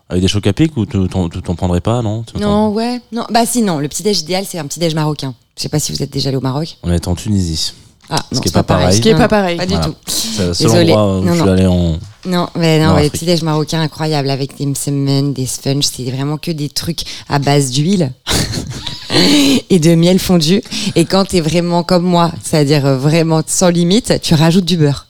Avec 0.09 0.21
des 0.21 0.27
chocs 0.27 0.47
à 0.47 0.53
pic 0.53 0.75
ou 0.77 0.85
tu 0.85 0.97
t'en 1.07 1.55
prendrais 1.55 1.81
pas, 1.81 2.01
non? 2.01 2.23
Non, 2.39 2.69
ouais. 2.69 2.99
Non, 3.11 3.25
bah 3.29 3.45
si, 3.45 3.61
non. 3.61 3.77
Le 3.79 3.87
petit 3.87 4.03
déj 4.03 4.21
idéal, 4.21 4.45
c'est 4.47 4.57
un 4.57 4.65
petit 4.65 4.79
déj 4.79 4.95
marocain. 4.95 5.35
Je 5.57 5.61
sais 5.63 5.69
pas 5.69 5.79
si 5.79 5.91
vous 5.91 6.01
êtes 6.01 6.11
déjà 6.11 6.29
allé 6.29 6.37
au 6.37 6.41
Maroc. 6.41 6.77
On 6.83 6.91
est 6.91 7.07
en 7.07 7.15
Tunisie. 7.15 7.73
Ah, 8.09 8.23
Ce 8.31 8.35
non, 8.35 8.41
qui 8.41 8.47
est 8.47 8.51
c'est 8.51 8.53
pas 8.53 8.63
pareil. 8.63 8.95
Ce 8.95 9.01
qui 9.01 9.09
est 9.09 9.13
Non, 9.13 9.17
pas 9.19 9.27
pareil. 9.27 9.57
Pas 9.57 9.65
du 9.65 9.73
Voilà. 9.73 9.87
tout. 9.87 9.95
C'est 10.07 10.47
le 10.47 10.53
seul 10.53 10.91
endroit 10.91 11.17
où 11.17 11.21
Non, 11.23 11.33
je 11.33 11.41
suis 11.41 11.49
allé 11.49 11.65
en. 11.65 11.97
Non, 12.25 12.47
mais 12.55 12.79
non, 12.83 12.95
les 12.97 13.09
petits 13.09 13.25
déj 13.25 13.41
marocains 13.43 13.81
incroyables 13.81 14.29
avec 14.29 14.57
des 14.57 14.65
msemen, 14.65 15.33
des 15.33 15.45
sponges, 15.45 15.85
c'est 15.85 16.03
vraiment 16.09 16.37
que 16.37 16.51
des 16.51 16.67
trucs 16.69 17.01
à 17.29 17.39
base 17.39 17.69
d'huile 17.71 18.11
et 19.69 19.79
de 19.79 19.95
miel 19.95 20.19
fondu. 20.19 20.61
Et 20.95 21.05
quand 21.05 21.25
t'es 21.25 21.39
vraiment 21.41 21.83
comme 21.83 22.03
moi, 22.03 22.31
c'est-à-dire 22.43 22.85
euh, 22.85 22.97
vraiment 22.97 23.41
sans 23.45 23.69
limite, 23.69 24.19
tu 24.21 24.33
rajoutes 24.35 24.65
du 24.65 24.77
beurre. 24.77 25.07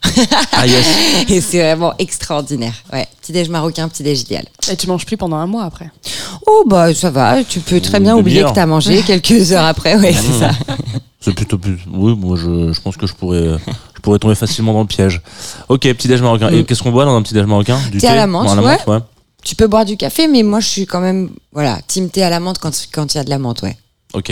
Ah 0.54 0.66
yes 0.68 0.86
et 1.30 1.42
c'est 1.42 1.60
vraiment 1.60 1.94
extraordinaire. 2.00 2.74
Ouais, 2.94 3.08
petit 3.22 3.32
déj 3.32 3.50
marocain, 3.50 3.88
petit 3.90 4.04
déj 4.04 4.22
idéal. 4.22 4.46
Et 4.72 4.76
tu 4.76 4.88
manges 4.88 5.06
plus 5.06 5.18
pendant 5.18 5.38
un 5.38 5.48
mois 5.48 5.64
après? 5.64 5.90
Oh 6.46 6.64
bah 6.68 6.94
ça 6.94 7.10
va, 7.10 7.44
tu 7.44 7.60
peux 7.60 7.80
très 7.82 8.00
bien 8.00 8.16
oublier 8.16 8.44
que 8.44 8.54
t'as 8.54 8.66
mangé 8.66 9.02
quelques 9.08 9.52
heures 9.52 9.66
après. 9.66 9.96
Ouais, 9.98 10.14
c'est 10.14 10.40
ça. 10.40 10.52
C'est 11.30 11.36
plutôt 11.36 11.58
plus. 11.58 11.78
Oui, 11.92 12.16
moi 12.16 12.38
je, 12.38 12.72
je 12.74 12.82
pense 12.82 12.96
que 12.98 13.06
je 13.08 13.14
pourrais, 13.14 13.58
je 13.96 14.02
pourrais 14.02 14.18
tomber 14.20 14.36
facilement 14.36 14.74
dans 14.74 14.82
le 14.82 14.88
piège. 14.88 15.22
Ok, 15.68 15.82
petit 15.82 16.08
déj 16.08 16.22
marocain. 16.22 16.50
Et 16.50 16.62
Mm. 16.62 16.66
qu'est-ce 16.66 16.82
qu'on 16.84 16.92
boit 16.92 17.06
dans 17.06 17.16
un 17.16 17.22
petit 17.22 17.34
déj 17.34 17.46
marocain? 17.46 17.78
Du 17.92 17.98
Thé 17.98 18.08
à 18.08 18.16
la 18.16 18.28
menthe, 18.28 18.48
Bon, 18.56 18.64
ouais. 18.64 19.00
Tu 19.44 19.56
peux 19.56 19.68
boire 19.68 19.86
du 19.86 19.98
café, 19.98 20.28
mais 20.28 20.44
moi 20.44 20.60
je 20.60 20.68
suis 20.68 20.86
quand 20.86 21.00
même 21.00 21.30
voilà 21.54 21.80
team 21.88 22.10
thé 22.10 22.24
à 22.24 22.30
la 22.30 22.40
menthe 22.40 22.60
quand 22.60 22.72
quand 22.94 23.14
il 23.14 23.18
y 23.18 23.22
a 23.22 23.24
de 23.24 23.30
la 23.30 23.40
menthe, 23.40 23.62
ouais. 23.62 23.78
Ok. 24.14 24.32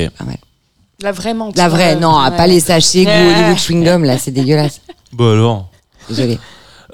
La 1.01 1.11
vraie 1.11 1.33
menthe. 1.33 1.57
La 1.57 1.67
vraie, 1.69 1.95
euh, 1.95 1.99
non, 1.99 2.21
ouais. 2.23 2.31
pas 2.35 2.47
les 2.47 2.59
sachets 2.61 3.03
goût 3.03 3.09
Ouais. 3.11 3.33
Hollywood 3.35 3.57
chewing 3.59 3.83
gum 3.83 4.03
là, 4.05 4.17
c'est 4.17 4.31
dégueulasse. 4.31 4.79
Bah 5.13 5.31
alors. 5.33 5.67
Désolé. 6.09 6.39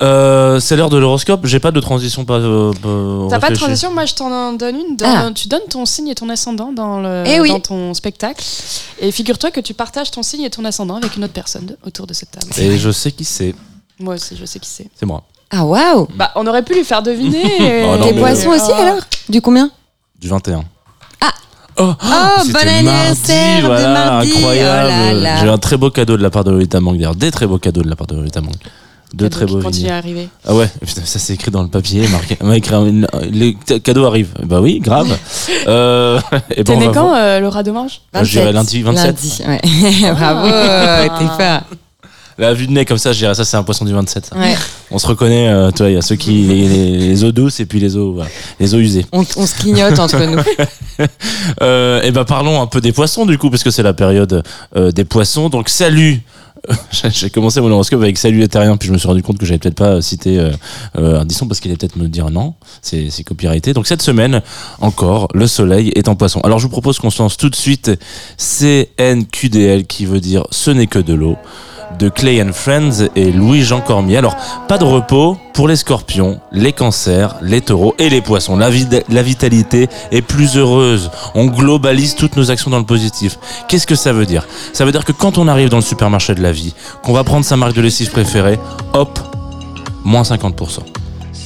Euh, 0.01 0.59
c'est 0.59 0.75
l'heure 0.75 0.89
de 0.89 0.97
l'horoscope. 0.97 1.45
J'ai 1.45 1.59
pas 1.59 1.71
de 1.71 1.79
transition 1.79 2.25
pas. 2.25 2.35
euh, 2.39 2.71
pas 2.73 3.29
T'as 3.29 3.39
pas 3.39 3.49
de 3.51 3.55
transition 3.55 3.91
Moi, 3.91 4.05
je 4.05 4.15
t'en 4.15 4.53
donne 4.53 4.75
une. 4.75 4.97
Ah. 5.03 5.29
Tu 5.35 5.47
donnes 5.47 5.67
ton 5.69 5.85
signe 5.85 6.07
et 6.07 6.15
ton 6.15 6.27
ascendant 6.29 6.71
dans, 6.71 6.99
le, 6.99 7.23
Eh 7.27 7.39
oui. 7.39 7.49
dans 7.49 7.59
ton 7.59 7.93
spectacle. 7.93 8.43
Et 8.99 9.11
figure-toi 9.11 9.51
que 9.51 9.59
tu 9.59 9.73
partages 9.73 10.09
ton 10.11 10.23
signe 10.23 10.41
et 10.43 10.49
ton 10.49 10.65
ascendant 10.65 10.95
avec 10.95 11.15
une 11.17 11.23
autre 11.23 11.33
personne 11.33 11.65
de- 11.67 11.77
autour 11.85 12.07
de 12.07 12.13
cette 12.13 12.31
table. 12.31 12.47
Et 12.57 12.77
je 12.77 12.89
sais 12.91 13.11
qui 13.11 13.23
c'est. 13.25 13.53
Moi 13.99 14.15
aussi, 14.15 14.35
je 14.35 14.45
sais 14.45 14.59
qui 14.59 14.69
c'est. 14.69 14.87
C'est 14.95 15.05
moi. 15.05 15.23
Ah 15.51 15.65
waouh 15.65 16.07
Bah, 16.15 16.31
on 16.35 16.47
aurait 16.47 16.63
pu 16.63 16.73
lui 16.73 16.83
faire 16.83 17.03
deviner. 17.03 17.43
Oh 17.85 17.97
non, 17.97 18.03
Tes 18.07 18.13
mais- 18.13 18.21
poissons 18.21 18.49
aussi 18.49 18.71
Ah. 18.75 18.81
alors? 18.81 18.99
Du 19.29 19.41
combien? 19.41 19.69
Du 20.19 20.27
21. 20.29 20.63
Ah. 21.21 21.31
Oh, 21.77 21.93
bon 21.99 22.43
c'était 22.43 22.67
anniversaire 22.69 23.63
de 23.63 23.83
mardi. 23.93 24.31
incroyable. 24.31 25.27
Oh. 25.27 25.37
J'ai 25.39 25.45
eu 25.45 25.49
un 25.49 25.57
très 25.57 25.77
beau 25.77 25.89
cadeau 25.91 26.17
de 26.17 26.23
la 26.23 26.29
part 26.29 26.43
de 26.43 26.51
Lolita 26.51 26.79
Mang 26.79 26.93
d'ailleurs, 26.95 27.15
des 27.15 27.31
très 27.31 27.45
beaux 27.47 27.57
cadeaux 27.59 27.81
de 27.83 27.89
la 27.89 27.95
part 27.95 28.07
de 28.07 28.15
Lolita 28.15 28.41
Mang. 28.41 28.51
Deux 29.13 29.29
très 29.29 29.45
beaux 29.45 29.59
vinyles. 29.59 29.89
à 29.91 29.97
arriver. 29.97 30.29
Ah 30.47 30.55
ouais, 30.55 30.69
putain, 30.85 31.01
ça 31.03 31.19
c'est 31.19 31.33
écrit 31.33 31.51
dans 31.51 31.63
le 31.63 31.67
papier, 31.67 32.07
marqué. 32.07 32.37
une- 32.41 33.07
les 33.29 33.55
cadeaux 33.83 34.05
arrivent. 34.05 34.33
Bah 34.43 34.61
oui, 34.61 34.79
grave. 34.79 35.17
euh, 35.67 36.19
et 36.55 36.63
T'es 36.63 36.75
né 36.77 36.87
quand, 36.93 37.13
euh, 37.13 37.39
le 37.41 37.47
rat 37.49 37.63
de 37.63 37.71
manche? 37.71 38.01
Moi, 38.13 38.23
je 38.23 38.31
dirais 38.31 38.53
lundi 38.53 38.81
27. 38.81 39.05
Lundi, 39.05 39.41
ouais. 39.47 40.11
Bravo, 40.13 40.47
t'es 41.19 41.25
fort. 41.43 41.61
La 42.37 42.53
vue 42.53 42.65
de 42.65 42.71
nez 42.71 42.85
comme 42.85 42.97
ça, 42.97 43.11
je 43.11 43.19
dirais 43.19 43.35
ça 43.35 43.43
c'est 43.43 43.57
un 43.57 43.61
poisson 43.63 43.83
du 43.85 43.93
27. 43.93 44.27
ça. 44.27 44.35
Ouais. 44.37 44.55
On 44.89 44.97
se 44.97 45.05
reconnaît, 45.05 45.49
euh, 45.49 45.69
tu 45.71 45.79
vois, 45.83 45.89
il 45.91 45.95
y 45.95 45.97
a 45.97 46.01
ceux 46.01 46.15
qui 46.15 46.31
les, 46.43 46.67
les- 46.67 46.97
les 47.09 47.23
eaux 47.23 47.31
douces 47.33 47.59
et 47.59 47.65
puis 47.65 47.79
les 47.79 47.97
eaux, 47.97 48.13
voilà, 48.13 48.29
les 48.59 48.73
eaux 48.73 48.79
usées. 48.79 49.05
On, 49.11 49.23
on 49.35 49.45
se 49.45 49.55
clignote 49.55 49.99
entre 49.99 50.17
nous. 50.25 50.41
Euh, 51.61 52.01
et 52.01 52.11
ben 52.11 52.23
parlons 52.23 52.61
un 52.61 52.67
peu 52.67 52.81
des 52.81 52.91
poissons 52.93 53.25
du 53.25 53.37
coup 53.37 53.49
parce 53.49 53.63
que 53.63 53.71
c'est 53.71 53.83
la 53.83 53.93
période 53.93 54.43
euh, 54.75 54.91
des 54.91 55.03
poissons. 55.05 55.49
Donc 55.49 55.69
salut. 55.69 56.21
J'ai- 57.11 57.29
commencé 57.29 57.61
mon 57.61 57.71
horoscope 57.71 58.01
avec 58.01 58.17
salut 58.17 58.39
les 58.39 58.47
terriens 58.47 58.77
puis 58.77 58.87
je 58.87 58.93
me 58.93 58.97
suis 58.97 59.07
rendu 59.07 59.23
compte 59.23 59.37
que 59.37 59.45
j'avais 59.45 59.57
peut-être 59.59 59.75
pas 59.75 60.01
cité 60.01 60.39
euh, 60.39 60.51
euh, 60.97 61.19
Ardisson 61.19 61.47
parce 61.47 61.59
qu'il 61.59 61.71
allait 61.71 61.77
peut-être 61.77 61.95
me 61.95 62.07
dire 62.07 62.29
non, 62.29 62.53
c'est 62.81 63.09
copyrighté. 63.23 63.73
Donc 63.73 63.87
cette 63.87 64.01
semaine 64.01 64.41
encore, 64.79 65.27
le 65.33 65.47
soleil 65.47 65.91
est 65.95 66.07
en 66.07 66.15
poisson. 66.15 66.41
Alors 66.41 66.59
je 66.59 66.65
vous 66.65 66.71
propose 66.71 66.99
qu'on 66.99 67.09
se 67.09 67.21
lance 67.21 67.37
tout 67.37 67.49
de 67.49 67.55
suite 67.55 67.91
CNQDL 68.37 69.85
qui 69.85 70.05
veut 70.05 70.19
dire 70.19 70.45
ce 70.51 70.71
n'est 70.71 70.87
que 70.87 70.99
de 70.99 71.13
l'eau 71.13 71.37
de 71.99 72.09
Clay 72.09 72.41
and 72.41 72.53
Friends 72.53 73.07
et 73.15 73.31
Louis-Jean 73.31 73.81
Cormier. 73.81 74.17
Alors, 74.17 74.35
pas 74.67 74.77
de 74.77 74.83
repos 74.83 75.37
pour 75.53 75.67
les 75.67 75.75
scorpions, 75.75 76.39
les 76.51 76.73
cancers, 76.73 77.35
les 77.41 77.61
taureaux 77.61 77.95
et 77.99 78.09
les 78.09 78.21
poissons. 78.21 78.57
La, 78.57 78.69
vitalité 78.69 79.87
est 80.11 80.21
plus 80.21 80.57
heureuse. 80.57 81.11
On 81.35 81.45
globalise 81.45 82.15
toutes 82.15 82.35
nos 82.35 82.51
actions 82.51 82.71
dans 82.71 82.79
le 82.79 82.85
positif. 82.85 83.37
Qu'est-ce 83.67 83.87
que 83.87 83.95
ça 83.95 84.13
veut 84.13 84.25
dire? 84.25 84.47
Ça 84.73 84.85
veut 84.85 84.91
dire 84.91 85.05
que 85.05 85.11
quand 85.11 85.37
on 85.37 85.47
arrive 85.47 85.69
dans 85.69 85.77
le 85.77 85.83
supermarché 85.83 86.35
de 86.35 86.41
la 86.41 86.51
vie, 86.51 86.73
qu'on 87.03 87.13
va 87.13 87.23
prendre 87.23 87.45
sa 87.45 87.57
marque 87.57 87.73
de 87.73 87.81
lessive 87.81 88.11
préférée, 88.11 88.59
hop, 88.93 89.19
moins 90.03 90.23
50%. 90.23 90.79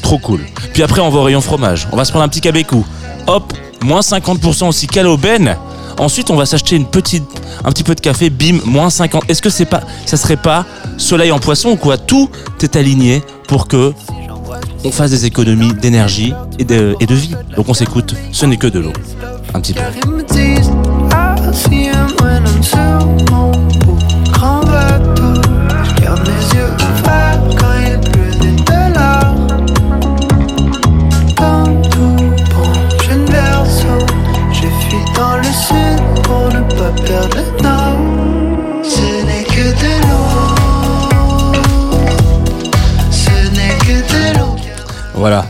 Trop 0.01 0.17
cool. 0.19 0.41
Puis 0.73 0.83
après, 0.83 1.01
on 1.01 1.09
va 1.09 1.19
au 1.19 1.23
rayon 1.23 1.41
fromage. 1.41 1.87
On 1.91 1.97
va 1.97 2.05
se 2.05 2.11
prendre 2.11 2.25
un 2.25 2.29
petit 2.29 2.41
cabécou. 2.41 2.85
Hop, 3.27 3.53
moins 3.81 4.01
50% 4.01 4.67
aussi 4.67 4.87
qu'à 4.87 5.03
l'aubaine. 5.03 5.55
Ensuite, 5.97 6.29
on 6.29 6.35
va 6.35 6.45
s'acheter 6.45 6.75
une 6.75 6.85
petite, 6.85 7.23
un 7.63 7.71
petit 7.71 7.83
peu 7.83 7.95
de 7.95 8.01
café, 8.01 8.29
bim, 8.29 8.59
moins 8.65 8.89
50. 8.89 9.29
Est-ce 9.29 9.41
que 9.41 9.49
c'est 9.49 9.65
pas, 9.65 9.81
ça 10.05 10.17
serait 10.17 10.37
pas 10.37 10.65
soleil 10.97 11.31
en 11.31 11.39
poisson 11.39 11.69
ou 11.71 11.75
quoi? 11.75 11.97
Tout 11.97 12.29
est 12.61 12.75
aligné 12.75 13.23
pour 13.47 13.67
que 13.67 13.93
on 14.83 14.91
fasse 14.91 15.11
des 15.11 15.25
économies 15.25 15.73
d'énergie 15.73 16.33
et 16.59 16.63
de, 16.63 16.95
et 16.99 17.05
de 17.05 17.15
vie. 17.15 17.35
Donc 17.55 17.69
on 17.69 17.73
s'écoute, 17.73 18.13
ce 18.31 18.45
n'est 18.45 18.57
que 18.57 18.67
de 18.67 18.79
l'eau. 18.79 18.93
Un 19.53 19.61
petit 19.61 19.73
peu. 19.73 19.81
Voilà. 45.15 45.45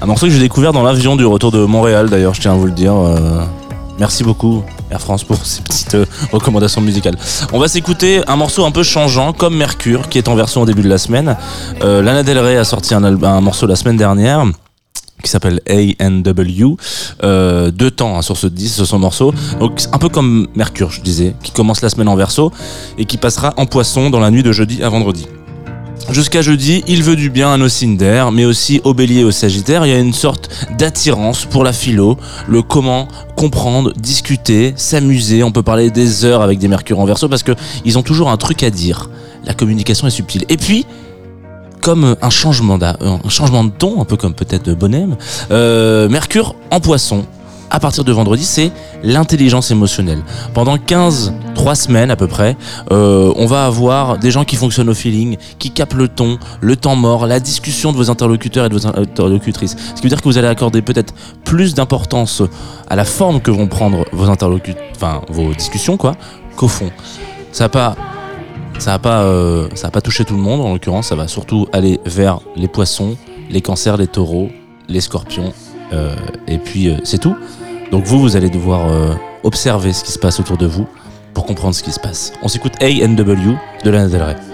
Un 0.00 0.06
morceau 0.06 0.26
que 0.26 0.32
j'ai 0.32 0.38
découvert 0.38 0.72
dans 0.72 0.82
l'avion 0.82 1.14
du 1.14 1.26
retour 1.26 1.52
de 1.52 1.64
Montréal 1.64 2.08
d'ailleurs, 2.08 2.32
je 2.32 2.40
tiens 2.40 2.52
à 2.52 2.54
vous 2.54 2.64
le 2.64 2.72
dire. 2.72 2.94
Euh, 2.94 3.44
merci 3.98 4.24
beaucoup 4.24 4.62
Air 4.90 5.00
France 5.00 5.24
pour 5.24 5.36
ces 5.44 5.60
petites 5.60 5.94
euh, 5.94 6.06
recommandations 6.32 6.80
musicales. 6.80 7.16
On 7.52 7.58
va 7.58 7.68
s'écouter 7.68 8.22
un 8.26 8.36
morceau 8.36 8.64
un 8.64 8.70
peu 8.70 8.82
changeant 8.82 9.32
comme 9.32 9.56
Mercure 9.56 10.08
qui 10.08 10.16
est 10.16 10.28
en 10.28 10.34
version 10.36 10.62
au 10.62 10.64
début 10.64 10.82
de 10.82 10.88
la 10.88 10.96
semaine. 10.96 11.36
Euh, 11.82 12.02
Lana 12.02 12.22
Del 12.22 12.38
Rey 12.38 12.56
a 12.56 12.64
sorti 12.64 12.94
un 12.94 13.00
morceau 13.40 13.66
la 13.66 13.76
semaine 13.76 13.98
dernière 13.98 14.46
qui 15.22 15.30
s'appelle 15.30 15.60
A&W. 15.68 16.76
Euh, 17.22 17.70
deux 17.70 17.90
temps 17.90 18.18
hein, 18.18 18.22
sur 18.22 18.36
ce 18.36 18.46
disque, 18.46 18.76
sur 18.76 18.86
son 18.86 18.98
morceau. 18.98 19.32
Donc 19.58 19.82
un 19.92 19.98
peu 19.98 20.08
comme 20.08 20.48
Mercure, 20.54 20.90
je 20.90 21.00
disais, 21.00 21.34
qui 21.42 21.52
commence 21.52 21.82
la 21.82 21.90
semaine 21.90 22.08
en 22.08 22.16
verso 22.16 22.52
et 22.98 23.04
qui 23.04 23.16
passera 23.16 23.54
en 23.56 23.66
poisson 23.66 24.10
dans 24.10 24.20
la 24.20 24.30
nuit 24.30 24.42
de 24.42 24.52
jeudi 24.52 24.82
à 24.82 24.88
vendredi. 24.88 25.26
Jusqu'à 26.10 26.42
jeudi, 26.42 26.82
il 26.88 27.04
veut 27.04 27.14
du 27.14 27.30
bien 27.30 27.52
à 27.52 27.56
nos 27.56 27.68
Cinder, 27.68 28.26
mais 28.32 28.44
aussi 28.44 28.80
au 28.82 28.94
bélier 28.94 29.20
et 29.20 29.24
au 29.24 29.30
sagittaire. 29.30 29.86
Il 29.86 29.90
y 29.90 29.94
a 29.94 29.98
une 29.98 30.12
sorte 30.12 30.50
d'attirance 30.76 31.44
pour 31.44 31.62
la 31.62 31.72
philo, 31.72 32.16
le 32.48 32.62
comment 32.62 33.06
comprendre, 33.36 33.92
discuter, 33.92 34.72
s'amuser. 34.76 35.44
On 35.44 35.52
peut 35.52 35.62
parler 35.62 35.90
des 35.90 36.24
heures 36.24 36.42
avec 36.42 36.58
des 36.58 36.66
mercures 36.66 36.98
en 36.98 37.04
verso 37.04 37.28
parce 37.28 37.44
que 37.44 37.52
ils 37.84 37.96
ont 37.96 38.02
toujours 38.02 38.28
un 38.30 38.36
truc 38.36 38.64
à 38.64 38.70
dire. 38.70 39.08
La 39.44 39.54
communication 39.54 40.08
est 40.08 40.10
subtile. 40.10 40.44
Et 40.48 40.56
puis, 40.56 40.84
comme 41.80 42.16
un 42.20 42.30
changement, 42.30 42.78
un 42.82 43.28
changement 43.28 43.64
de 43.64 43.70
ton, 43.70 44.00
un 44.00 44.04
peu 44.04 44.16
comme 44.16 44.34
peut-être 44.34 44.70
Bonhomme, 44.72 45.16
euh, 45.50 46.08
Mercure 46.08 46.54
en 46.70 46.80
poisson, 46.80 47.24
à 47.70 47.78
partir 47.78 48.04
de 48.04 48.12
vendredi, 48.12 48.44
c'est 48.44 48.72
l'intelligence 49.02 49.70
émotionnelle. 49.70 50.22
Pendant 50.54 50.76
15, 50.76 51.32
3 51.54 51.74
semaines 51.76 52.10
à 52.10 52.16
peu 52.16 52.26
près, 52.26 52.56
euh, 52.90 53.32
on 53.36 53.46
va 53.46 53.64
avoir 53.64 54.18
des 54.18 54.30
gens 54.30 54.44
qui 54.44 54.56
fonctionnent 54.56 54.88
au 54.88 54.94
feeling, 54.94 55.36
qui 55.58 55.70
capent 55.70 55.94
le 55.94 56.08
ton, 56.08 56.38
le 56.60 56.76
temps 56.76 56.96
mort, 56.96 57.26
la 57.26 57.38
discussion 57.38 57.92
de 57.92 57.96
vos 57.96 58.10
interlocuteurs 58.10 58.66
et 58.66 58.68
de 58.68 58.74
vos 58.74 58.86
interlocutrices. 58.86 59.76
Ce 59.94 59.94
qui 59.94 60.02
veut 60.02 60.08
dire 60.08 60.20
que 60.20 60.28
vous 60.28 60.38
allez 60.38 60.48
accorder 60.48 60.82
peut-être 60.82 61.14
plus 61.44 61.74
d'importance 61.74 62.42
à 62.88 62.96
la 62.96 63.04
forme 63.04 63.40
que 63.40 63.52
vont 63.52 63.68
prendre 63.68 64.04
vos 64.12 64.28
interlocuteurs, 64.28 64.82
enfin 64.96 65.22
vos 65.28 65.54
discussions 65.54 65.96
quoi, 65.96 66.16
qu'au 66.56 66.68
fond. 66.68 66.90
Ça 67.52 67.68
pas 67.68 67.94
ça 68.80 68.92
va 68.92 68.98
pas 68.98 69.22
euh, 69.24 69.68
pas 69.92 70.00
toucher 70.00 70.24
tout 70.24 70.34
le 70.34 70.40
monde 70.40 70.60
en 70.62 70.72
l'occurrence 70.72 71.08
ça 71.08 71.14
va 71.14 71.28
surtout 71.28 71.66
aller 71.72 72.00
vers 72.06 72.40
les 72.56 72.66
poissons 72.66 73.16
les 73.50 73.60
cancers 73.60 73.98
les 73.98 74.06
taureaux 74.06 74.48
les 74.88 75.00
scorpions 75.00 75.52
euh, 75.92 76.14
et 76.46 76.58
puis 76.58 76.88
euh, 76.88 76.96
c'est 77.04 77.18
tout. 77.18 77.36
Donc 77.90 78.04
vous 78.04 78.20
vous 78.20 78.36
allez 78.36 78.50
devoir 78.50 78.88
observer 79.42 79.92
ce 79.92 80.04
qui 80.04 80.12
se 80.12 80.18
passe 80.18 80.38
autour 80.38 80.56
de 80.56 80.66
vous 80.66 80.86
pour 81.34 81.44
comprendre 81.44 81.74
ce 81.74 81.82
qui 81.82 81.90
se 81.90 81.98
passe. 81.98 82.32
On 82.40 82.48
s'écoute 82.48 82.74
A&W 82.80 83.56
de 83.84 83.90
Lana 83.90 84.08
Del 84.08 84.49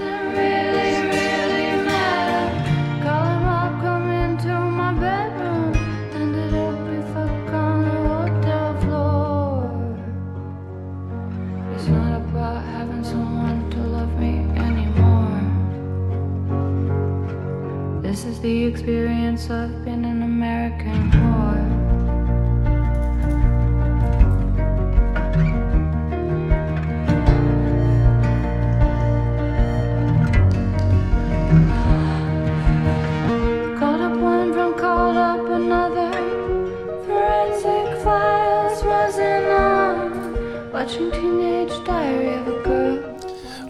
experience 18.77 19.49
of 19.49 19.85
being 19.87 20.05
an 20.05 20.23
American 20.23 21.11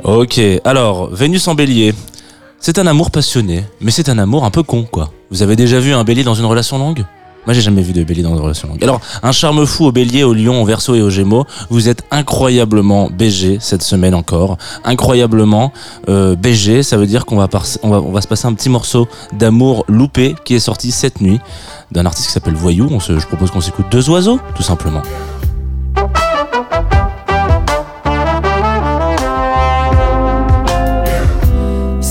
ok 0.03 0.61
alors 0.65 1.09
Vénus 1.15 1.47
en 1.49 1.55
bélier 1.55 1.95
c'est 2.67 2.81
un 2.81 2.87
amour 2.89 3.13
passionné 3.13 3.65
mais 3.81 3.93
c'est 3.93 4.09
un 4.09 4.19
amour 4.19 4.45
un 4.45 4.51
peu 4.51 4.65
con 4.65 4.83
quoi. 4.91 5.13
Vous 5.31 5.43
avez 5.43 5.55
déjà 5.55 5.79
vu 5.79 5.93
un 5.93 6.03
bélier 6.03 6.25
dans 6.25 6.35
une 6.35 6.47
relation 6.47 6.79
longue? 6.79 7.05
Moi 7.47 7.55
j'ai 7.55 7.61
jamais 7.61 7.81
vu 7.81 7.93
de 7.93 8.03
bélier 8.03 8.25
dans 8.25 8.35
une 8.35 8.41
relation 8.41 8.67
longue. 8.67 8.83
Alors 8.83 9.01
un 9.23 9.31
charme 9.31 9.65
fou 9.67 9.85
au 9.85 9.93
bélier 9.93 10.25
au 10.25 10.35
lion 10.35 10.61
au 10.61 10.65
verso 10.65 10.97
et 10.97 11.01
au 11.01 11.09
gémeaux 11.09 11.47
vous 11.71 11.89
êtes 11.89 12.03
incroyablement 12.11 13.09
BG 13.09 13.59
cette 13.61 13.85
semaine 13.85 14.17
encore. 14.17 14.59
Incroyablement 14.83 15.73
euh, 16.09 16.35
ça 16.83 16.97
veut 16.97 17.07
dire 17.07 17.25
qu'on 17.25 17.37
va, 17.37 17.49
se 17.55 18.27
passer 18.27 18.49
un 18.49 18.55
petit 18.55 18.69
morceau 18.69 19.07
d'amour 19.33 19.85
loupé 19.87 20.35
qui 20.45 20.57
est 20.57 20.59
sorti 20.59 20.91
cette 20.91 21.21
nuit 21.21 21.39
d'un 21.93 22.05
artiste 22.05 22.27
qui 22.27 22.33
s'appelle 22.33 22.57
Voyou. 22.57 22.89
Je 22.99 23.27
propose 23.29 23.53
qu'on 23.53 23.61
s'écoute 23.61 23.87
deux 23.93 24.11
oiseaux 24.11 24.41
tout 24.57 24.65
simplement 24.65 25.03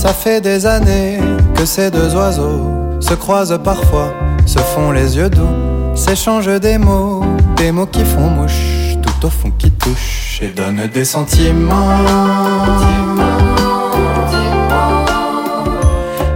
Ça 0.06 0.12
fait 0.12 0.40
des 0.40 0.66
années 0.66 1.18
que 1.56 1.64
ces 1.64 1.90
deux 1.90 2.14
oiseaux 2.14 2.70
se 3.00 3.14
croisent 3.14 3.58
parfois, 3.64 4.14
se 4.46 4.60
font 4.60 4.92
les 4.92 5.16
yeux 5.16 5.28
doux, 5.28 5.56
s'échangent 5.96 6.60
des 6.60 6.78
mots, 6.78 7.24
des 7.56 7.72
mots 7.72 7.86
qui 7.86 8.04
font 8.04 8.30
mouche, 8.30 8.98
tout 9.02 9.26
au 9.26 9.30
fond 9.30 9.50
qui 9.58 9.72
touchent 9.72 10.38
et 10.42 10.50
donnent 10.50 10.86
des 10.94 11.04
sentiments. 11.04 11.98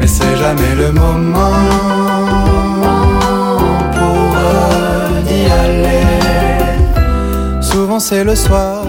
Mais 0.01 0.07
c'est 0.09 0.37
jamais 0.37 0.75
le 0.77 0.91
moment 0.91 1.53
pour 3.93 5.23
d'y 5.29 5.45
aller. 5.65 6.07
Souvent 7.63 8.01
c'est 8.01 8.25
le 8.25 8.35
soir, 8.35 8.83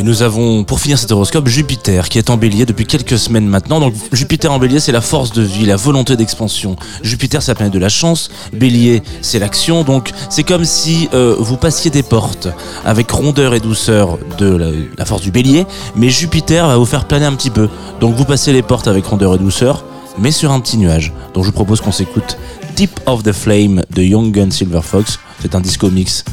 Et 0.00 0.02
nous 0.02 0.22
avons, 0.22 0.64
pour 0.64 0.80
finir 0.80 0.98
cet 0.98 1.12
horoscope, 1.12 1.46
Jupiter, 1.46 2.08
qui 2.08 2.16
est 2.16 2.30
en 2.30 2.38
bélier 2.38 2.64
depuis 2.64 2.86
quelques 2.86 3.18
semaines 3.18 3.46
maintenant. 3.46 3.80
Donc, 3.80 3.92
Jupiter 4.12 4.50
en 4.50 4.58
bélier, 4.58 4.80
c'est 4.80 4.92
la 4.92 5.02
force 5.02 5.30
de 5.30 5.42
vie, 5.42 5.66
la 5.66 5.76
volonté 5.76 6.16
d'expansion. 6.16 6.76
Jupiter, 7.02 7.42
la 7.46 7.54
planète 7.54 7.74
de 7.74 7.78
la 7.78 7.90
chance. 7.90 8.30
Bélier, 8.54 9.02
c'est 9.20 9.38
l'action. 9.38 9.84
Donc, 9.84 10.12
c'est 10.30 10.42
comme 10.42 10.64
si 10.64 11.10
euh, 11.12 11.36
vous 11.38 11.58
passiez 11.58 11.90
des 11.90 12.02
portes 12.02 12.48
avec 12.82 13.10
rondeur 13.10 13.52
et 13.52 13.60
douceur 13.60 14.16
de 14.38 14.46
la, 14.46 14.68
la 14.96 15.04
force 15.04 15.20
du 15.20 15.30
bélier. 15.30 15.66
Mais 15.96 16.08
Jupiter 16.08 16.66
va 16.66 16.78
vous 16.78 16.86
faire 16.86 17.04
planer 17.04 17.26
un 17.26 17.34
petit 17.34 17.50
peu. 17.50 17.68
Donc, 18.00 18.14
vous 18.14 18.24
passez 18.24 18.54
les 18.54 18.62
portes 18.62 18.88
avec 18.88 19.04
rondeur 19.04 19.34
et 19.34 19.38
douceur, 19.38 19.84
mais 20.18 20.30
sur 20.30 20.50
un 20.50 20.60
petit 20.60 20.78
nuage. 20.78 21.12
Donc, 21.34 21.44
je 21.44 21.50
vous 21.50 21.54
propose 21.54 21.82
qu'on 21.82 21.92
s'écoute 21.92 22.38
Tip 22.74 22.98
of 23.04 23.22
the 23.22 23.32
Flame 23.32 23.82
de 23.94 24.02
Young 24.02 24.32
Gun 24.32 24.50
Silver 24.50 24.80
Fox. 24.82 25.18
C'est 25.42 25.54
un 25.54 25.60
disco 25.60 25.90
mix 25.90 26.24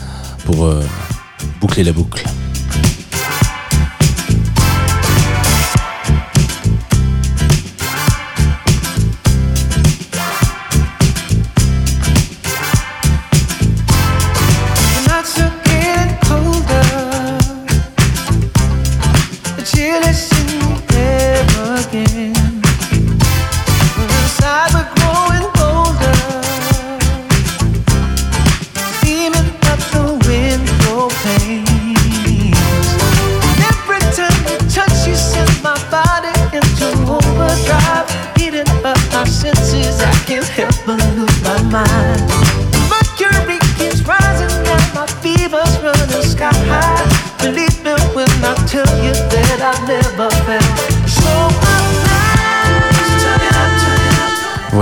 pour 0.45 0.63
euh, 0.63 0.82
boucler 1.59 1.84
la 1.84 1.91
boucle. 1.91 2.24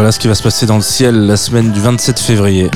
Voilà 0.06 0.12
ce 0.12 0.20
qui 0.20 0.28
va 0.28 0.36
se 0.36 0.44
passer 0.44 0.68
dans 0.68 0.76
le 0.76 0.84
ciel 0.84 1.26
la 1.26 1.36
semaine 1.36 1.72
du 1.72 1.80
27 1.80 2.20
février. 2.20 2.70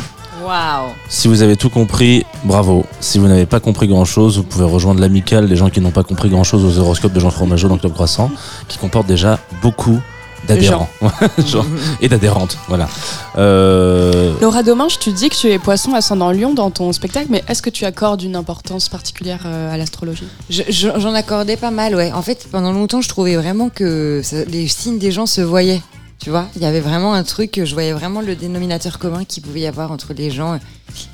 Waouh 0.43 0.87
Si 1.09 1.27
vous 1.27 1.43
avez 1.43 1.55
tout 1.57 1.69
compris, 1.69 2.25
bravo. 2.43 2.87
Si 3.01 3.19
vous 3.19 3.27
n'avez 3.27 3.45
pas 3.45 3.59
compris 3.59 3.87
grand 3.87 4.03
chose, 4.03 4.37
vous 4.37 4.43
pouvez 4.43 4.65
rejoindre 4.65 4.99
l'amicale 4.99 5.47
des 5.47 5.55
gens 5.55 5.69
qui 5.69 5.79
n'ont 5.79 5.91
pas 5.91 6.01
compris 6.01 6.29
grand 6.29 6.43
chose 6.43 6.65
aux 6.65 6.81
horoscopes 6.81 7.13
de 7.13 7.19
Jean 7.19 7.29
Fromageau 7.29 7.67
dans 7.67 7.77
Club 7.77 7.93
Croissant, 7.93 8.31
qui 8.67 8.79
comporte 8.79 9.05
déjà 9.05 9.37
beaucoup 9.61 9.99
d'adhérents 10.47 10.89
et 12.01 12.09
d'adhérentes. 12.09 12.57
Voilà. 12.67 12.89
Euh, 13.37 14.33
Laura 14.41 14.63
Domingue, 14.63 14.89
tu 14.99 15.11
dis 15.11 15.29
que 15.29 15.35
tu 15.35 15.51
es 15.51 15.59
poisson 15.59 15.93
ascendant 15.93 16.31
lion 16.31 16.55
dans 16.55 16.71
ton 16.71 16.91
spectacle, 16.93 17.27
mais 17.29 17.43
est-ce 17.47 17.61
que 17.61 17.69
tu 17.69 17.85
accordes 17.85 18.23
une 18.23 18.35
importance 18.37 18.89
particulière 18.89 19.41
euh, 19.45 19.71
à 19.71 19.77
l'astrologie? 19.77 20.25
Je- 20.49 20.63
je- 20.67 20.89
J'en 20.97 21.13
accordais 21.13 21.57
pas 21.57 21.69
mal, 21.69 21.93
ouais. 21.93 22.11
En 22.11 22.23
fait, 22.23 22.47
pendant 22.51 22.71
longtemps, 22.73 23.01
je 23.01 23.09
trouvais 23.09 23.35
vraiment 23.35 23.69
que 23.69 24.21
ça- 24.23 24.45
les 24.45 24.67
signes 24.67 24.97
des 24.97 25.11
gens 25.11 25.27
se 25.27 25.41
voyaient. 25.41 25.83
Tu 26.19 26.29
vois, 26.29 26.47
il 26.55 26.61
y 26.61 26.65
avait 26.65 26.81
vraiment 26.81 27.13
un 27.13 27.23
truc, 27.23 27.61
je 27.63 27.73
voyais 27.73 27.93
vraiment 27.93 28.19
le 28.21 28.35
dénominateur 28.35 28.99
commun 28.99 29.23
qu'il 29.23 29.41
pouvait 29.41 29.61
y 29.61 29.67
avoir 29.67 29.91
entre 29.91 30.13
les 30.13 30.29
gens 30.31 30.53
euh, 30.53 30.57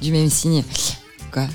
du 0.02 0.12
même 0.12 0.30
signe. 0.32 0.64
Quoi 1.32 1.46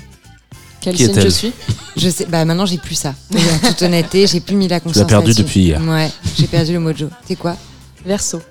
Quel 0.79 0.95
Qui 0.95 1.03
signe 1.05 1.13
je 1.15 1.19
est-elle 1.19 1.31
suis? 1.31 1.53
Je 1.97 2.09
sais, 2.09 2.25
bah 2.25 2.45
maintenant 2.45 2.65
j'ai 2.65 2.77
plus 2.77 2.95
ça. 2.95 3.13
En 3.33 3.67
toute 3.67 3.81
honnêteté, 3.81 4.25
j'ai 4.31 4.39
plus 4.39 4.55
mis 4.55 4.69
la 4.69 4.79
conscience. 4.79 5.05
perdu 5.05 5.27
là-dessus. 5.27 5.43
depuis 5.43 5.61
hier. 5.63 5.81
Ouais, 5.81 6.09
j'ai 6.37 6.47
perdu 6.47 6.71
le 6.71 6.79
mojo. 6.79 7.09
C'est 7.27 7.35
quoi? 7.35 7.57
Verso. 8.05 8.41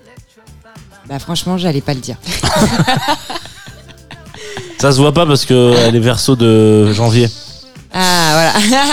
Bah 1.08 1.18
franchement, 1.18 1.56
j'allais 1.56 1.80
pas 1.80 1.94
le 1.94 2.00
dire. 2.00 2.16
Ça 4.78 4.92
se 4.92 4.98
voit 4.98 5.12
pas 5.12 5.26
parce 5.26 5.44
qu'elle 5.46 5.96
est 5.96 6.00
verso 6.00 6.36
de 6.36 6.92
janvier. 6.92 7.28
Ah, 7.92 8.52
voilà. 8.62 8.84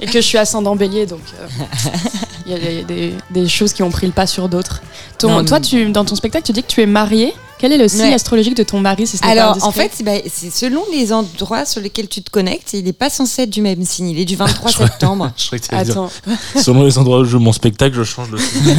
Et 0.00 0.06
que 0.06 0.20
je 0.20 0.26
suis 0.26 0.38
ascendant 0.38 0.74
bélier, 0.76 1.04
donc 1.04 1.20
euh, 1.38 1.46
il 2.46 2.52
y 2.52 2.54
a, 2.54 2.58
il 2.58 2.76
y 2.76 2.80
a 2.80 2.84
des, 2.84 3.14
des 3.30 3.48
choses 3.48 3.72
qui 3.74 3.82
ont 3.82 3.90
pris 3.90 4.06
le 4.06 4.12
pas 4.12 4.26
sur 4.26 4.48
d'autres. 4.48 4.80
Ton- 5.18 5.30
Non, 5.30 5.44
toi, 5.44 5.60
tu, 5.60 5.90
dans 5.90 6.04
ton 6.04 6.14
spectacle, 6.16 6.46
tu 6.46 6.52
dis 6.52 6.62
que 6.62 6.68
tu 6.68 6.80
es 6.82 6.86
mariée. 6.86 7.32
Quel 7.58 7.72
est 7.72 7.76
le 7.78 7.88
signe 7.88 8.04
Ouais. 8.04 8.14
astrologique 8.14 8.56
de 8.56 8.62
ton 8.62 8.80
mari 8.80 9.06
si 9.06 9.18
ce 9.18 9.22
pas 9.22 9.28
Alors, 9.28 9.58
en 9.66 9.70
fait, 9.70 9.90
c'est 9.94 10.02
bah, 10.02 10.12
c'est 10.32 10.50
selon 10.50 10.82
les 10.92 11.12
endroits 11.12 11.66
sur 11.66 11.82
lesquels 11.82 12.08
tu 12.08 12.22
te 12.22 12.30
connectes, 12.30 12.72
il 12.72 12.84
n'est 12.84 12.94
pas 12.94 13.10
censé 13.10 13.42
être 13.42 13.50
du 13.50 13.60
même 13.60 13.84
signe. 13.84 14.08
Il 14.08 14.18
est 14.18 14.24
du 14.24 14.34
23 14.36 14.70
septembre. 14.70 15.30
Je 15.36 15.50
que 15.50 15.74
Attends, 15.74 16.10
Selon 16.56 16.84
les 16.84 16.96
endroits 16.96 17.18
où 17.18 17.24
je 17.24 17.32
joue 17.32 17.38
mon 17.38 17.52
spectacle, 17.52 17.94
je 17.94 18.02
change 18.02 18.30
de 18.30 18.38
signe. 18.38 18.74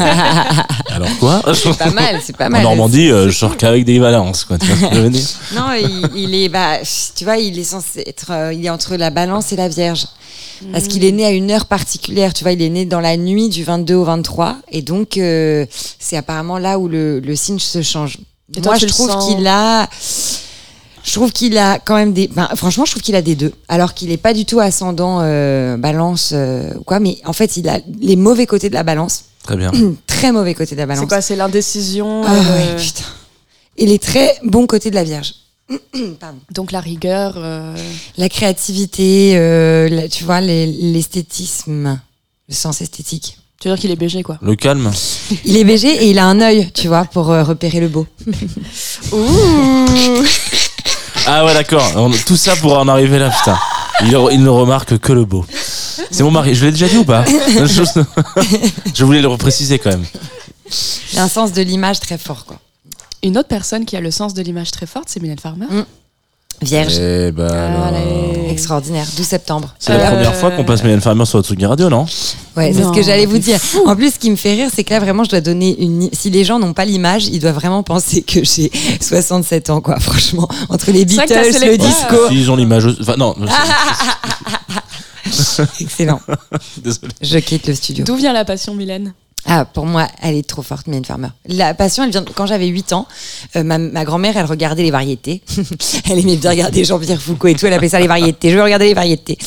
Alors 0.90 1.16
quoi 1.20 1.44
C'est 1.54 1.78
pas 1.78 1.92
mal, 1.92 2.20
c'est 2.24 2.36
pas 2.36 2.48
En 2.48 2.50
mal. 2.50 2.64
Normandie, 2.64 3.12
euh, 3.12 3.30
je 3.30 3.38
sors 3.38 3.56
qu'avec 3.56 3.86
des 3.86 4.00
balances, 4.00 4.46
quoi. 4.46 4.58
Tu 4.58 4.66
vois 4.66 4.76
ce 4.78 4.90
que 4.90 4.96
je 4.96 5.02
veux 5.02 5.10
dire 5.12 5.28
Non, 5.56 5.74
il, 5.74 6.10
il 6.16 6.34
est, 6.34 6.50
bah, 6.50 6.78
tu 7.16 7.24
vois, 7.24 7.38
il 7.38 7.60
est 7.60 7.64
censé 7.64 8.04
être, 8.08 8.32
euh, 8.32 8.52
il 8.54 8.66
est 8.66 8.70
entre 8.72 8.96
la 8.96 9.12
Balance 9.12 9.52
et 9.52 9.58
la 9.58 9.68
Vierge, 9.70 10.06
parce 10.72 10.88
qu'il 10.88 11.04
est 11.06 11.12
né 11.12 11.26
à 11.26 11.30
une 11.32 11.50
heure 11.52 11.66
particulière. 11.66 12.34
Tu 12.34 12.44
vois, 12.44 12.52
il 12.54 12.62
est 12.62 12.70
né 12.70 12.86
dans 12.86 13.00
la 13.00 13.16
nuit 13.18 13.50
du 13.50 13.64
22 13.64 13.94
au 13.96 14.04
23, 14.04 14.58
et 14.72 14.82
donc 14.82 15.18
euh, 15.18 15.66
c'est 16.12 16.18
apparemment 16.18 16.58
là 16.58 16.78
où 16.78 16.90
le, 16.90 17.22
le 17.22 17.36
signe 17.38 17.58
se 17.58 17.82
change. 17.82 18.18
Et 18.54 18.60
Moi, 18.60 18.76
je 18.76 18.86
trouve 18.86 19.10
sens 19.10 19.26
qu'il 19.34 19.48
a, 19.48 19.90
je 21.06 21.12
trouve 21.14 21.32
qu'il 21.32 21.58
a 21.58 21.80
quand 21.80 21.96
même 21.96 22.12
des, 22.12 22.28
ben, 22.28 22.50
franchement, 22.56 22.84
je 22.84 22.92
trouve 22.92 23.02
qu'il 23.02 23.16
a 23.16 23.22
des 23.22 23.36
deux, 23.36 23.54
alors 23.70 23.94
qu'il 23.94 24.12
est 24.12 24.18
pas 24.18 24.34
du 24.34 24.44
tout 24.46 24.60
ascendant 24.60 25.20
euh, 25.22 25.78
Balance 25.78 26.32
euh, 26.34 26.74
quoi, 26.86 27.00
mais 27.00 27.18
en 27.24 27.32
fait, 27.32 27.56
il 27.56 27.70
a 27.70 27.80
les 28.02 28.18
mauvais 28.18 28.46
côtés 28.46 28.68
de 28.70 28.74
la 28.74 28.84
Balance, 28.84 29.24
Très 29.44 29.56
bien. 29.56 29.72
très 30.06 30.34
mauvais 30.34 30.54
côtés 30.54 30.76
de 30.76 30.82
la 30.82 30.86
Balance. 30.86 31.04
c'est 31.04 31.08
quoi 31.08 31.22
C'est 31.22 31.38
l'indécision 31.38 32.24
Ah 32.26 32.34
euh, 32.36 32.76
ouais, 32.76 32.84
putain. 32.84 33.06
Et 33.78 33.86
les 33.86 34.00
très 34.00 34.38
bons 34.44 34.68
côtés 34.68 34.90
de 34.90 34.96
la 34.96 35.06
Vierge. 35.06 35.34
Pardon. 36.20 36.40
Donc 36.52 36.74
la 36.74 36.82
rigueur. 36.82 37.36
euh, 37.38 37.74
La 38.18 38.28
créativité, 38.28 39.38
euh, 39.38 39.88
la- 39.88 40.10
tu 40.10 40.26
vois, 40.26 40.42
les- 40.42 40.68
l'esthétisme, 40.68 42.02
le 42.50 42.54
sens 42.54 42.82
esthétique. 42.82 43.38
Tu 43.62 43.68
veux 43.70 43.76
dire 43.76 43.80
qu'il 43.82 43.92
est 43.92 43.96
BG, 43.96 44.24
quoi. 44.24 44.38
Le 44.42 44.56
calme. 44.56 44.92
Il 45.46 45.56
est 45.56 45.64
BG 45.64 45.88
et 45.88 46.10
il 46.10 46.18
a 46.20 46.26
un 46.26 46.42
œil, 46.42 46.70
tu 46.74 46.88
vois, 46.88 47.06
pour 47.06 47.30
euh, 47.32 47.44
repérer 47.44 47.80
le 47.80 47.88
beau. 47.88 48.08
Ah 51.28 51.46
ouais, 51.46 51.54
d'accord. 51.54 51.84
On- 51.96 52.10
Tout 52.12 52.36
ça 52.38 52.56
pour 52.56 52.78
en 52.78 52.88
arriver 52.88 53.20
là, 53.20 53.30
putain. 53.30 53.58
Il, 54.02 54.08
il 54.32 54.42
ne 54.44 54.50
remarque 54.50 54.98
que 54.98 55.14
le 55.14 55.24
beau. 55.26 55.46
C'est 56.10 56.24
mon 56.24 56.32
mari. 56.32 56.56
Je 56.56 56.66
l'ai 56.66 56.72
déjà 56.72 56.88
dit 56.88 56.98
ou 56.98 57.04
pas 57.04 57.24
je, 57.26 57.84
je 58.96 59.06
voulais 59.06 59.22
le 59.22 59.28
repréciser 59.28 59.78
quand 59.78 59.92
même. 59.92 60.06
Il 61.14 61.20
a 61.20 61.24
un 61.24 61.28
sens 61.28 61.52
de 61.54 61.62
l'image 61.62 62.00
très 62.00 62.18
fort, 62.18 62.46
quoi. 62.46 62.58
Une 63.24 63.38
autre 63.38 63.50
personne 63.50 63.86
qui 63.86 63.96
a 63.96 64.02
le 64.02 64.10
sens 64.10 64.34
de 64.34 64.42
l'image 64.42 64.72
très 64.72 64.88
forte, 64.88 65.06
c'est 65.10 65.22
Mylène 65.22 65.38
Farmer. 65.38 65.68
Mm. 65.70 65.86
Vierge, 66.62 66.94
Eh 67.00 67.32
ben 67.32 67.48
alors. 67.52 67.86
Allez. 67.86 68.50
extraordinaire, 68.52 69.08
12 69.18 69.26
septembre. 69.26 69.74
C'est 69.80 69.98
la 69.98 70.00
Euh, 70.06 70.12
première 70.12 70.36
fois 70.36 70.52
qu'on 70.52 70.64
passe 70.64 70.84
Mylène 70.84 71.02
Farmer 71.02 71.26
sur 71.26 71.40
Otsugi 71.40 71.66
Radio, 71.66 71.90
non? 71.90 72.06
Ouais, 72.56 72.72
c'est 72.72 72.80
ce 72.80 72.84
Non, 72.84 72.92
que 72.92 73.02
j'allais 73.02 73.26
vous 73.26 73.40
dire. 73.40 73.58
En 73.88 73.96
plus, 73.96 74.14
ce 74.14 74.20
qui 74.20 74.30
me 74.30 74.36
fait 74.36 74.54
rire, 74.54 74.70
c'est 74.74 74.84
que 74.84 74.94
là, 74.94 75.00
vraiment, 75.00 75.24
je 75.24 75.30
dois 75.32 75.42
donner 75.42 75.76
une. 75.82 76.10
Si 76.14 76.30
les 76.30 76.44
gens 76.44 76.60
n'ont 76.60 76.74
pas 76.74 76.86
l'image, 76.86 77.26
ils 77.28 77.40
doivent 77.40 77.56
vraiment 77.56 77.82
penser 77.82 78.22
que 78.22 78.44
j'ai 78.44 78.70
67 79.02 79.70
ans, 79.72 79.82
quoi. 79.82 80.00
Franchement, 80.00 80.48
entre 80.70 80.92
les 80.92 81.00
C'est 81.08 81.16
vrai 81.16 81.26
que 81.26 81.34
t'as 81.34 81.44
Beatles, 81.50 81.66
le 81.66 81.78
disco. 81.78 82.16
Si, 82.30 82.36
ils 82.36 82.52
ont 82.52 82.56
l'image. 82.56 82.86
Enfin, 83.02 83.16
non. 83.18 83.36
Excellent. 85.80 86.20
Désolé. 86.84 87.14
Je 87.22 87.38
quitte 87.40 87.68
le 87.68 87.76
studio. 87.76 88.04
D'où 88.06 88.16
vient 88.16 88.34
la 88.34 88.46
passion, 88.46 88.74
Mylène? 88.76 89.14
Ah, 89.46 89.66
pour 89.66 89.86
moi, 89.86 90.08
elle 90.22 90.36
est 90.36 90.48
trop 90.48 90.62
forte, 90.62 90.88
Mylène 90.88 91.06
Farmer. 91.06 91.30
La 91.48 91.74
passion, 91.74 92.04
elle 92.04 92.12
vient 92.12 92.24
quand 92.36 92.46
j'avais 92.46 92.68
8 92.68 92.94
ans. 92.94 93.08
euh, 93.56 93.64
ma, 93.64 94.04
grand-mère, 94.04 94.38
elle 94.38 94.46
regardait 94.46 94.84
les 94.84 94.92
variétés. 94.92 95.42
elle 96.10 96.20
aimait 96.20 96.38
bien 96.38 96.52
regarder 96.52 96.84
Jean-Pierre 96.84 97.22
Foucault 97.22 97.48
et 97.48 97.56
tout. 97.56 97.66
Elle 97.66 97.74
appelait 97.74 97.90
ça 97.90 98.00
les 98.00 98.08
variétés. 98.08 98.52
Je 98.52 98.60
regarder 98.60 98.86
les 98.86 98.94
variétés. 98.94 99.38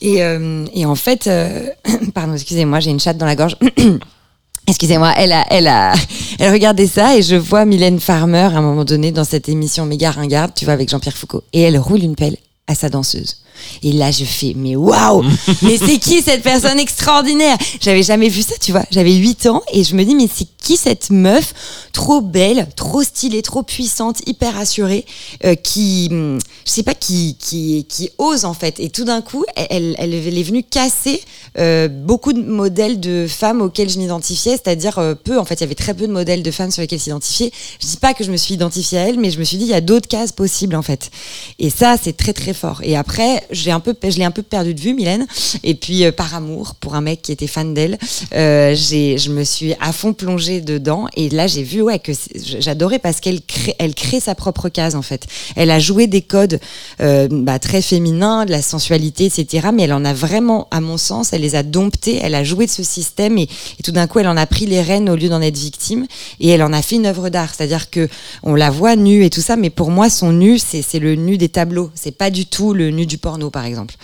Et, 0.00 0.22
euh, 0.22 0.66
en 0.84 0.94
fait, 0.94 1.26
euh, 1.26 1.68
pardon, 2.14 2.34
excusez-moi, 2.34 2.80
j'ai 2.80 2.90
une 2.90 3.00
chatte 3.00 3.18
dans 3.18 3.26
la 3.26 3.36
gorge. 3.36 3.56
Excusez-moi, 4.66 5.12
elle 5.16 5.32
a, 5.32 5.44
elle 5.50 5.66
a, 5.66 5.94
elle 6.38 6.52
regardait 6.52 6.86
ça 6.86 7.16
et 7.16 7.22
je 7.22 7.34
vois 7.34 7.64
Mylène 7.64 7.98
Farmer 7.98 8.38
à 8.52 8.58
un 8.58 8.60
moment 8.60 8.84
donné 8.84 9.10
dans 9.10 9.24
cette 9.24 9.48
émission 9.48 9.84
méga 9.84 10.12
ringarde, 10.12 10.52
tu 10.54 10.64
vois, 10.64 10.74
avec 10.74 10.88
Jean-Pierre 10.88 11.16
Foucault. 11.16 11.42
Et 11.52 11.62
elle 11.62 11.76
roule 11.76 12.04
une 12.04 12.14
pelle 12.14 12.36
à 12.68 12.76
sa 12.76 12.88
danseuse. 12.88 13.38
Et 13.82 13.92
là, 13.92 14.10
je 14.10 14.24
fais, 14.24 14.52
mais 14.56 14.76
waouh! 14.76 15.22
Mais 15.62 15.76
c'est 15.76 15.98
qui 15.98 16.22
cette 16.22 16.42
personne 16.42 16.78
extraordinaire? 16.78 17.56
J'avais 17.80 18.02
jamais 18.02 18.28
vu 18.28 18.42
ça, 18.42 18.54
tu 18.60 18.72
vois. 18.72 18.84
J'avais 18.90 19.14
8 19.14 19.46
ans 19.46 19.62
et 19.72 19.84
je 19.84 19.94
me 19.94 20.04
dis, 20.04 20.14
mais 20.14 20.28
c'est 20.32 20.46
qui 20.62 20.76
cette 20.76 21.10
meuf 21.10 21.54
trop 21.92 22.20
belle, 22.20 22.68
trop 22.76 23.02
stylée, 23.02 23.42
trop 23.42 23.62
puissante, 23.62 24.18
hyper 24.26 24.58
assurée, 24.58 25.04
euh, 25.44 25.54
qui, 25.54 26.08
hum, 26.10 26.38
je 26.66 26.70
sais 26.70 26.82
pas, 26.82 26.94
qui, 26.94 27.36
qui, 27.38 27.86
qui 27.88 28.10
ose 28.18 28.44
en 28.44 28.54
fait. 28.54 28.78
Et 28.80 28.90
tout 28.90 29.04
d'un 29.04 29.22
coup, 29.22 29.44
elle, 29.56 29.96
elle, 29.98 30.14
elle 30.14 30.38
est 30.38 30.42
venue 30.42 30.62
casser 30.62 31.20
euh, 31.58 31.88
beaucoup 31.88 32.32
de 32.32 32.42
modèles 32.42 33.00
de 33.00 33.26
femmes 33.28 33.60
auxquels 33.60 33.90
je 33.90 33.98
m'identifiais, 33.98 34.52
c'est-à-dire 34.52 34.98
euh, 34.98 35.14
peu. 35.14 35.38
En 35.38 35.44
fait, 35.44 35.54
il 35.54 35.60
y 35.60 35.64
avait 35.64 35.74
très 35.74 35.94
peu 35.94 36.06
de 36.06 36.12
modèles 36.12 36.42
de 36.42 36.50
femmes 36.50 36.70
sur 36.70 36.80
lesquels 36.80 37.00
s'identifier. 37.00 37.52
Je 37.80 37.86
dis 37.86 37.96
pas 37.96 38.14
que 38.14 38.24
je 38.24 38.30
me 38.30 38.36
suis 38.36 38.54
identifiée 38.54 38.98
à 38.98 39.08
elle, 39.08 39.18
mais 39.18 39.30
je 39.30 39.38
me 39.38 39.44
suis 39.44 39.56
dit, 39.56 39.64
il 39.64 39.70
y 39.70 39.74
a 39.74 39.80
d'autres 39.80 40.08
cases 40.08 40.32
possibles 40.32 40.76
en 40.76 40.82
fait. 40.82 41.10
Et 41.58 41.70
ça, 41.70 41.96
c'est 42.00 42.16
très 42.16 42.32
très 42.32 42.54
fort. 42.54 42.80
Et 42.82 42.96
après, 42.96 43.46
j'ai 43.52 43.70
un 43.70 43.80
peu, 43.80 43.94
je 44.02 44.16
l'ai 44.18 44.24
un 44.24 44.30
peu 44.30 44.42
perdu 44.42 44.74
de 44.74 44.80
vue, 44.80 44.94
Mylène. 44.94 45.26
Et 45.62 45.74
puis, 45.74 46.04
euh, 46.04 46.12
par 46.12 46.34
amour, 46.34 46.74
pour 46.74 46.94
un 46.94 47.00
mec 47.00 47.22
qui 47.22 47.32
était 47.32 47.46
fan 47.46 47.74
d'elle, 47.74 47.98
euh, 48.34 48.74
j'ai, 48.74 49.18
je 49.18 49.30
me 49.30 49.44
suis 49.44 49.74
à 49.80 49.92
fond 49.92 50.12
plongée 50.12 50.60
dedans. 50.60 51.06
Et 51.16 51.28
là, 51.28 51.46
j'ai 51.46 51.62
vu, 51.62 51.82
ouais, 51.82 51.98
que 51.98 52.12
j'adorais 52.34 52.98
parce 52.98 53.20
qu'elle 53.20 53.40
crée, 53.42 53.74
elle 53.78 53.94
crée 53.94 54.20
sa 54.20 54.34
propre 54.34 54.68
case, 54.68 54.94
en 54.94 55.02
fait. 55.02 55.26
Elle 55.56 55.70
a 55.70 55.78
joué 55.78 56.06
des 56.06 56.22
codes 56.22 56.60
euh, 57.00 57.28
bah, 57.30 57.58
très 57.58 57.82
féminins, 57.82 58.44
de 58.44 58.50
la 58.50 58.62
sensualité, 58.62 59.26
etc. 59.26 59.68
Mais 59.72 59.84
elle 59.84 59.92
en 59.92 60.04
a 60.04 60.12
vraiment, 60.12 60.68
à 60.70 60.80
mon 60.80 60.96
sens, 60.96 61.32
elle 61.32 61.42
les 61.42 61.54
a 61.54 61.62
domptés. 61.62 62.20
Elle 62.22 62.34
a 62.34 62.44
joué 62.44 62.66
de 62.66 62.70
ce 62.70 62.82
système 62.82 63.38
et, 63.38 63.48
tout 63.84 63.92
d'un 63.92 64.06
coup, 64.06 64.18
elle 64.18 64.28
en 64.28 64.36
a 64.36 64.46
pris 64.46 64.66
les 64.66 64.82
rênes 64.82 65.08
au 65.08 65.16
lieu 65.16 65.28
d'en 65.28 65.40
être 65.40 65.58
victime. 65.58 66.06
Et 66.40 66.48
elle 66.48 66.62
en 66.62 66.72
a 66.72 66.82
fait 66.82 66.96
une 66.96 67.06
œuvre 67.06 67.28
d'art. 67.28 67.52
C'est-à-dire 67.54 67.90
que 67.90 68.08
on 68.42 68.54
la 68.54 68.70
voit 68.70 68.96
nue 68.96 69.24
et 69.24 69.30
tout 69.30 69.40
ça, 69.40 69.56
mais 69.56 69.70
pour 69.70 69.90
moi, 69.90 70.10
son 70.10 70.32
nu, 70.32 70.58
c'est 70.58 70.98
le 70.98 71.14
nu 71.14 71.38
des 71.38 71.48
tableaux. 71.48 71.90
C'est 71.94 72.16
pas 72.16 72.30
du 72.30 72.46
tout 72.46 72.74
le 72.74 72.90
nu 72.90 73.06
du 73.06 73.18
porno, 73.18 73.39
par 73.48 73.64
exemple. 73.64 73.94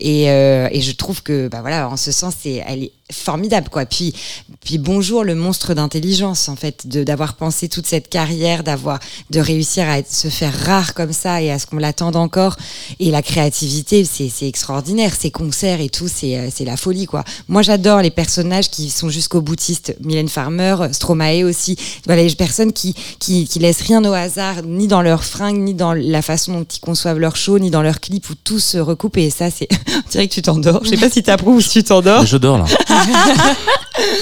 Et, 0.00 0.30
euh, 0.30 0.68
et 0.70 0.80
je 0.80 0.92
trouve 0.92 1.22
que, 1.22 1.48
bah 1.48 1.60
voilà, 1.60 1.90
en 1.90 1.98
ce 1.98 2.10
sens, 2.12 2.34
c'est, 2.40 2.64
elle 2.66 2.84
est 2.84 2.92
formidable, 3.10 3.68
quoi. 3.70 3.86
Puis, 3.86 4.14
puis 4.60 4.78
bonjour 4.78 5.24
le 5.24 5.34
monstre 5.34 5.74
d'intelligence, 5.74 6.48
en 6.48 6.56
fait, 6.56 6.86
de 6.86 7.04
d'avoir 7.04 7.34
pensé 7.34 7.68
toute 7.68 7.86
cette 7.86 8.08
carrière, 8.08 8.62
d'avoir, 8.62 8.98
de 9.30 9.40
réussir 9.40 9.88
à 9.88 9.98
être, 9.98 10.12
se 10.12 10.28
faire 10.28 10.52
rare 10.66 10.94
comme 10.94 11.12
ça 11.12 11.40
et 11.40 11.50
à 11.50 11.58
ce 11.58 11.66
qu'on 11.66 11.78
l'attende 11.78 12.16
encore. 12.16 12.56
Et 13.00 13.10
la 13.10 13.22
créativité, 13.22 14.04
c'est 14.04 14.28
c'est 14.28 14.46
extraordinaire. 14.46 15.14
Ces 15.18 15.30
concerts 15.30 15.80
et 15.80 15.88
tout, 15.88 16.08
c'est 16.08 16.36
euh, 16.38 16.48
c'est 16.54 16.64
la 16.64 16.76
folie, 16.76 17.06
quoi. 17.06 17.24
Moi, 17.48 17.62
j'adore 17.62 18.02
les 18.02 18.10
personnages 18.10 18.68
qui 18.70 18.90
sont 18.90 19.08
jusqu'au 19.08 19.40
boutiste. 19.40 19.96
Mylène 20.02 20.28
Farmer, 20.28 20.76
Stromae 20.92 21.44
aussi. 21.44 21.76
Voilà, 22.06 22.22
les 22.22 22.34
personnes 22.34 22.72
qui, 22.72 22.94
qui, 23.18 23.46
qui 23.46 23.58
laissent 23.58 23.82
rien 23.82 24.04
au 24.04 24.12
hasard, 24.12 24.62
ni 24.64 24.86
dans 24.86 25.02
leurs 25.02 25.24
fringues, 25.24 25.60
ni 25.60 25.74
dans 25.74 25.94
la 25.94 26.22
façon 26.22 26.52
dont 26.52 26.64
ils 26.64 26.80
conçoivent 26.80 27.18
leur 27.18 27.36
show, 27.36 27.58
ni 27.58 27.70
dans 27.70 27.82
leurs 27.82 28.00
clips 28.00 28.28
où 28.30 28.34
tout 28.34 28.58
se 28.58 28.78
recoupe. 28.78 29.16
Et 29.16 29.30
ça, 29.30 29.50
c'est, 29.50 29.68
on 30.06 30.10
dirait 30.10 30.28
que 30.28 30.34
tu 30.34 30.42
t'endors. 30.42 30.84
Je 30.84 30.90
sais 30.90 30.96
pas 30.96 31.10
si 31.10 31.22
t'approuves 31.22 31.56
ou 31.56 31.60
si 31.60 31.70
tu 31.70 31.84
t'endors. 31.84 32.26
Je 32.26 32.36
dors 32.36 32.58
là. 32.58 32.64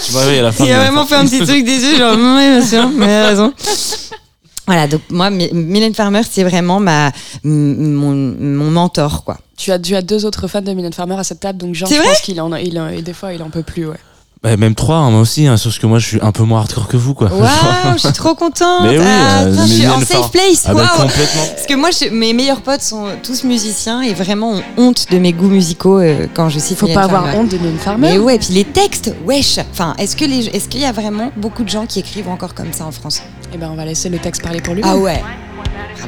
tu 0.07 0.13
me 0.13 0.19
réveilles 0.19 0.39
à 0.41 0.43
la 0.43 0.53
fin. 0.53 0.65
Il 0.65 0.73
a 0.73 0.79
vraiment 0.81 1.07
fait 1.07 1.15
un 1.17 1.25
petit 1.25 1.41
truc 1.41 1.65
des 1.65 1.79
yeux, 1.83 1.97
genre, 1.99 2.15
oui, 2.17 2.49
bien 2.49 2.63
sûr, 2.65 2.89
mais 2.89 3.07
elle 3.07 3.25
a 3.25 3.29
raison. 3.29 3.53
Voilà, 4.67 4.89
donc 4.89 5.03
moi, 5.11 5.31
My- 5.31 5.51
Mylène 5.53 5.95
Farmer, 5.95 6.23
c'est 6.29 6.43
vraiment 6.43 6.81
ma, 6.81 7.13
mon, 7.45 8.35
mon 8.39 8.71
mentor, 8.71 9.23
quoi. 9.25 9.39
Tu 9.57 9.71
as, 9.71 9.79
tu 9.79 9.95
as 9.95 10.03
deux 10.03 10.25
autres 10.27 10.49
fans 10.49 10.61
de 10.61 10.73
Mylène 10.73 10.93
Farmer 10.93 11.15
à 11.19 11.25
cette 11.25 11.41
table, 11.41 11.59
donc 11.59 11.75
Jean, 11.75 11.87
je 11.87 11.95
pense 12.03 12.21
qu'il 12.21 12.41
en, 12.41 12.53
il 12.57 12.79
en- 12.81 12.89
et 12.89 13.01
des 13.03 13.13
fois, 13.13 13.33
il 13.33 13.43
en 13.43 13.51
peut 13.51 13.63
plus, 13.63 13.87
ouais. 13.87 13.97
Bah, 14.43 14.57
même 14.57 14.75
trois, 14.75 14.97
hein, 14.97 15.11
moi 15.11 15.21
aussi, 15.21 15.47
hein, 15.47 15.57
sauf 15.57 15.79
que 15.79 15.87
moi 15.87 15.99
je 15.99 16.07
suis 16.07 16.21
un 16.21 16.31
peu 16.31 16.43
moins 16.45 16.61
hardcore 16.61 16.89
que 16.89 16.97
vous, 16.97 17.15
quoi. 17.15 17.29
Waouh, 17.33 17.49
je 17.95 17.99
suis 18.01 18.13
trop 18.13 18.35
contente. 18.35 18.83
Mais 18.85 18.99
oui, 18.99 19.05
Ah, 19.07 19.43
euh, 19.43 19.51
putain, 19.51 19.67
je 19.67 19.73
suis 19.73 19.87
en 19.89 20.01
safe 20.01 20.31
place. 20.31 20.65
Ah 20.67 20.75
bah, 20.75 20.93
complètement. 20.97 21.43
Parce 21.55 21.67
que 21.67 21.75
moi, 21.75 21.89
je- 21.91 22.11
mes 22.11 22.33
meilleurs 22.35 22.61
potes 22.61 22.83
sont 22.83 23.07
tous 23.23 23.45
musiciens 23.45 24.03
et 24.03 24.13
vraiment 24.13 24.53
ont 24.53 24.63
honte 24.77 25.07
de 25.11 25.19
mes 25.19 25.33
goûts 25.33 25.49
musicaux 25.49 25.99
euh, 26.01 26.27
quand 26.35 26.49
je 26.51 26.59
cite 26.59 26.77
Faut 26.77 26.87
Mylène 26.87 27.01
pas 27.01 27.05
avoir 27.07 27.25
Farmer. 27.25 27.39
honte 27.39 27.49
de 27.51 27.57
Mylène 27.59 27.79
Farmer. 27.79 28.09
Mais 28.13 28.19
ouais, 28.19 28.39
puis 28.39 28.53
les 28.53 28.65
textes, 28.65 29.13
wesh. 29.27 29.59
Enfin, 29.73 29.95
est-ce 29.99 30.15
que 30.15 30.27
les, 30.27 30.47
est-ce 30.49 30.69
qu'il 30.69 30.81
y 30.81 30.85
a 30.85 30.93
vraiment 30.93 31.33
beaucoup 31.37 31.65
de 31.65 31.69
gens 31.71 31.87
qui 31.87 31.99
écrivent 31.99 32.29
encore 32.29 32.55
comme 32.55 32.73
ça 32.73 32.85
en 32.85 32.93
France? 32.93 33.23
Eh 33.55 33.57
ben, 33.57 33.71
on 33.73 33.75
va 33.77 33.87
laisser 33.87 34.11
le 34.11 34.19
texte 34.19 34.43
parler 34.43 34.61
pour 34.61 34.75
lui. 34.75 34.83
Ah 34.85 34.97
ouais. 34.97 35.23
Si 35.97 36.03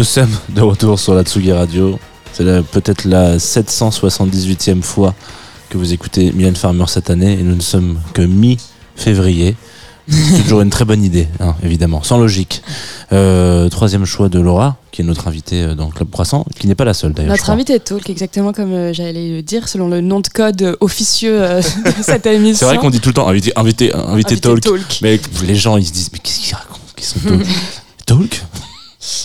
Nous 0.00 0.04
sommes 0.04 0.34
de 0.48 0.62
retour 0.62 0.98
sur 0.98 1.12
la 1.12 1.24
Tsugi 1.24 1.52
Radio. 1.52 1.98
C'est 2.32 2.42
peut-être 2.62 3.04
la 3.04 3.36
778e 3.36 4.80
fois 4.80 5.14
que 5.68 5.76
vous 5.76 5.92
écoutez 5.92 6.32
Mylène 6.32 6.56
Farmer 6.56 6.86
cette 6.86 7.10
année 7.10 7.34
et 7.34 7.42
nous 7.42 7.54
ne 7.54 7.60
sommes 7.60 8.00
que 8.14 8.22
mi-février. 8.22 9.56
C'est 10.08 10.44
toujours 10.44 10.62
une 10.62 10.70
très 10.70 10.86
bonne 10.86 11.04
idée, 11.04 11.28
hein, 11.38 11.54
évidemment, 11.62 12.02
sans 12.02 12.16
logique. 12.16 12.62
Euh, 13.12 13.68
troisième 13.68 14.06
choix 14.06 14.30
de 14.30 14.40
Laura, 14.40 14.78
qui 14.90 15.02
est 15.02 15.04
notre 15.04 15.28
invitée 15.28 15.64
euh, 15.64 15.74
dans 15.74 15.90
Club 15.90 16.08
Croissant, 16.08 16.46
qui 16.58 16.66
n'est 16.66 16.74
pas 16.74 16.86
la 16.86 16.94
seule 16.94 17.12
d'ailleurs. 17.12 17.32
Notre 17.32 17.42
crois. 17.42 17.52
invité 17.52 17.74
est 17.74 17.80
Talk, 17.80 18.08
exactement 18.08 18.54
comme 18.54 18.72
euh, 18.72 18.94
j'allais 18.94 19.28
le 19.28 19.42
dire, 19.42 19.68
selon 19.68 19.88
le 19.88 20.00
nom 20.00 20.20
de 20.20 20.28
code 20.28 20.78
officieux 20.80 21.42
euh, 21.42 21.60
de 21.84 22.02
cette 22.02 22.24
émission. 22.24 22.56
C'est 22.56 22.64
vrai 22.64 22.78
qu'on 22.78 22.88
dit 22.88 23.00
tout 23.00 23.10
le 23.10 23.14
temps 23.16 23.28
invité, 23.28 23.52
invité, 23.54 23.94
invité, 23.94 24.12
Invité 24.12 24.40
talk, 24.40 24.60
Talk. 24.62 24.98
mais 25.02 25.20
les 25.46 25.56
gens 25.56 25.76
ils 25.76 25.84
se 25.86 25.92
disent 25.92 26.08
mais 26.10 26.20
qu'est-ce 26.20 26.40
qu'ils 26.40 26.54
racontent? 26.54 26.80
Sont 27.02 27.18
talk? 27.26 27.46
Talk? 28.06 28.42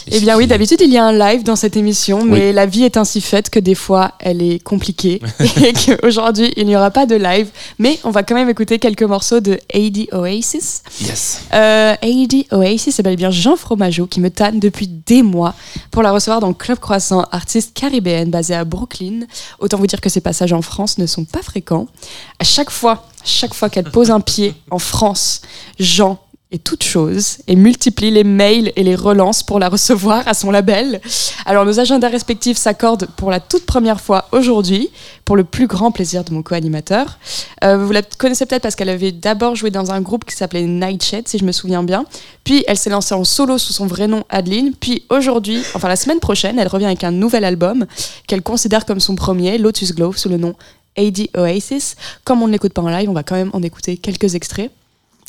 Eh 0.08 0.20
bien 0.22 0.38
oui, 0.38 0.48
d'habitude 0.48 0.80
il 0.82 0.92
y 0.92 0.98
a 0.98 1.06
un 1.06 1.12
live 1.12 1.44
dans 1.44 1.58
cette 1.58 1.76
émission, 1.76 2.24
mais 2.24 2.54
la 2.54 2.66
vie 2.66 2.84
est 2.84 2.96
ainsi 2.96 3.20
faite 3.20 3.50
que 3.50 3.60
des 3.60 3.76
fois 3.76 4.14
elle 4.20 4.42
est 4.42 4.64
compliquée 4.64 5.22
et 5.64 5.74
qu'aujourd'hui 5.74 6.54
il 6.56 6.66
n'y 6.66 6.76
aura 6.78 6.92
pas 6.92 7.06
de 7.06 7.16
live, 7.16 7.50
mais 7.78 8.00
on 8.06 8.12
va 8.12 8.24
quand 8.24 8.36
même 8.36 8.50
écouter 8.50 8.80
quelques 8.80 9.04
morceaux 9.04 9.42
de 9.42 9.60
AD 9.74 10.08
Oasis. 10.14 10.82
Yes. 11.02 11.42
Euh, 11.54 11.96
AD 12.02 12.46
Oasis, 12.52 12.96
c'est 12.96 13.04
bel 13.04 13.14
et 13.14 13.18
bien 13.18 13.32
Jean 13.32 13.58
Fromageau 13.58 14.08
qui 14.08 14.22
me 14.22 14.30
tanne 14.30 14.60
depuis 14.60 14.88
des 14.88 15.24
mois 15.24 15.54
pour 15.92 16.04
la 16.04 16.12
recevoir 16.12 16.40
dans 16.40 16.48
le 16.48 16.54
Club 16.54 16.80
Croissant, 16.80 17.26
artiste 17.32 17.74
caribéenne 17.74 18.30
basée 18.30 18.56
à 18.56 18.64
Brooklyn. 18.64 19.22
Autant 19.60 19.78
vous 19.78 19.88
dire 19.88 20.00
que 20.00 20.10
ses 20.10 20.22
passages 20.22 20.54
en 20.54 20.62
France 20.62 20.98
ne 20.98 21.06
sont 21.06 21.26
pas 21.26 21.42
fréquents. 21.42 21.88
À 22.40 22.46
chaque 22.46 22.70
fois, 22.70 23.06
chaque 23.26 23.54
fois 23.54 23.70
qu'elle 23.70 23.92
pose 23.92 24.12
un 24.12 24.22
pied 24.22 24.54
en 24.72 24.80
France, 24.80 25.42
Jean 25.80 26.20
est 26.56 26.64
toute 26.64 26.84
chose 26.84 27.38
et 27.48 27.56
multiplie 27.56 28.12
les 28.12 28.24
mails 28.24 28.72
et 28.76 28.84
les 28.84 28.96
relances 28.96 29.44
pour 29.44 29.60
la 29.60 29.70
recevoir 29.70 30.28
à 30.28 30.34
son 30.34 30.52
label. 30.52 31.00
Alors 31.46 31.66
nos 31.66 31.80
agendas 31.80 32.10
respectifs 32.10 32.58
s'accordent 32.58 33.08
pour 33.18 33.30
la 33.30 33.40
toute 33.40 33.66
première 33.66 34.02
fois 34.02 34.26
aujourd'hui, 34.32 34.90
pour 35.26 35.36
le 35.36 35.44
plus 35.44 35.68
grand 35.68 35.92
plaisir 35.92 36.24
de 36.24 36.34
mon 36.34 36.42
co-animateur. 36.42 37.20
Euh, 37.64 37.78
vous 37.78 37.92
la 37.92 38.02
connaissez 38.02 38.46
peut-être 38.46 38.64
parce 38.64 38.76
qu'elle 38.76 38.90
avait 38.90 39.12
d'abord 39.12 39.56
joué 39.56 39.70
dans 39.70 39.92
un 39.92 40.02
groupe 40.02 40.26
qui 40.26 40.36
s'appelait 40.36 40.64
Nightshed, 40.64 41.28
si 41.28 41.38
je 41.38 41.46
me 41.46 41.52
souviens 41.52 41.84
bien. 41.84 42.06
Puis 42.44 42.64
elle 42.68 42.78
s'est 42.78 42.90
lancée 42.90 43.14
en 43.14 43.24
solo 43.24 43.58
sous 43.58 43.74
son 43.74 43.86
vrai 43.86 44.08
nom 44.08 44.24
Adeline. 44.30 44.74
Puis 44.80 45.04
aujourd'hui, 45.10 45.62
enfin 45.74 45.88
la 45.88 45.96
semaine 45.96 46.20
prochaine, 46.20 46.58
elle 46.58 46.68
revient 46.68 46.86
avec 46.86 47.04
un 47.04 47.12
nouvel 47.12 47.44
album 47.44 47.86
qu'elle 48.28 48.42
considère 48.42 48.86
comme 48.86 49.00
son 49.00 49.16
premier, 49.16 49.58
Lotus 49.58 49.94
Glow, 49.94 50.14
sous 50.14 50.30
le 50.30 50.38
nom 50.38 50.56
AD 50.98 51.28
Oasis. 51.38 51.96
Comme 52.24 52.42
on 52.42 52.48
ne 52.48 52.54
l'écoute 52.54 52.74
pas 52.74 52.82
en 52.82 52.90
live, 52.90 53.10
on 53.10 53.14
va 53.14 53.24
quand 53.24 53.36
même 53.36 53.52
en 53.54 53.62
écouter 53.62 53.98
quelques 53.98 54.36
extraits. 54.36 54.72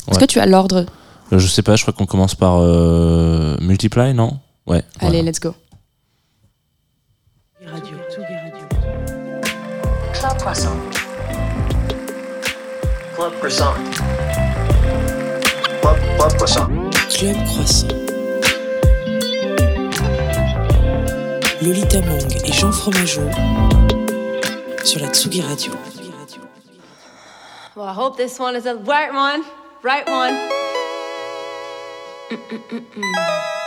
Est-ce 0.08 0.18
que 0.20 0.24
tu 0.24 0.38
as 0.38 0.46
l'ordre 0.46 0.86
Je 1.32 1.46
sais 1.46 1.62
pas, 1.62 1.74
je 1.76 1.82
crois 1.82 1.92
qu'on 1.92 2.06
commence 2.06 2.34
par 2.34 2.58
euh, 2.60 3.56
Multiply, 3.60 4.14
non? 4.14 4.38
Ouais. 4.66 4.82
Allez, 5.00 5.18
voilà. 5.18 5.22
let's 5.22 5.40
go. 5.40 5.54
Radio, 7.64 7.96
Tsugi 8.10 8.34
Radio. 8.34 8.66
Club 10.12 10.38
Croissant. 10.38 10.76
Club 13.16 13.32
Croissant. 13.38 13.74
Club, 15.82 15.96
Club 16.16 16.32
Croissant. 16.36 16.68
Club 17.10 17.36
Croissant. 17.44 17.88
Lolita 21.62 22.00
Mong 22.02 22.36
et 22.44 22.52
Jean 22.52 22.70
Fromageau 22.70 23.28
sur 24.84 25.00
la 25.00 25.08
Tsugi 25.08 25.42
Radio. 25.42 25.72
Well, 27.74 27.86
I 27.86 27.92
hope 27.92 28.16
this 28.16 28.38
one 28.38 28.54
is 28.56 28.62
the 28.62 28.76
right 28.86 29.12
one. 29.12 29.42
Right 29.82 30.08
one. 30.08 30.65
Mm-mm-mm-mm. 32.28 33.65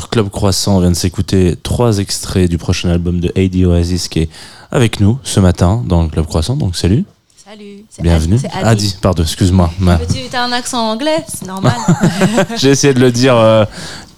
Sur 0.00 0.08
Club 0.08 0.28
Croissant. 0.28 0.78
On 0.78 0.80
vient 0.80 0.90
de 0.90 0.96
s'écouter 0.96 1.54
trois 1.62 1.98
extraits 1.98 2.50
du 2.50 2.58
prochain 2.58 2.88
album 2.88 3.20
de 3.20 3.32
AD 3.36 3.54
Oasis 3.64 4.08
qui 4.08 4.20
est 4.22 4.28
avec 4.72 4.98
nous 4.98 5.20
ce 5.22 5.38
matin 5.38 5.84
dans 5.86 6.02
le 6.02 6.08
Club 6.08 6.26
Croissant. 6.26 6.56
Donc 6.56 6.74
salut, 6.74 7.04
Salut. 7.46 7.84
bienvenue. 8.02 8.34
Adi- 8.34 8.42
c'est 8.52 8.64
Adi, 8.66 8.96
pardon, 9.00 9.22
excuse-moi. 9.22 9.70
Ma- 9.78 9.98
Tu 9.98 10.34
as 10.36 10.42
un 10.42 10.50
accent 10.50 10.80
anglais, 10.90 11.24
c'est 11.28 11.46
normal. 11.46 11.76
J'ai 12.56 12.70
essayé 12.70 12.92
de 12.92 12.98
le 12.98 13.12
dire. 13.12 13.36
euh, 13.36 13.64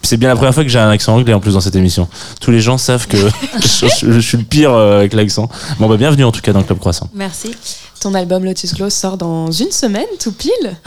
c'est 0.01 0.17
bien 0.17 0.29
la 0.29 0.35
première 0.35 0.53
fois 0.53 0.63
que 0.63 0.69
j'ai 0.69 0.79
un 0.79 0.89
accent 0.89 1.13
anglais 1.15 1.33
en 1.33 1.39
plus 1.41 1.53
dans 1.53 1.59
cette 1.61 1.75
émission. 1.75 2.07
Tous 2.41 2.49
les 2.49 2.61
gens 2.61 2.77
savent 2.79 3.05
que 3.07 3.17
je, 3.61 3.87
je 4.13 4.19
suis 4.19 4.37
le 4.37 4.45
pire 4.45 4.71
euh, 4.73 4.97
avec 4.99 5.13
l'accent. 5.13 5.47
Bon, 5.79 5.87
bah, 5.89 5.97
bienvenue 5.97 6.23
en 6.23 6.31
tout 6.31 6.39
cas 6.41 6.53
dans 6.53 6.59
le 6.59 6.65
Club 6.65 6.79
Croissant. 6.79 7.07
Merci. 7.13 7.51
Ton 7.99 8.13
album 8.15 8.45
Lotus 8.45 8.73
Glow 8.73 8.89
sort 8.89 9.17
dans 9.17 9.51
une 9.51 9.71
semaine, 9.71 10.05
tout 10.19 10.31
pile. 10.31 10.77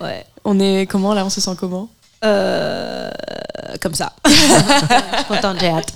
Ouais. 0.00 0.26
On 0.44 0.58
est 0.60 0.86
comment 0.86 1.14
là 1.14 1.24
On 1.24 1.30
se 1.30 1.40
sent 1.40 1.52
comment? 1.58 1.88
Euh, 2.26 3.10
comme 3.80 3.94
ça. 3.94 4.12
je 4.26 4.30
suis 4.32 5.24
contente, 5.28 5.56
j'ai 5.60 5.68
hâte. 5.68 5.92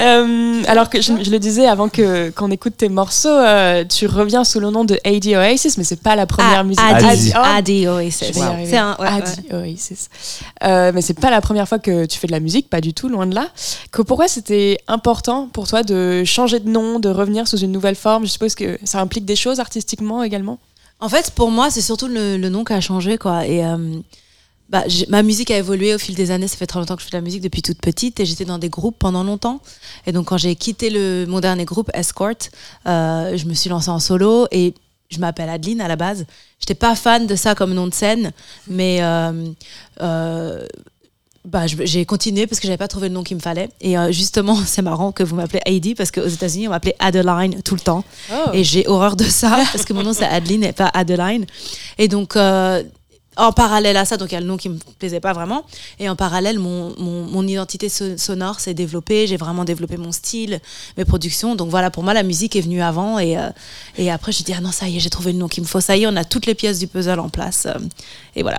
Euh, 0.00 0.62
alors 0.66 0.90
que 0.90 1.00
je, 1.00 1.12
je 1.22 1.30
le 1.30 1.38
disais 1.38 1.66
avant 1.66 1.88
que 1.88 2.30
qu'on 2.30 2.50
écoute 2.50 2.74
tes 2.76 2.88
morceaux, 2.88 3.28
euh, 3.28 3.84
tu 3.84 4.06
reviens 4.06 4.44
sous 4.44 4.60
le 4.60 4.70
nom 4.70 4.84
de 4.84 4.98
AD 5.04 5.26
Oasis, 5.26 5.78
mais 5.78 5.84
c'est 5.84 6.02
pas 6.02 6.16
la 6.16 6.26
première 6.26 6.60
Ah, 6.60 6.64
musique. 6.64 7.34
Adi, 7.34 7.86
oh, 7.88 7.92
Oasis. 7.92 8.32
C'est 8.32 8.76
un. 8.76 8.96
ouais, 8.98 9.08
Adi 9.08 9.40
ouais. 9.50 9.56
Oasis. 9.56 10.08
Euh, 10.64 10.92
mais 10.94 11.02
c'est 11.02 11.18
pas 11.18 11.30
la 11.30 11.40
première 11.40 11.68
fois 11.68 11.78
que 11.78 12.06
tu 12.06 12.18
fais 12.18 12.26
de 12.26 12.32
la 12.32 12.40
musique, 12.40 12.68
pas 12.70 12.80
du 12.80 12.94
tout, 12.94 13.08
loin 13.08 13.26
de 13.26 13.34
là. 13.34 13.48
Que 13.90 14.02
pourquoi 14.02 14.28
c'était 14.28 14.78
important 14.86 15.48
pour 15.52 15.66
toi 15.66 15.82
de 15.82 16.22
changer 16.24 16.60
de 16.60 16.68
nom, 16.68 16.98
de 16.98 17.08
revenir 17.08 17.48
sous 17.48 17.58
une 17.58 17.72
nouvelle 17.72 17.96
forme? 17.96 18.26
Je 18.26 18.30
suppose 18.30 18.54
que 18.54 18.78
ça 18.84 19.00
implique 19.00 19.24
des 19.24 19.36
choses 19.36 19.60
artistiquement 19.60 20.22
également. 20.22 20.58
En 21.00 21.08
fait, 21.08 21.30
pour 21.30 21.50
moi, 21.50 21.70
c'est 21.70 21.80
surtout 21.80 22.08
le, 22.08 22.36
le 22.36 22.48
nom 22.48 22.64
qui 22.64 22.72
a 22.72 22.80
changé, 22.80 23.18
quoi. 23.18 23.46
Et 23.46 23.64
euh, 23.64 23.76
bah, 24.68 24.84
ma 25.08 25.22
musique 25.22 25.50
a 25.50 25.56
évolué 25.56 25.94
au 25.94 25.98
fil 25.98 26.14
des 26.14 26.30
années. 26.30 26.48
Ça 26.48 26.56
fait 26.56 26.66
très 26.66 26.78
longtemps 26.78 26.96
que 26.96 27.02
je 27.02 27.06
fais 27.06 27.12
de 27.12 27.16
la 27.16 27.22
musique 27.22 27.40
depuis 27.40 27.62
toute 27.62 27.80
petite 27.80 28.20
et 28.20 28.26
j'étais 28.26 28.44
dans 28.44 28.58
des 28.58 28.68
groupes 28.68 28.96
pendant 28.98 29.24
longtemps. 29.24 29.60
Et 30.06 30.12
donc, 30.12 30.26
quand 30.26 30.38
j'ai 30.38 30.54
quitté 30.56 30.90
le, 30.90 31.26
mon 31.26 31.40
dernier 31.40 31.64
groupe, 31.64 31.90
Escort, 31.94 32.34
euh, 32.86 33.36
je 33.36 33.46
me 33.46 33.54
suis 33.54 33.70
lancée 33.70 33.90
en 33.90 33.98
solo 33.98 34.46
et 34.50 34.74
je 35.10 35.18
m'appelle 35.20 35.48
Adeline 35.48 35.80
à 35.80 35.88
la 35.88 35.96
base. 35.96 36.26
J'étais 36.60 36.74
pas 36.74 36.94
fan 36.94 37.26
de 37.26 37.34
ça 37.34 37.54
comme 37.54 37.72
nom 37.72 37.86
de 37.86 37.94
scène, 37.94 38.32
mais 38.66 38.98
euh, 39.00 39.48
euh, 40.02 40.66
bah, 41.48 41.66
j'ai 41.66 42.04
continué 42.04 42.46
parce 42.46 42.60
que 42.60 42.66
j'avais 42.66 42.76
pas 42.76 42.88
trouvé 42.88 43.08
le 43.08 43.14
nom 43.14 43.22
qu'il 43.22 43.36
me 43.36 43.40
fallait. 43.40 43.70
Et 43.80 43.96
euh, 43.96 44.12
justement, 44.12 44.56
c'est 44.66 44.82
marrant 44.82 45.12
que 45.12 45.22
vous 45.22 45.34
m'appelez 45.34 45.60
Heidi 45.64 45.94
parce 45.94 46.10
qu'aux 46.10 46.26
États-Unis, 46.26 46.68
on 46.68 46.72
m'appelait 46.72 46.96
Adeline 46.98 47.62
tout 47.62 47.74
le 47.74 47.80
temps. 47.80 48.04
Et 48.52 48.64
j'ai 48.64 48.86
horreur 48.86 49.16
de 49.16 49.24
ça 49.24 49.56
parce 49.72 49.84
que 49.84 49.92
mon 49.92 50.02
nom 50.02 50.12
c'est 50.12 50.26
Adeline 50.26 50.64
et 50.64 50.72
pas 50.72 50.90
Adeline. 50.92 51.46
Et 51.96 52.08
donc, 52.08 52.36
euh, 52.36 52.82
en 53.38 53.52
parallèle 53.52 53.96
à 53.96 54.04
ça, 54.04 54.16
donc 54.16 54.30
il 54.32 54.34
y 54.34 54.36
a 54.36 54.40
le 54.40 54.46
nom 54.46 54.56
qui 54.56 54.68
me 54.68 54.78
plaisait 54.98 55.20
pas 55.20 55.32
vraiment. 55.32 55.64
Et 55.98 56.08
en 56.08 56.16
parallèle, 56.16 56.58
mon, 56.58 56.92
mon, 56.98 57.22
mon 57.24 57.46
identité 57.46 57.88
so- 57.88 58.16
sonore 58.18 58.60
s'est 58.60 58.74
développée. 58.74 59.26
J'ai 59.26 59.36
vraiment 59.36 59.64
développé 59.64 59.96
mon 59.96 60.12
style, 60.12 60.60
mes 60.96 61.04
productions. 61.04 61.54
Donc 61.54 61.70
voilà, 61.70 61.90
pour 61.90 62.02
moi, 62.02 62.12
la 62.14 62.22
musique 62.24 62.56
est 62.56 62.60
venue 62.60 62.82
avant. 62.82 63.18
Et, 63.18 63.38
euh, 63.38 63.48
et 63.96 64.10
après, 64.10 64.32
j'ai 64.32 64.44
dit, 64.44 64.52
ah 64.56 64.60
non, 64.60 64.72
ça 64.72 64.88
y 64.88 64.96
est, 64.96 65.00
j'ai 65.00 65.10
trouvé 65.10 65.32
le 65.32 65.38
nom 65.38 65.48
qu'il 65.48 65.62
me 65.62 65.68
faut. 65.68 65.80
Ça 65.80 65.96
y 65.96 66.02
est, 66.02 66.06
on 66.06 66.16
a 66.16 66.24
toutes 66.24 66.46
les 66.46 66.54
pièces 66.54 66.78
du 66.78 66.86
puzzle 66.88 67.20
en 67.20 67.28
place. 67.28 67.66
Euh, 67.66 67.78
Et 68.36 68.42
voilà. 68.42 68.58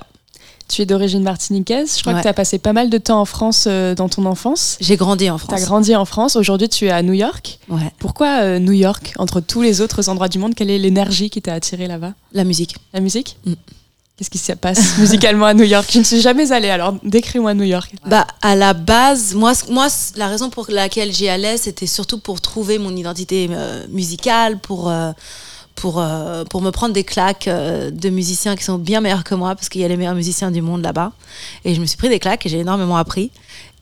Tu 0.71 0.83
es 0.83 0.85
d'origine 0.85 1.23
martiniquaise. 1.23 1.95
Je 1.97 2.01
crois 2.01 2.13
Ouais. 2.13 2.19
que 2.19 2.23
tu 2.23 2.27
as 2.29 2.33
passé 2.33 2.59
pas 2.59 2.73
mal 2.73 2.91
de 2.91 2.97
temps 2.99 3.19
en 3.19 3.25
France 3.25 3.65
euh, 3.67 3.95
dans 3.95 4.07
ton 4.07 4.25
enfance. 4.27 4.77
J'ai 4.79 4.97
grandi 4.97 5.27
en 5.29 5.37
Tu 5.39 5.45
as 5.45 5.47
France. 5.47 5.61
grandi 5.65 5.95
en 5.95 6.05
France. 6.05 6.35
Aujourd'hui, 6.35 6.69
tu 6.69 6.85
es 6.85 6.91
à 6.91 7.01
New 7.01 7.13
York. 7.13 7.57
Ouais. 7.69 7.91
Pourquoi 7.97 8.41
euh, 8.43 8.59
New 8.59 8.73
York 8.73 9.13
Entre 9.17 9.41
tous 9.41 9.63
les 9.63 9.81
autres 9.81 10.09
endroits 10.09 10.27
du 10.29 10.37
monde, 10.37 10.53
quelle 10.53 10.69
est 10.69 10.77
l'énergie 10.77 11.31
qui 11.31 11.41
t'a 11.41 11.53
attiré 11.55 11.87
là-bas? 11.87 12.13
La 12.33 12.43
musique. 12.43 12.75
La 12.93 12.99
musique? 12.99 13.37
Mm. 13.45 13.53
Qu'est-ce 14.19 14.29
qui 14.29 14.37
se 14.37 14.51
passe 14.51 14.97
musicalement 14.97 15.45
à 15.45 15.53
New 15.53 15.63
York? 15.63 15.89
Je 15.93 15.99
ne 15.99 16.03
suis 16.03 16.19
jamais 16.19 16.51
allée, 16.51 16.69
alors 16.69 16.93
décris-moi 17.03 17.53
New 17.53 17.63
York. 17.63 17.93
Bah, 18.05 18.27
à 18.41 18.53
la 18.57 18.73
base, 18.73 19.33
moi, 19.33 19.53
moi 19.69 19.87
la 20.17 20.27
raison 20.27 20.49
pour 20.49 20.65
laquelle 20.67 21.13
j'y 21.13 21.29
allais, 21.29 21.55
c'était 21.55 21.87
surtout 21.87 22.19
pour 22.19 22.41
trouver 22.41 22.79
mon 22.79 22.93
identité 22.97 23.47
euh, 23.49 23.87
musicale, 23.87 24.59
pour, 24.59 24.89
euh, 24.89 25.13
pour, 25.75 26.01
euh, 26.01 26.43
pour 26.43 26.61
me 26.61 26.69
prendre 26.71 26.93
des 26.93 27.05
claques 27.05 27.47
de 27.47 28.09
musiciens 28.09 28.57
qui 28.57 28.65
sont 28.65 28.77
bien 28.77 28.99
meilleurs 28.99 29.23
que 29.23 29.35
moi, 29.35 29.55
parce 29.55 29.69
qu'il 29.69 29.79
y 29.79 29.85
a 29.85 29.87
les 29.87 29.95
meilleurs 29.95 30.15
musiciens 30.15 30.51
du 30.51 30.61
monde 30.61 30.81
là-bas. 30.83 31.13
Et 31.63 31.73
je 31.73 31.79
me 31.79 31.85
suis 31.85 31.95
pris 31.97 32.09
des 32.09 32.19
claques 32.19 32.45
et 32.45 32.49
j'ai 32.49 32.59
énormément 32.59 32.97
appris. 32.97 33.31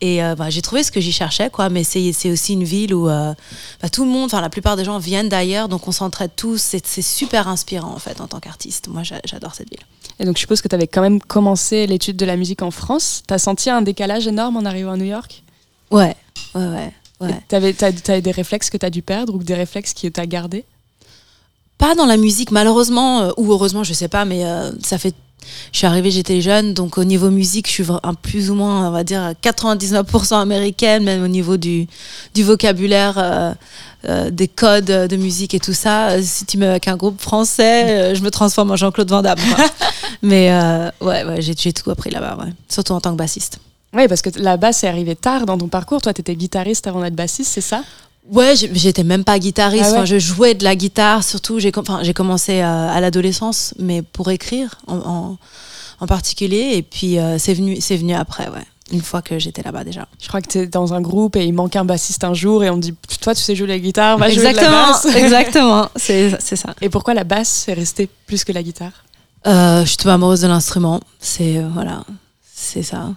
Et 0.01 0.19
bah, 0.37 0.51
j'ai 0.51 0.61
trouvé 0.61 0.83
ce 0.83 0.91
que 0.91 1.01
j'y 1.01 1.11
cherchais, 1.11 1.49
quoi. 1.49 1.69
Mais 1.69 1.83
c'est 1.83 2.29
aussi 2.31 2.53
une 2.53 2.63
ville 2.63 2.93
où 2.93 3.05
bah, 3.07 3.89
tout 3.91 4.05
le 4.05 4.11
monde, 4.11 4.25
enfin 4.25 4.41
la 4.41 4.49
plupart 4.49 4.75
des 4.75 4.85
gens 4.85 4.99
viennent 4.99 5.29
d'ailleurs, 5.29 5.67
donc 5.67 5.87
on 5.87 5.91
s'entraide 5.91 6.29
tous. 6.35 6.61
C'est 6.61 7.01
super 7.01 7.47
inspirant 7.47 7.95
en 7.95 7.99
fait 7.99 8.21
en 8.21 8.27
tant 8.27 8.39
qu'artiste. 8.39 8.87
Moi, 8.89 9.01
j'a- 9.01 9.21
j'adore 9.25 9.55
cette 9.55 9.71
ville. 9.71 9.79
Et 10.19 10.25
donc, 10.25 10.35
je 10.35 10.41
suppose 10.41 10.61
que 10.61 10.67
tu 10.67 10.75
avais 10.75 10.87
quand 10.87 11.01
même 11.01 11.21
commencé 11.21 11.85
l'étude 11.87 12.17
de 12.17 12.25
la 12.25 12.35
musique 12.35 12.61
en 12.61 12.71
France. 12.71 13.23
Tu 13.27 13.33
as 13.33 13.39
senti 13.39 13.69
un 13.69 13.81
décalage 13.81 14.27
énorme 14.27 14.57
en 14.57 14.65
arrivant 14.65 14.91
à 14.91 14.97
New 14.97 15.05
York? 15.05 15.43
Ouais, 15.91 16.15
ouais, 16.55 16.67
ouais. 16.67 16.93
ouais. 17.21 17.41
Tu 17.49 17.55
as, 18.11 18.21
des 18.21 18.31
réflexes 18.31 18.69
que 18.69 18.77
tu 18.77 18.85
as 18.85 18.89
dû 18.89 19.01
perdre 19.01 19.35
ou 19.35 19.43
des 19.43 19.53
réflexes 19.53 19.93
que 19.93 20.07
tu 20.07 20.19
as 20.19 20.25
gardés 20.25 20.65
pas 21.77 21.93
dans 21.93 22.07
la 22.07 22.17
musique 22.17 22.49
malheureusement 22.49 23.21
euh, 23.21 23.31
ou 23.37 23.51
heureusement 23.51 23.83
je 23.83 23.93
sais 23.93 24.07
pas 24.07 24.25
mais 24.25 24.45
euh, 24.45 24.71
ça 24.83 24.97
fait 24.97 25.13
je 25.71 25.77
suis 25.77 25.87
arrivée 25.87 26.11
j'étais 26.11 26.41
jeune 26.41 26.73
donc 26.73 26.97
au 26.97 27.03
niveau 27.03 27.29
musique 27.29 27.67
je 27.67 27.71
suis 27.71 27.85
un 28.03 28.13
plus 28.13 28.49
ou 28.51 28.55
moins 28.55 28.87
on 28.87 28.91
va 28.91 29.03
dire 29.03 29.33
99% 29.43 30.39
américaine 30.41 31.03
même 31.03 31.23
au 31.23 31.27
niveau 31.27 31.57
du 31.57 31.87
du 32.33 32.43
vocabulaire 32.43 33.15
euh, 33.17 33.53
euh, 34.05 34.29
des 34.29 34.47
codes 34.47 34.85
de 34.85 35.15
musique 35.15 35.53
et 35.53 35.59
tout 35.59 35.73
ça 35.73 36.09
Euh, 36.11 36.21
si 36.23 36.45
tu 36.45 36.57
me 36.57 36.61
mets 36.63 36.69
avec 36.69 36.87
un 36.87 36.95
groupe 36.97 37.21
français 37.21 38.11
euh, 38.11 38.15
je 38.15 38.21
me 38.21 38.29
transforme 38.31 38.71
en 38.71 38.75
Jean-Claude 38.75 39.09
Van 39.09 39.21
Damme 39.21 39.39
quoi. 39.55 39.65
mais 40.21 40.49
ouais 41.01 41.23
ouais 41.23 41.41
j'ai 41.41 41.53
j'ai 41.57 41.73
tout 41.73 41.89
appris 41.91 42.09
là-bas 42.11 42.37
ouais 42.39 42.51
surtout 42.69 42.93
en 42.93 43.01
tant 43.01 43.11
que 43.11 43.17
bassiste 43.17 43.59
Oui, 43.93 44.07
parce 44.07 44.21
que 44.21 44.29
la 44.39 44.57
basse 44.57 44.83
est 44.83 44.87
arrivée 44.87 45.15
tard 45.15 45.45
dans 45.45 45.57
ton 45.57 45.69
parcours. 45.69 46.01
Toi, 46.01 46.13
tu 46.13 46.21
étais 46.21 46.35
guitariste 46.35 46.87
avant 46.87 47.01
d'être 47.01 47.15
bassiste, 47.15 47.51
c'est 47.53 47.61
ça? 47.73 47.83
Ouais, 48.31 48.55
j'étais 48.55 49.03
même 49.03 49.23
pas 49.23 49.39
guitariste. 49.39 49.85
Ah 49.87 49.91
ouais 49.91 49.97
Enfin, 49.97 50.05
je 50.05 50.19
jouais 50.19 50.53
de 50.53 50.63
la 50.63 50.75
guitare, 50.75 51.23
surtout. 51.23 51.59
J'ai 51.59 51.71
enfin, 51.75 51.99
j'ai 52.03 52.13
commencé 52.13 52.61
euh, 52.61 52.89
à 52.89 52.99
l'adolescence, 52.99 53.73
mais 53.79 54.01
pour 54.01 54.29
écrire 54.31 54.75
en, 54.87 54.97
en, 54.97 55.37
en 55.99 56.07
particulier. 56.07 56.71
Et 56.75 56.81
puis 56.81 57.19
euh, 57.19 57.37
c'est 57.39 57.53
venu, 57.53 57.77
c'est 57.79 57.97
venu 57.97 58.13
après, 58.13 58.49
ouais. 58.49 58.63
Une 58.93 59.01
fois 59.01 59.21
que 59.21 59.37
j'étais 59.37 59.61
là-bas 59.63 59.83
déjà. 59.83 60.07
Je 60.21 60.29
crois 60.29 60.41
que 60.41 60.47
tu 60.47 60.59
es 60.59 60.65
dans 60.67 60.93
un 60.93 61.01
groupe 61.01 61.35
et 61.35 61.43
il 61.43 61.51
manque 61.53 61.75
un 61.75 61.83
bassiste 61.83 62.23
un 62.23 62.33
jour 62.33 62.63
et 62.63 62.69
on 62.69 62.77
dit 62.77 62.93
Toi, 63.21 63.35
tu 63.35 63.41
sais 63.41 63.53
jouer 63.53 63.67
la 63.67 63.79
guitare, 63.79 64.17
va 64.17 64.29
jouer 64.29 64.37
de 64.37 64.43
la 64.43 64.49
exactement, 64.51 64.87
basse. 64.87 65.05
exactement. 65.15 65.89
C'est 65.97 66.37
c'est 66.39 66.55
ça. 66.55 66.73
Et 66.81 66.87
pourquoi 66.87 67.13
la 67.13 67.25
basse 67.25 67.67
est 67.67 67.73
restée 67.73 68.07
plus 68.27 68.45
que 68.45 68.53
la 68.53 68.63
guitare? 68.63 68.91
Euh, 69.45 69.81
je 69.81 69.87
suis 69.89 69.97
tombée 69.97 70.13
amoureuse 70.13 70.39
de 70.41 70.47
l'instrument. 70.47 71.01
C'est 71.19 71.57
euh, 71.57 71.67
voilà, 71.73 72.03
c'est 72.55 72.81
ça. 72.83 73.09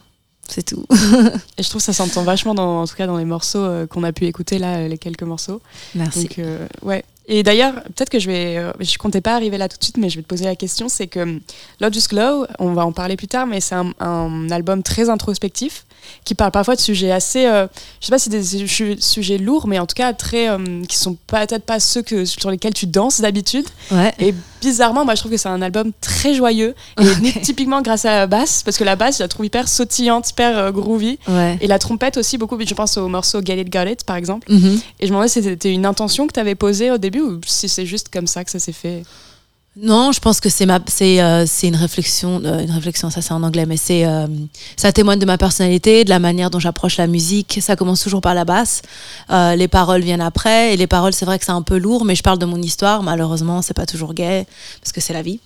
C'est 0.50 0.64
tout. 0.64 0.84
Et 1.58 1.62
je 1.62 1.68
trouve 1.68 1.80
que 1.80 1.84
ça 1.84 1.92
s'entend 1.92 2.22
vachement, 2.24 2.54
dans, 2.54 2.82
en 2.82 2.86
tout 2.86 2.96
cas 2.96 3.06
dans 3.06 3.16
les 3.18 3.24
morceaux 3.24 3.58
euh, 3.60 3.86
qu'on 3.86 4.02
a 4.02 4.12
pu 4.12 4.26
écouter 4.26 4.58
là, 4.58 4.78
euh, 4.78 4.88
les 4.88 4.98
quelques 4.98 5.22
morceaux. 5.22 5.60
Merci. 5.94 6.22
Donc, 6.22 6.38
euh, 6.40 6.66
ouais. 6.82 7.04
Et 7.26 7.44
d'ailleurs, 7.44 7.74
peut-être 7.84 8.10
que 8.10 8.18
je 8.18 8.26
vais. 8.26 8.56
euh, 8.56 8.72
je 8.80 8.98
comptais 8.98 9.20
pas 9.20 9.34
arriver 9.36 9.56
là 9.58 9.68
tout 9.68 9.78
de 9.78 9.84
suite, 9.84 9.98
mais 9.98 10.08
je 10.10 10.16
vais 10.16 10.22
te 10.22 10.26
poser 10.26 10.44
la 10.44 10.56
question 10.56 10.88
c'est 10.88 11.06
que 11.06 11.20
hum, 11.20 11.40
Lotus 11.80 12.08
Glow, 12.08 12.46
on 12.58 12.72
va 12.72 12.84
en 12.84 12.90
parler 12.92 13.16
plus 13.16 13.28
tard, 13.28 13.46
mais 13.46 13.60
c'est 13.60 13.76
un, 13.76 13.92
un 14.00 14.50
album 14.50 14.82
très 14.82 15.08
introspectif 15.08 15.84
qui 16.24 16.34
parle 16.34 16.50
parfois 16.50 16.76
de 16.76 16.80
sujets 16.80 17.10
assez. 17.12 17.46
euh, 17.46 17.66
je 18.00 18.06
sais 18.06 18.10
pas 18.10 18.18
si 18.18 18.28
des 18.28 18.42
su- 18.66 18.96
sujets 19.00 19.38
lourds, 19.38 19.66
mais 19.66 19.78
en 19.78 19.86
tout 19.86 19.94
cas 19.94 20.12
très. 20.12 20.48
euh, 20.48 20.84
qui 20.88 20.96
sont 20.96 21.16
peut-être 21.26 21.64
pas 21.64 21.80
ceux 21.80 22.02
que, 22.02 22.24
sur 22.24 22.50
lesquels 22.50 22.74
tu 22.74 22.86
danses 22.86 23.20
d'habitude. 23.20 23.66
Ouais. 23.90 24.12
Et 24.18 24.34
bizarrement, 24.60 25.04
moi 25.04 25.14
je 25.14 25.20
trouve 25.20 25.32
que 25.32 25.38
c'est 25.38 25.48
un 25.48 25.62
album 25.62 25.92
très 26.00 26.34
joyeux, 26.34 26.74
et 27.00 27.40
typiquement 27.40 27.80
grâce 27.82 28.04
à 28.04 28.10
la 28.18 28.26
basse, 28.26 28.62
parce 28.62 28.76
que 28.76 28.84
la 28.84 28.96
basse, 28.96 29.18
je 29.18 29.22
la 29.22 29.28
trouve 29.28 29.46
hyper 29.46 29.68
sautillante, 29.68 30.28
hyper 30.30 30.58
euh, 30.58 30.70
groovy. 30.70 31.18
Ouais. 31.28 31.58
Et 31.60 31.66
la 31.66 31.78
trompette 31.78 32.16
aussi, 32.16 32.36
beaucoup, 32.38 32.58
je 32.64 32.74
pense 32.74 32.96
au 32.96 33.08
morceau 33.08 33.40
Get 33.44 33.60
It 33.60 33.72
Got 33.72 33.84
It 33.90 34.04
par 34.04 34.16
exemple. 34.16 34.50
Mhm. 34.52 34.80
Et 35.00 35.06
je 35.06 35.06
me 35.06 35.08
demandais 35.10 35.28
si 35.28 35.42
c'était 35.42 35.72
une 35.72 35.86
intention 35.86 36.26
que 36.26 36.32
tu 36.32 36.40
avais 36.40 36.54
posée 36.54 36.90
au 36.90 36.98
début 36.98 37.20
ou 37.20 37.40
si 37.46 37.68
c'est 37.68 37.86
juste 37.86 38.08
comme 38.12 38.26
ça 38.26 38.44
que 38.44 38.50
ça 38.50 38.58
s'est 38.58 38.72
fait? 38.72 39.02
Non, 39.76 40.10
je 40.10 40.18
pense 40.18 40.40
que 40.40 40.48
c'est 40.48 40.66
ma, 40.66 40.80
c'est, 40.88 41.22
euh, 41.22 41.46
c'est 41.46 41.68
une 41.68 41.76
réflexion, 41.76 42.42
euh, 42.44 42.58
une 42.60 42.72
réflexion, 42.72 43.08
ça 43.08 43.22
c'est 43.22 43.32
en 43.32 43.42
anglais, 43.44 43.66
mais 43.66 43.76
c'est, 43.76 44.04
euh, 44.04 44.26
ça 44.76 44.92
témoigne 44.92 45.20
de 45.20 45.24
ma 45.26 45.38
personnalité, 45.38 46.04
de 46.04 46.10
la 46.10 46.18
manière 46.18 46.50
dont 46.50 46.58
j'approche 46.58 46.96
la 46.96 47.06
musique. 47.06 47.60
Ça 47.62 47.76
commence 47.76 48.02
toujours 48.02 48.20
par 48.20 48.34
la 48.34 48.44
basse, 48.44 48.82
Euh, 49.30 49.54
les 49.54 49.68
paroles 49.68 50.02
viennent 50.02 50.20
après, 50.20 50.74
et 50.74 50.76
les 50.76 50.88
paroles, 50.88 51.12
c'est 51.12 51.24
vrai 51.24 51.38
que 51.38 51.44
c'est 51.44 51.52
un 51.52 51.62
peu 51.62 51.78
lourd, 51.78 52.04
mais 52.04 52.16
je 52.16 52.22
parle 52.22 52.38
de 52.38 52.46
mon 52.46 52.60
histoire. 52.60 53.04
Malheureusement, 53.04 53.62
c'est 53.62 53.74
pas 53.74 53.86
toujours 53.86 54.12
gay 54.12 54.44
parce 54.82 54.90
que 54.92 55.00
c'est 55.00 55.12
la 55.12 55.22
vie. 55.22 55.38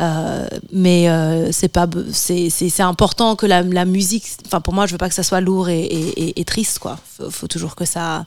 Euh, 0.00 0.46
mais 0.72 1.08
euh, 1.08 1.50
c'est 1.52 1.68
pas, 1.68 1.86
c'est, 2.12 2.50
important 2.82 3.36
que 3.36 3.46
la, 3.46 3.62
la 3.62 3.84
musique, 3.84 4.24
enfin 4.46 4.60
pour 4.60 4.74
moi, 4.74 4.86
je 4.86 4.92
veux 4.92 4.98
pas 4.98 5.08
que 5.08 5.14
ça 5.14 5.22
soit 5.22 5.40
lourd 5.40 5.68
et, 5.68 5.80
et, 5.80 6.22
et- 6.28 6.40
et 6.40 6.44
triste, 6.44 6.78
quoi. 6.78 6.98
Faut, 7.16 7.30
faut 7.30 7.46
toujours 7.46 7.74
que 7.76 7.84
ça, 7.84 8.24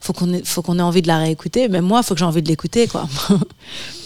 faut 0.00 0.12
qu'on 0.12 0.32
ait, 0.32 0.42
faut 0.44 0.62
qu'on 0.62 0.78
ait 0.78 0.82
envie 0.82 1.02
de 1.02 1.08
la 1.08 1.18
réécouter. 1.18 1.68
Même 1.68 1.84
moi, 1.84 2.02
faut 2.02 2.14
que 2.14 2.20
j'ai 2.20 2.24
envie 2.26 2.42
de 2.42 2.48
l'écouter, 2.48 2.86
quoi. 2.88 3.08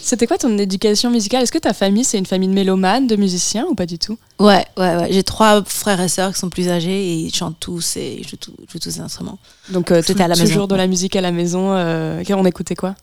C'était 0.05 0.27
quoi 0.27 0.37
ton 0.37 0.57
éducation 0.57 1.09
musicale? 1.09 1.43
Est-ce 1.43 1.51
que 1.51 1.57
ta 1.57 1.73
famille, 1.73 2.03
c'est 2.03 2.17
une 2.17 2.25
famille 2.25 2.49
de 2.49 2.53
mélomanes, 2.53 3.07
de 3.07 3.15
musiciens 3.15 3.65
ou 3.69 3.73
pas 3.75 3.85
du 3.85 3.97
tout? 3.97 4.17
Ouais, 4.37 4.65
ouais, 4.77 4.95
ouais. 4.97 5.07
J'ai 5.11 5.23
trois 5.23 5.63
frères 5.63 6.01
et 6.01 6.09
sœurs 6.09 6.33
qui 6.33 6.39
sont 6.39 6.49
plus 6.49 6.67
âgés 6.67 6.91
et 7.11 7.13
ils 7.15 7.33
chantent 7.33 7.59
tous 7.59 7.95
et 7.95 8.17
ils 8.19 8.27
jouent, 8.27 8.35
tout- 8.35 8.51
jouent 8.69 8.79
tous 8.79 8.89
des 8.95 8.99
instruments. 8.99 9.39
Donc 9.69 9.91
euh, 9.91 10.01
tout- 10.01 10.13
à 10.19 10.27
la 10.27 10.35
maison. 10.35 10.45
toujours 10.45 10.67
de 10.67 10.75
la 10.75 10.87
musique 10.87 11.15
à 11.15 11.21
la 11.21 11.31
maison. 11.31 11.73
euh, 11.73 12.21
on 12.31 12.45
écoutait 12.45 12.75
quoi? 12.75 12.95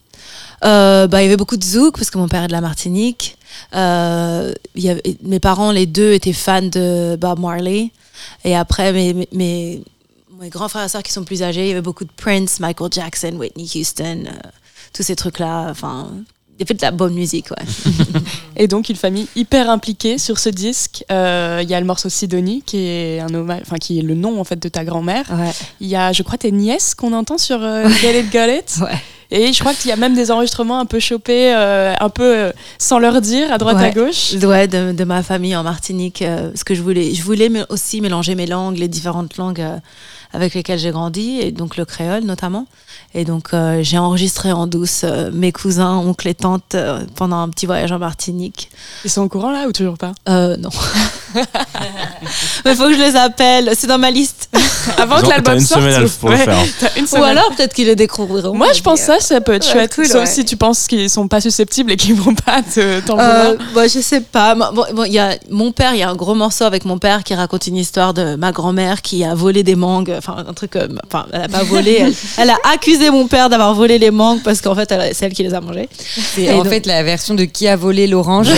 Euh, 0.65 1.07
bah, 1.07 1.23
il 1.23 1.25
y 1.25 1.29
avait 1.29 1.39
beaucoup 1.39 1.57
de 1.57 1.65
zouk 1.65 1.97
parce 1.97 2.11
que 2.11 2.19
mon 2.19 2.29
père 2.29 2.43
est 2.45 2.49
de 2.49 2.53
la 2.53 2.61
Martinique. 2.61 3.39
Euh, 3.75 4.53
il 4.75 4.85
y 4.85 4.91
avait, 4.91 5.03
mes 5.23 5.41
parents, 5.41 5.73
les 5.73 5.87
deux, 5.87 6.13
étaient 6.13 6.33
fans 6.33 6.63
de 6.63 7.17
Bob 7.17 7.41
Marley. 7.41 7.91
Et 8.45 8.57
après, 8.57 8.93
mes, 8.93 9.29
mes, 9.33 9.83
grands 10.51 10.69
frères 10.69 10.85
et 10.85 10.89
sœurs 10.89 11.03
qui 11.03 11.13
sont 11.13 11.25
plus 11.25 11.43
âgés, 11.43 11.65
il 11.65 11.69
y 11.69 11.73
avait 11.73 11.81
beaucoup 11.81 12.05
de 12.05 12.13
Prince, 12.17 12.61
Michael 12.61 12.93
Jackson, 12.93 13.33
Whitney 13.37 13.69
Houston, 13.75 14.25
euh, 14.27 14.49
tous 14.93 15.03
ces 15.03 15.17
trucs-là. 15.17 15.69
Enfin, 15.71 16.11
il 16.59 16.61
y 16.61 16.63
avait 16.65 16.75
de 16.75 16.83
la 16.83 16.91
bonne 16.91 17.15
musique, 17.15 17.51
ouais. 17.51 17.93
Et 18.57 18.69
donc 18.69 18.91
une 18.91 18.97
famille 18.97 19.27
hyper 19.35 19.71
impliquée 19.71 20.19
sur 20.19 20.39
ce 20.39 20.51
disque. 20.51 21.05
Euh, 21.11 21.61
Il 21.63 21.71
y 21.71 21.75
a 21.75 21.81
le 21.81 21.87
morceau 21.87 22.11
Sidonie 22.11 22.63
qui 22.65 22.79
est 22.87 23.21
un 23.21 23.33
hommage, 23.33 23.63
enfin 23.63 23.77
qui 23.77 23.99
est 23.99 24.03
le 24.03 24.15
nom 24.15 24.39
en 24.41 24.45
fait 24.45 24.59
de 24.59 24.69
ta 24.69 24.85
grand-mère. 24.85 25.25
Ouais. 25.31 25.53
Il 25.81 25.89
y 25.89 25.97
a, 25.97 26.13
je 26.13 26.23
crois, 26.23 26.37
tes 26.37 26.53
nièces 26.53 26.95
qu'on 26.95 27.15
entend 27.15 27.39
sur 27.39 27.61
Get 27.61 28.21
It 28.21 28.33
Got 28.33 28.49
It. 28.49 28.79
Ouais. 28.83 28.99
Et 29.33 29.53
je 29.53 29.61
crois 29.61 29.75
qu'il 29.75 29.91
y 29.91 29.93
a 29.93 29.97
même 29.97 30.15
des 30.15 30.31
enregistrements 30.31 30.81
un 30.81 30.87
peu 30.87 30.99
chopés, 30.99 31.55
euh, 31.55 31.95
un 32.01 32.09
peu 32.09 32.23
euh, 32.37 32.53
sans 32.79 32.99
leur 32.99 33.21
dire, 33.21 33.53
à 33.53 33.59
droite 33.59 33.77
à 33.79 33.91
gauche. 33.91 34.33
Ouais, 34.43 34.67
de, 34.67 34.93
de 34.93 35.05
ma 35.05 35.23
famille 35.23 35.55
en 35.55 35.63
Martinique. 35.63 36.23
euh, 36.23 36.49
parce 36.51 36.65
que 36.65 36.75
je 36.75 36.83
voulais, 36.83 37.15
je 37.15 37.23
voulais 37.23 37.49
aussi 37.69 38.01
mélanger 38.01 38.35
mes 38.35 38.47
langues, 38.47 38.79
les 38.79 38.89
différentes 38.89 39.37
langues 39.37 39.65
avec 40.33 40.55
lesquelles 40.55 40.79
j'ai 40.79 40.91
grandi, 40.91 41.41
et 41.41 41.51
donc 41.53 41.77
le 41.77 41.85
créole 41.85 42.25
notamment. 42.25 42.67
Et 43.15 43.25
donc 43.25 43.49
euh, 43.53 43.81
j'ai 43.83 43.99
enregistré 43.99 44.53
en 44.53 44.67
douce 44.69 45.01
euh, 45.05 45.31
mes 45.33 45.51
cousins, 45.53 45.97
oncles 45.97 46.29
et 46.29 46.35
tantes 46.35 46.75
euh, 46.75 47.01
pendant 47.17 47.39
un 47.39 47.49
petit 47.49 47.67
voyage 47.67 47.91
en 47.91 47.99
Martinique. 47.99 48.71
Ils 49.05 49.11
sont 49.11 49.23
au 49.23 49.29
courant 49.29 49.51
là 49.51 49.67
ou 49.67 49.73
toujours 49.73 49.99
pas? 49.99 50.13
Euh, 50.29 50.57
non. 50.57 50.71
Mais 52.65 52.75
faut 52.75 52.85
que 52.89 52.95
je 52.95 52.99
les 53.01 53.17
appelle, 53.17 53.71
c'est 53.77 53.87
dans 53.87 53.99
ma 53.99 54.11
liste. 54.11 54.49
Avant 54.99 55.17
Ils 55.17 55.23
que 55.23 55.27
ont- 55.27 55.31
l'album 55.31 55.55
t'as 55.55 55.61
une 55.61 55.67
sorte. 55.67 55.81
semaine 55.83 56.09
pour 56.21 56.29
le 56.31 56.37
ouais, 56.37 56.45
faire. 56.45 56.65
t'as 56.81 56.95
une 56.97 57.05
Ou 57.05 57.07
semaine. 57.07 57.25
alors 57.25 57.49
peut-être 57.57 57.73
qu'ils 57.75 57.87
le 57.87 57.97
découvriront. 57.97 58.55
Moi, 58.55 58.73
je 58.73 58.81
pense 58.83 59.01
ça, 59.01 59.19
ça 59.21 59.41
peut 59.41 59.53
être 59.55 59.67
Ouais, 59.67 59.73
chouette. 59.73 59.95
cool, 59.95 60.07
Sauf 60.07 60.21
ouais. 60.21 60.27
si 60.27 60.45
tu 60.45 60.57
penses 60.57 60.87
qu'ils 60.87 61.11
sont 61.11 61.29
pas 61.29 61.41
susceptibles 61.41 61.93
et 61.93 61.97
qu'ils 61.97 62.15
vont 62.15 62.35
pas 62.35 62.63
te 62.63 63.01
t'en 63.01 63.19
Euh, 63.19 63.51
vouloir. 63.55 63.73
bah, 63.75 63.89
je 63.89 64.01
sais 64.01 64.21
pas. 64.21 64.55
Bon, 64.55 64.73
bon, 64.75 64.85
bon, 64.95 65.05
il 65.05 65.13
y 65.13 65.19
a 65.19 65.35
mon 65.51 65.73
père, 65.73 65.95
il 65.95 65.99
y 65.99 66.03
a 66.03 66.11
un 66.11 66.15
gros 66.17 66.35
morceau 66.35 66.65
avec 66.65 66.85
mon 66.85 66.99
père 66.99 67.25
qui 67.25 67.35
raconte 67.35 67.67
une 67.67 67.77
histoire 67.77 68.15
de 68.15 68.35
ma 68.37 68.53
grand-mère 68.53 69.03
qui 69.03 69.25
a 69.25 69.35
volé 69.35 69.63
des 69.63 69.77
mangues. 69.77 70.19
Enfin, 70.21 70.45
un 70.47 70.53
truc. 70.53 70.77
euh, 70.77 70.87
Enfin, 71.07 71.27
elle 71.33 71.43
a 71.43 71.49
pas 71.49 71.63
volé. 71.65 71.99
Elle, 72.01 72.15
elle 72.39 72.51
a 72.51 72.59
accusé 72.73 73.11
mon 73.11 73.27
père 73.27 73.49
d'avoir 73.49 73.75
volé 73.75 73.99
les 73.99 74.11
mangues 74.11 74.43
parce 74.43 74.61
qu'en 74.61 74.75
fait, 74.75 74.91
elle- 74.93 75.15
c'est 75.15 75.27
elle 75.27 75.33
qui 75.33 75.43
les 75.43 75.55
a 75.55 75.61
mangées. 75.61 75.89
C'est 75.99 76.43
Et 76.43 76.53
en 76.53 76.59
donc- 76.59 76.69
fait 76.69 76.87
la 76.87 77.03
version 77.03 77.35
de 77.35 77.45
qui 77.45 77.67
a 77.69 77.77
volé 77.77 78.07
l'orange. 78.07 78.49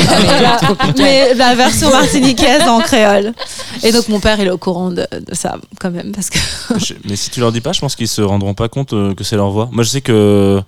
mais 0.99 1.35
la 1.35 1.55
version 1.55 1.91
martiniquaise 1.91 2.63
en 2.69 2.81
créole. 2.81 3.33
Et 3.83 3.93
donc 3.93 4.09
mon 4.09 4.21
père, 4.21 4.39
il 4.41 4.47
est 4.47 4.51
au 4.51 4.59
courant 4.59 4.91
de, 4.91 5.07
de 5.11 5.35
ça 5.35 5.57
quand 5.81 5.91
même 5.91 6.13
parce 6.13 6.31
que. 6.31 6.39
Je- 6.79 6.95
Mais 7.09 7.17
si 7.17 7.31
tu 7.31 7.41
leur 7.41 7.53
dis 7.53 7.61
pas, 7.61 7.73
je 7.73 7.81
pense 7.81 7.97
qu'ils 7.97 8.09
se 8.09 8.23
rendront 8.23 8.55
pas 8.55 8.69
compte 8.69 8.93
euh, 8.93 9.15
que 9.15 9.25
c'est 9.25 9.37
leur 9.37 9.51
voix. 9.51 9.69
Moi, 9.73 9.85
je 9.85 9.89
sais 9.91 10.01
que 10.01 10.61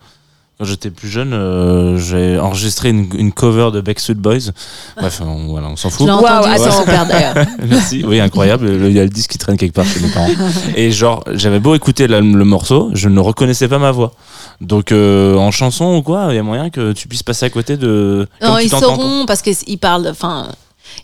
quand 0.58 0.64
j'étais 0.64 0.90
plus 0.90 1.08
jeune, 1.08 1.32
euh, 1.32 1.98
j'ai 1.98 2.38
enregistré 2.38 2.90
une, 2.90 3.08
une 3.18 3.32
cover 3.32 3.70
de 3.72 3.80
Backstreet 3.80 4.14
Boys. 4.14 4.52
Bref, 4.96 5.20
on, 5.24 5.46
voilà, 5.48 5.68
on 5.68 5.76
s'en 5.76 5.88
Je 5.90 5.94
fout. 5.96 6.06
l'ai 6.06 6.12
entendu 6.12 6.30
Waouh, 6.48 6.58
sur 6.62 6.80
attends. 6.88 7.06
d'ailleurs. 7.08 7.34
Merci. 7.68 8.04
Oui, 8.06 8.20
incroyable. 8.20 8.68
Il 8.84 8.92
y 8.92 9.00
a 9.00 9.02
le 9.02 9.08
disque 9.10 9.30
qui 9.32 9.38
traîne 9.38 9.56
quelque 9.56 9.74
part 9.74 9.84
chez 9.84 9.98
mes 10.00 10.10
parents. 10.10 10.28
Et 10.76 10.92
genre, 10.92 11.24
j'avais 11.32 11.58
beau 11.58 11.74
écouter 11.74 12.06
la- 12.06 12.20
le 12.20 12.44
morceau, 12.44 12.90
je 12.94 13.08
ne 13.08 13.18
reconnaissais 13.18 13.66
pas 13.68 13.78
ma 13.78 13.90
voix. 13.90 14.12
Donc, 14.60 14.92
euh, 14.92 15.36
en 15.36 15.50
chanson 15.50 15.96
ou 15.96 16.02
quoi, 16.02 16.26
il 16.30 16.36
y 16.36 16.38
a 16.38 16.42
moyen 16.44 16.70
que 16.70 16.92
tu 16.92 17.08
puisses 17.08 17.24
passer 17.24 17.46
à 17.46 17.50
côté 17.50 17.76
de. 17.76 18.28
Non, 18.40 18.58
ils 18.58 18.70
sauront 18.70 19.26
parce 19.26 19.42
qu'ils 19.42 19.78
parlent, 19.78 20.06
enfin, 20.08 20.48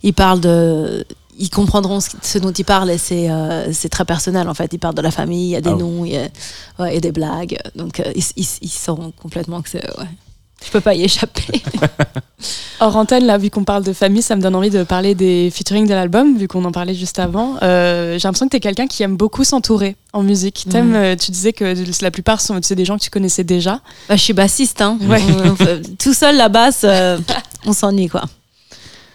ils 0.04 0.14
parlent 0.14 0.40
de, 0.40 1.04
ils 1.40 1.50
comprendront 1.50 1.98
ce, 2.00 2.38
dont 2.38 2.52
ils 2.52 2.64
parlent 2.64 2.90
et 2.90 2.98
c'est 2.98 3.30
euh, 3.30 3.72
c'est 3.72 3.88
très 3.88 4.04
personnel 4.04 4.48
en 4.48 4.54
fait. 4.54 4.72
Ils 4.72 4.78
parlent 4.78 4.94
de 4.94 5.02
la 5.02 5.10
famille, 5.10 5.46
il 5.48 5.50
y 5.50 5.56
a 5.56 5.60
des 5.60 5.70
Ah 5.70 5.76
noms, 5.76 6.04
il 6.04 6.12
y 6.12 6.16
a, 6.16 6.28
ouais, 6.78 6.96
et 6.96 7.00
des 7.00 7.12
blagues, 7.12 7.58
donc 7.74 8.00
euh, 8.00 8.12
ils, 8.14 8.24
ils, 8.36 8.46
ils 8.62 8.68
sauront 8.68 9.12
complètement 9.12 9.62
que 9.62 9.70
c'est, 9.70 9.84
ouais. 9.98 10.06
Je 10.64 10.70
peux 10.70 10.80
pas 10.80 10.94
y 10.94 11.02
échapper. 11.02 11.62
Hors 12.80 12.96
antenne, 12.96 13.24
là, 13.24 13.38
vu 13.38 13.50
qu'on 13.50 13.64
parle 13.64 13.82
de 13.82 13.92
famille, 13.92 14.22
ça 14.22 14.36
me 14.36 14.42
donne 14.42 14.54
envie 14.54 14.70
de 14.70 14.82
parler 14.82 15.14
des 15.14 15.50
featuring 15.50 15.86
de 15.86 15.94
l'album, 15.94 16.36
vu 16.36 16.48
qu'on 16.48 16.64
en 16.64 16.72
parlait 16.72 16.94
juste 16.94 17.18
avant. 17.18 17.56
Euh, 17.62 18.18
J'ai 18.18 18.28
l'impression 18.28 18.46
que 18.46 18.50
tu 18.50 18.56
es 18.56 18.60
quelqu'un 18.60 18.86
qui 18.86 19.02
aime 19.02 19.16
beaucoup 19.16 19.44
s'entourer 19.44 19.96
en 20.12 20.22
musique. 20.22 20.66
Euh, 20.74 21.16
tu 21.16 21.30
disais 21.30 21.52
que 21.52 21.74
la 22.02 22.10
plupart 22.10 22.40
sont 22.40 22.58
c'est 22.62 22.74
des 22.74 22.84
gens 22.84 22.98
que 22.98 23.02
tu 23.02 23.10
connaissais 23.10 23.44
déjà. 23.44 23.80
Bah, 24.08 24.16
je 24.16 24.22
suis 24.22 24.32
bassiste, 24.34 24.82
hein. 24.82 24.98
Ouais. 25.08 25.22
Tout 25.98 26.12
seul 26.12 26.36
la 26.36 26.50
basse, 26.50 26.82
euh, 26.84 27.18
on 27.64 27.72
s'ennuie 27.72 28.08
quoi. 28.08 28.24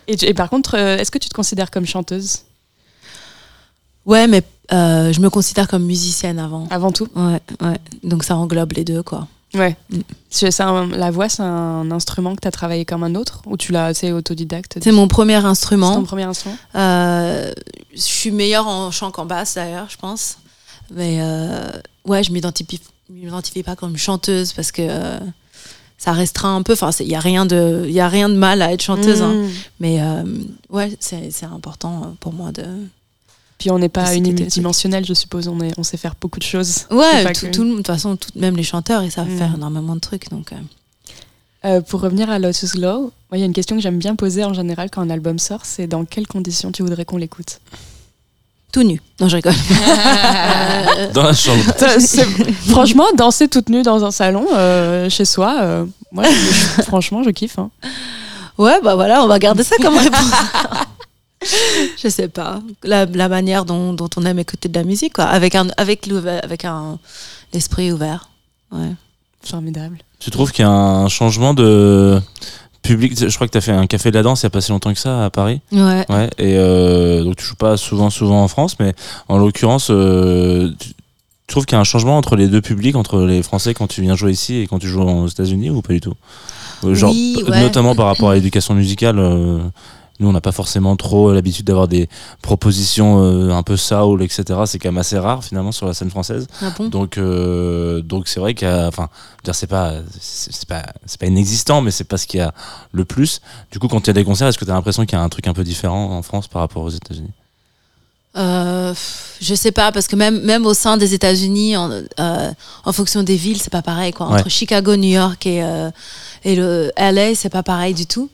Et, 0.08 0.34
par 0.34 0.49
contre, 0.49 0.76
euh, 0.78 0.97
est-ce 0.97 1.12
que 1.12 1.18
tu 1.18 1.30
te 1.30 1.34
considères 1.34 1.72
comme 1.72 1.86
chanteuse? 1.86 2.39
Ouais, 4.06 4.28
mais 4.28 4.43
euh, 4.72 5.12
je 5.12 5.20
me 5.20 5.30
considère 5.30 5.68
comme 5.68 5.84
musicienne 5.84 6.39
avant. 6.39 6.68
avant 6.70 6.91
tout? 6.91 7.08
Ouais, 7.16 7.39
ouais. 7.62 7.80
Donc 8.03 8.24
ça 8.24 8.36
englobe 8.36 8.74
les 8.74 8.84
deux 8.84 9.01
quoi. 9.03 9.28
Ouais. 9.56 9.76
Mm. 9.89 9.99
C'est 10.30 10.51
c'est 10.51 10.64
un- 10.64 10.88
la 10.88 11.10
voix, 11.12 11.30
c'est 11.30 11.41
un 11.41 11.89
instrument 11.91 12.36
que 12.36 12.41
tu 12.41 12.47
as 12.47 12.51
travaillé 12.51 12.86
comme 12.86 13.03
un 13.03 13.16
autre? 13.16 13.41
Ou 13.47 13.58
tu 13.58 13.72
l'as, 13.72 13.93
c'est 13.93 14.12
autodidacte? 14.12 14.78
C'est 14.84 14.91
mon 14.91 15.08
premier 15.08 15.36
C'est 15.36 15.41
ton 15.41 15.47
instrument. 15.47 16.03
premier 16.03 16.24
instrument? 16.24 16.58
Euh, 16.76 17.51
je 17.93 17.99
suis 18.01 18.32
meilleure 18.32 18.68
en 18.68 18.91
chant 18.91 19.12
qu'en 19.12 19.26
basse 19.26 19.56
d'ailleurs, 19.56 19.88
je 19.89 19.97
pense. 19.97 20.38
Mais 20.91 21.20
euh, 21.22 21.72
ouais, 22.06 22.22
je 22.22 22.32
m'identifie, 22.32 22.80
je 23.10 23.14
m'identifie 23.16 23.64
pas 23.64 23.76
comme 23.76 23.97
chanteuse 23.97 24.53
parce 24.53 24.72
que 24.72 24.84
ça 26.06 26.14
restreint 26.14 26.56
un 26.56 26.62
peu. 26.62 26.74
Enfin, 26.74 26.91
il 27.01 27.08
y 27.08 27.16
a 27.16 27.20
rien 27.20 27.45
de, 27.45 27.86
y 27.89 27.99
a 27.99 28.08
rien 28.08 28.30
de 28.30 28.36
mal 28.36 28.62
à 28.62 28.72
être 28.72 28.82
chanteuse. 28.84 29.22
hein. 29.22 29.34
Mm. 29.34 29.49
Mais 29.82 30.01
euh, 30.01 30.24
ouais, 30.70 30.95
c'est 30.99 31.43
important 31.43 32.16
pour 32.22 32.32
moi 32.32 32.51
de. 32.53 32.64
Puis 33.58 33.72
on 33.72 33.80
n'est 33.80 33.89
pas 33.89 34.14
unidimensionnel, 34.16 35.06
je 35.06 35.14
suppose. 35.14 35.47
On, 35.47 35.60
est, 35.62 35.74
on 35.78 35.84
sait 35.84 35.97
faire 35.97 36.16
beaucoup 36.22 36.39
de 36.39 36.43
choses. 36.45 36.86
Ouais, 36.91 37.24
tout, 37.34 37.45
que- 37.47 37.51
tout 37.51 37.64
de 37.70 37.76
toute 37.78 37.88
façon, 37.88 38.16
tout- 38.18 38.30
même 38.36 38.56
les 38.56 38.64
chanteurs, 38.64 39.01
ils 39.03 39.12
savent 39.12 39.30
Mm. 39.30 39.38
faire 39.38 39.53
énormément 39.56 39.95
de 39.95 40.01
trucs. 40.01 40.30
Donc, 40.30 40.51
euh, 40.53 40.58
Euh, 41.64 41.82
pour 41.82 41.99
revenir 42.01 42.30
à 42.30 42.38
Lotus 42.38 42.74
Glow, 42.76 43.12
il 43.34 43.39
y 43.39 43.41
a 43.41 43.45
une 43.45 43.53
question 43.53 43.76
que 43.76 43.82
j'aime 43.82 43.97
bien 43.97 44.16
poser 44.16 44.43
en 44.43 44.53
général 44.53 44.91
quand 44.91 45.01
un 45.01 45.10
album 45.10 45.39
sort, 45.39 45.62
c'est 45.66 45.88
dans 45.88 46.06
quelles 46.06 46.28
conditions 46.28 46.72
tu 46.72 46.84
voudrais 46.84 47.06
qu'on 47.06 47.18
l'écoute? 47.18 47.60
Tout 48.76 48.84
nu. 48.84 49.02
Non, 49.22 49.30
je 49.30 49.38
rigole. 49.38 49.54
Dans 51.14 51.24
la 51.24 51.34
chambre. 51.34 51.64
Franchement, 52.68 53.06
danser 53.18 53.48
toute 53.48 53.70
nue 53.70 53.84
dans 53.84 54.04
un 54.04 54.12
salon, 54.12 54.46
euh, 54.54 55.10
chez 55.10 55.24
soi, 55.24 55.56
euh, 55.62 55.86
moi, 56.12 56.26
je- 56.26 56.82
franchement, 56.84 57.24
je 57.24 57.30
kiffe. 57.30 57.58
hein. 57.58 57.70
Ouais, 58.58 58.82
bah 58.84 58.96
voilà, 58.96 59.24
on 59.24 59.28
va 59.28 59.40
garder 59.40 59.64
ça 59.64 59.78
comme 59.82 59.98
réponse. 59.98 60.32
je 62.04 62.10
sais 62.10 62.28
pas. 62.28 62.60
La, 62.84 63.06
la 63.06 63.30
manière 63.30 63.64
dont, 63.64 63.94
dont 63.94 64.10
on 64.18 64.26
aime 64.26 64.40
écouter 64.40 64.68
de 64.68 64.78
la 64.78 64.84
musique, 64.84 65.14
quoi. 65.14 65.26
Avec 65.26 65.56
un, 65.56 65.68
avec 65.78 66.06
avec 66.44 66.66
un 66.66 67.00
l'esprit 67.54 67.94
ouvert. 67.94 68.30
Ouais. 68.74 68.92
Formidable. 69.44 70.00
Tu 70.20 70.32
trouves 70.32 70.52
qu'il 70.52 70.64
y 70.64 70.68
a 70.68 70.72
un 70.72 71.08
changement 71.08 71.54
de 71.54 72.20
public 72.86 73.14
Je 73.20 73.34
crois 73.36 73.48
que 73.48 73.52
tu 73.52 73.58
as 73.58 73.62
fait 73.62 73.72
un 73.72 73.88
café 73.88 74.12
de 74.12 74.16
la 74.16 74.24
danse 74.24 74.42
il 74.44 74.46
n'y 74.46 74.48
a 74.48 74.50
pas 74.52 74.62
si 74.62 74.72
longtemps 74.72 74.94
que 74.94 75.00
ça 75.00 75.26
à 75.26 75.30
Paris. 75.30 75.62
Ouais. 75.72 76.06
Ouais, 76.10 76.30
et 76.38 76.56
euh, 76.58 77.24
donc 77.24 77.36
tu 77.38 77.44
joues 77.46 77.56
pas 77.56 77.78
souvent, 77.78 78.10
souvent 78.10 78.44
en 78.44 78.48
France, 78.48 78.78
mais 78.80 78.94
en 79.28 79.38
l'occurrence, 79.38 79.88
euh, 79.92 80.72
tu, 80.80 80.90
tu 80.90 80.94
trouves 81.48 81.66
qu'il 81.66 81.76
y 81.76 81.78
a 81.78 81.82
un 81.82 81.84
changement 81.86 82.18
entre 82.18 82.36
les 82.36 82.48
deux 82.48 82.62
publics, 82.62 82.96
entre 82.96 83.22
les 83.22 83.44
Français 83.44 83.74
quand 83.74 83.88
tu 83.88 84.02
viens 84.02 84.16
jouer 84.16 84.32
ici 84.32 84.56
et 84.58 84.68
quand 84.68 84.80
tu 84.80 84.88
joues 84.88 85.02
aux 85.04 85.28
États-Unis 85.28 85.70
ou 85.70 85.82
pas 85.82 85.94
du 85.94 86.02
tout? 86.02 86.14
Euh, 86.84 86.94
Genre, 86.96 87.12
Oui, 87.12 87.36
p- 87.46 87.52
ouais. 87.52 87.62
notamment 87.62 87.96
par 87.96 88.08
rapport 88.08 88.30
à 88.30 88.36
l'éducation 88.36 88.74
musicale. 88.74 89.20
euh, 89.20 89.60
nous, 90.20 90.30
on 90.30 90.32
n'a 90.32 90.41
pas 90.41 90.53
forcément 90.53 90.95
trop 90.95 91.34
l'habitude 91.34 91.66
d'avoir 91.66 91.88
des 91.88 92.07
propositions 92.41 93.22
euh, 93.22 93.51
un 93.51 93.63
peu 93.63 93.76
soul, 93.76 94.24
etc. 94.24 94.43
C'est 94.66 94.80
quand 94.80 94.89
même 94.89 94.97
assez 94.97 95.20
rare 95.20 95.43
finalement 95.43 95.74
sur 95.74 95.88
la 95.88 95.93
scène 95.93 96.09
française. 96.09 96.47
Ah 96.61 96.72
bon? 96.78 96.88
Donc, 96.88 97.18
euh, 97.18 98.01
donc 98.01 98.28
c'est 98.28 98.39
vrai 98.39 98.53
qu'il 98.53 98.68
y 98.68 98.72
a, 98.72 98.88
enfin, 98.88 99.09
c'est 99.51 99.68
pas, 99.68 99.93
c'est 100.20 100.53
c'est 100.53 100.68
pas, 100.68 100.84
c'est 101.05 101.20
pas 101.20 101.26
inexistant, 101.26 101.82
mais 101.82 101.91
c'est 101.91 102.05
pas 102.05 102.18
ce 102.18 102.28
qu'il 102.28 102.39
y 102.39 102.43
a 102.43 102.53
le 102.93 103.03
plus. 103.03 103.41
Du 103.72 103.80
coup, 103.80 103.88
quand 103.88 103.99
il 103.99 104.07
y 104.07 104.09
a 104.11 104.13
des 104.13 104.24
concerts, 104.24 104.47
est-ce 104.47 104.57
que 104.57 104.66
tu 104.66 104.72
as 104.72 104.76
l'impression 104.76 105.05
qu'il 105.05 105.18
y 105.18 105.22
a 105.22 105.24
un 105.24 105.30
truc 105.30 105.47
un 105.47 105.53
peu 105.53 105.63
différent 105.63 106.11
en 106.11 106.22
France 106.22 106.47
par 106.47 106.61
rapport 106.61 106.84
aux 106.84 106.89
États-Unis? 106.89 107.32
Euh, 108.38 108.94
je 109.42 109.56
sais 109.56 109.72
pas, 109.72 109.92
parce 109.92 110.08
que 110.08 110.16
même, 110.16 110.42
même 110.42 110.66
au 110.66 110.74
sein 110.74 110.98
des 110.98 111.14
États-Unis, 111.14 111.78
en, 111.78 111.90
euh, 112.20 112.52
en 112.84 112.92
fonction 112.94 113.24
des 113.24 113.36
villes, 113.36 113.60
c'est 113.62 113.70
pas 113.72 113.82
pareil. 113.82 114.12
Quoi. 114.12 114.28
Entre 114.28 114.44
Ouais. 114.46 114.50
Chicago, 114.50 114.96
New 114.96 115.10
York 115.14 115.46
et, 115.46 115.64
euh, 115.64 115.90
et 116.44 116.56
le 116.56 116.92
LA, 116.98 117.36
c'est 117.36 117.50
pas 117.50 117.64
pareil 117.64 117.94
du 117.94 118.06
tout. 118.08 118.30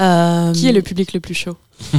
Euh, 0.00 0.52
Qui 0.52 0.68
est 0.68 0.72
le 0.72 0.82
public 0.82 1.12
le 1.12 1.20
plus 1.20 1.34
chaud? 1.34 1.56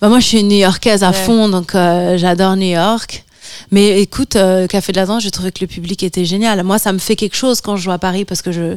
Bah 0.00 0.08
moi, 0.08 0.18
je 0.18 0.26
suis 0.26 0.40
une 0.40 0.48
New-Yorkaise 0.48 1.04
à 1.04 1.10
Ouais. 1.10 1.14
fond, 1.14 1.48
donc 1.48 1.76
euh, 1.76 2.18
j'adore 2.18 2.56
New 2.56 2.66
York. 2.74 3.24
Mais 3.70 4.00
écoute, 4.00 4.36
euh, 4.36 4.66
Café 4.66 4.92
de 4.92 4.98
la 4.98 5.06
Danse, 5.06 5.22
j'ai 5.22 5.30
trouvé 5.30 5.52
que 5.52 5.60
le 5.60 5.66
public 5.66 6.02
était 6.02 6.24
génial. 6.24 6.62
Moi, 6.62 6.78
ça 6.78 6.92
me 6.92 6.98
fait 6.98 7.16
quelque 7.16 7.36
chose 7.36 7.60
quand 7.60 7.76
je 7.76 7.82
joue 7.82 7.90
à 7.90 7.98
Paris 7.98 8.24
parce 8.24 8.42
que 8.42 8.52
je, 8.52 8.76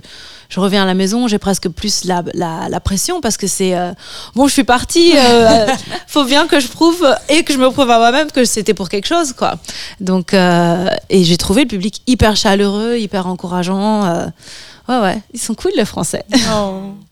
je 0.49 0.59
reviens 0.59 0.83
à 0.83 0.85
la 0.85 0.93
maison, 0.93 1.27
j'ai 1.27 1.37
presque 1.37 1.69
plus 1.69 2.05
la, 2.05 2.23
la, 2.33 2.67
la 2.69 2.79
pression 2.79 3.21
parce 3.21 3.37
que 3.37 3.47
c'est 3.47 3.75
euh, 3.75 3.93
bon, 4.35 4.47
je 4.47 4.53
suis 4.53 4.63
partie, 4.63 5.13
euh, 5.15 5.67
faut 6.07 6.25
bien 6.25 6.47
que 6.47 6.59
je 6.59 6.67
prouve 6.67 7.05
et 7.29 7.43
que 7.43 7.53
je 7.53 7.57
me 7.57 7.69
prouve 7.69 7.89
à 7.89 7.97
moi-même 7.97 8.31
que 8.31 8.45
c'était 8.45 8.73
pour 8.73 8.89
quelque 8.89 9.07
chose, 9.07 9.33
quoi. 9.33 9.55
Donc, 9.99 10.33
euh, 10.33 10.87
et 11.09 11.23
j'ai 11.23 11.37
trouvé 11.37 11.63
le 11.63 11.67
public 11.67 12.01
hyper 12.07 12.35
chaleureux, 12.35 12.97
hyper 12.97 13.27
encourageant. 13.27 14.29
Ouais, 14.89 14.99
ouais, 14.99 15.21
ils 15.33 15.39
sont 15.39 15.55
cool 15.55 15.71
les 15.75 15.85
Français. 15.85 16.23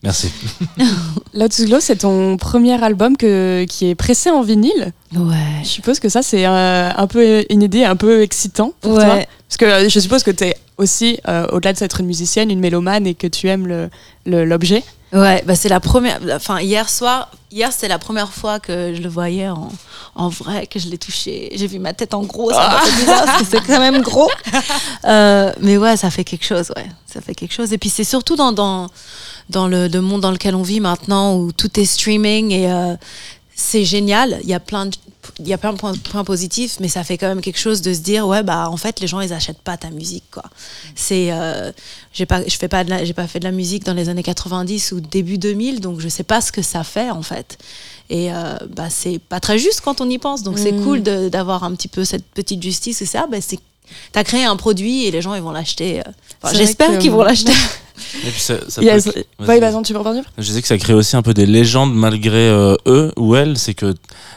Merci. 0.02 0.30
Lotus 1.34 1.66
Glow, 1.66 1.80
c'est 1.80 1.96
ton 1.96 2.36
premier 2.36 2.82
album 2.82 3.16
que, 3.16 3.64
qui 3.68 3.88
est 3.88 3.94
pressé 3.94 4.30
en 4.30 4.42
vinyle. 4.42 4.92
Ouais. 5.14 5.62
Je 5.62 5.68
suppose 5.68 5.98
que 5.98 6.08
ça, 6.08 6.22
c'est 6.22 6.46
euh, 6.46 6.90
un 6.94 7.06
peu 7.06 7.44
une 7.50 7.62
idée 7.62 7.84
un 7.84 7.96
peu 7.96 8.22
excitant 8.22 8.72
pour 8.80 8.94
toi. 8.94 9.14
Ouais. 9.14 9.28
Parce 9.48 9.56
que 9.56 9.64
euh, 9.64 9.88
je 9.88 9.98
suppose 9.98 10.22
que 10.22 10.30
tu 10.30 10.44
es 10.44 10.56
aussi, 10.76 11.18
euh, 11.28 11.46
au-delà 11.52 11.72
de 11.72 11.82
être 11.82 12.00
une 12.00 12.06
musicienne, 12.06 12.50
une 12.50 12.60
mélomane 12.60 13.06
et 13.06 13.14
que 13.14 13.26
tu 13.26 13.48
aimes 13.48 13.88
l'objet. 14.26 14.82
Ouais, 15.12 15.42
bah 15.46 15.54
c'est 15.54 15.68
la 15.68 15.78
première. 15.78 16.18
Enfin, 16.32 16.60
hier 16.60 16.88
soir, 16.88 17.30
hier 17.52 17.72
c'est 17.72 17.86
la 17.86 18.00
première 18.00 18.32
fois 18.32 18.58
que 18.58 18.92
je 18.94 19.00
le 19.00 19.08
voyais 19.08 19.48
en, 19.48 19.70
en 20.16 20.28
vrai, 20.28 20.66
que 20.66 20.80
je 20.80 20.88
l'ai 20.88 20.98
touché. 20.98 21.50
J'ai 21.54 21.68
vu 21.68 21.78
ma 21.78 21.92
tête 21.92 22.14
en 22.14 22.22
gros, 22.24 22.50
ça 22.50 22.80
bizarre 22.98 23.24
parce 23.24 23.42
que 23.42 23.48
c'est 23.48 23.60
quand 23.64 23.78
même 23.78 24.02
gros. 24.02 24.28
Euh, 25.04 25.52
mais 25.60 25.76
ouais, 25.76 25.96
ça 25.96 26.10
fait 26.10 26.24
quelque 26.24 26.44
chose, 26.44 26.72
ouais. 26.76 26.86
Ça 27.06 27.20
fait 27.20 27.34
quelque 27.34 27.52
chose. 27.54 27.72
Et 27.72 27.78
puis 27.78 27.90
c'est 27.90 28.02
surtout 28.02 28.34
dans, 28.34 28.50
dans, 28.50 28.88
dans 29.50 29.68
le, 29.68 29.86
le 29.86 30.00
monde 30.00 30.20
dans 30.22 30.32
lequel 30.32 30.56
on 30.56 30.62
vit 30.62 30.80
maintenant 30.80 31.36
où 31.36 31.52
tout 31.52 31.78
est 31.78 31.84
streaming 31.84 32.50
et 32.50 32.72
euh, 32.72 32.96
c'est 33.54 33.84
génial. 33.84 34.40
Il 34.42 34.48
y 34.48 34.54
a 34.54 34.58
plein 34.58 34.86
de 34.86 34.96
il 35.40 35.48
y 35.48 35.52
a 35.52 35.58
plein 35.58 35.72
de 35.72 35.78
points, 35.78 35.94
points 36.10 36.24
positifs, 36.24 36.78
mais 36.80 36.88
ça 36.88 37.04
fait 37.04 37.18
quand 37.18 37.28
même 37.28 37.40
quelque 37.40 37.58
chose 37.58 37.82
de 37.82 37.92
se 37.94 38.00
dire 38.00 38.26
ouais 38.26 38.42
bah 38.42 38.68
en 38.70 38.76
fait 38.76 39.00
les 39.00 39.06
gens 39.06 39.20
ils 39.20 39.32
achètent 39.32 39.62
pas 39.62 39.76
ta 39.76 39.90
musique 39.90 40.24
quoi. 40.30 40.44
C'est 40.94 41.28
euh, 41.32 41.72
j'ai 42.12 42.26
pas 42.26 42.42
je 42.46 42.56
fais 42.56 42.68
pas 42.68 42.84
j'ai 43.04 43.14
pas 43.14 43.26
fait 43.26 43.38
de 43.40 43.44
la 43.44 43.50
musique 43.52 43.84
dans 43.84 43.94
les 43.94 44.08
années 44.08 44.22
90 44.22 44.92
ou 44.92 45.00
début 45.00 45.38
2000 45.38 45.80
donc 45.80 46.00
je 46.00 46.08
sais 46.08 46.24
pas 46.24 46.40
ce 46.40 46.52
que 46.52 46.62
ça 46.62 46.84
fait 46.84 47.10
en 47.10 47.22
fait. 47.22 47.58
Et 48.10 48.32
euh, 48.32 48.54
bah 48.68 48.90
c'est 48.90 49.18
pas 49.18 49.40
très 49.40 49.58
juste 49.58 49.80
quand 49.80 50.00
on 50.00 50.08
y 50.10 50.18
pense 50.18 50.42
donc 50.42 50.58
c'est 50.58 50.72
Mm. 50.72 50.84
cool 50.84 51.02
d'avoir 51.02 51.64
un 51.64 51.74
petit 51.74 51.88
peu 51.88 52.04
cette 52.04 52.24
petite 52.26 52.62
justice 52.62 53.00
et 53.02 53.06
ça 53.06 53.26
bah 53.30 53.38
c'est 53.40 53.58
T'as 54.12 54.24
créé 54.24 54.44
un 54.44 54.56
produit 54.56 55.04
et 55.04 55.10
les 55.10 55.20
gens 55.20 55.34
ils 55.34 55.42
vont 55.42 55.50
l'acheter. 55.52 56.00
euh. 56.00 56.04
Enfin, 56.42 56.56
J'espère 56.56 56.98
qu'ils 56.98 57.10
vont 57.10 57.22
l'acheter. 57.22 57.52
Et 57.96 58.30
puis 58.30 58.40
ça, 58.40 58.54
ça 58.68 58.82
Yes. 58.82 59.04
peut- 59.04 59.24
Ouais, 59.46 59.60
vas-y, 59.60 59.82
tu 59.82 59.92
peux 59.92 59.98
revenir? 60.00 60.24
Je 60.38 60.42
disais 60.42 60.60
que 60.62 60.66
ça 60.68 60.76
crée 60.78 60.94
aussi 60.94 61.16
un 61.16 61.22
peu 61.22 61.32
des 61.34 61.46
légendes 61.46 61.94
malgré 61.94 62.48
euh, 62.48 62.74
eux 62.86 63.12
ou 63.16 63.36
elles. 63.36 63.56
C'est 63.56 63.74
que 63.74 63.94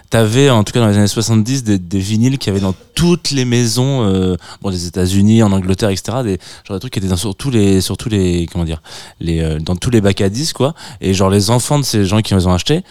t'avais, 0.09 0.49
en 0.49 0.63
tout 0.63 0.73
cas 0.73 0.79
dans 0.79 0.87
les 0.87 0.97
années 0.97 1.07
70, 1.07 1.63
des, 1.63 1.79
des 1.79 1.99
vinyles 1.99 2.37
qui 2.37 2.49
avaient 2.49 2.59
dans 2.59 2.75
toutes 2.93 3.31
les 3.31 3.45
maisons, 3.45 4.03
euh, 4.05 4.35
bon, 4.61 4.69
des 4.69 4.85
États-Unis, 4.85 5.41
en 5.43 5.51
Angleterre, 5.51 5.89
etc. 5.89 6.19
Des, 6.23 6.39
genre 6.67 6.77
des 6.77 6.79
trucs 6.79 6.93
qui 6.93 6.99
étaient 6.99 7.07
dans, 7.07 7.17
sur 7.17 7.35
tous 7.35 7.49
les, 7.49 7.81
sur 7.81 7.97
tous 7.97 8.09
les, 8.09 8.47
comment 8.51 8.65
dire, 8.65 8.81
les, 9.19 9.41
euh, 9.41 9.59
dans 9.59 9.75
tous 9.75 9.89
les 9.89 10.01
bacs 10.01 10.21
à 10.21 10.29
disques, 10.29 10.57
quoi. 10.57 10.75
Et 11.01 11.13
genre 11.15 11.29
les 11.29 11.49
enfants 11.49 11.79
de 11.79 11.83
ces 11.85 12.05
gens 12.05 12.21
qui 12.21 12.35
les 12.35 12.45
ont 12.47 12.53
achetés 12.53 12.83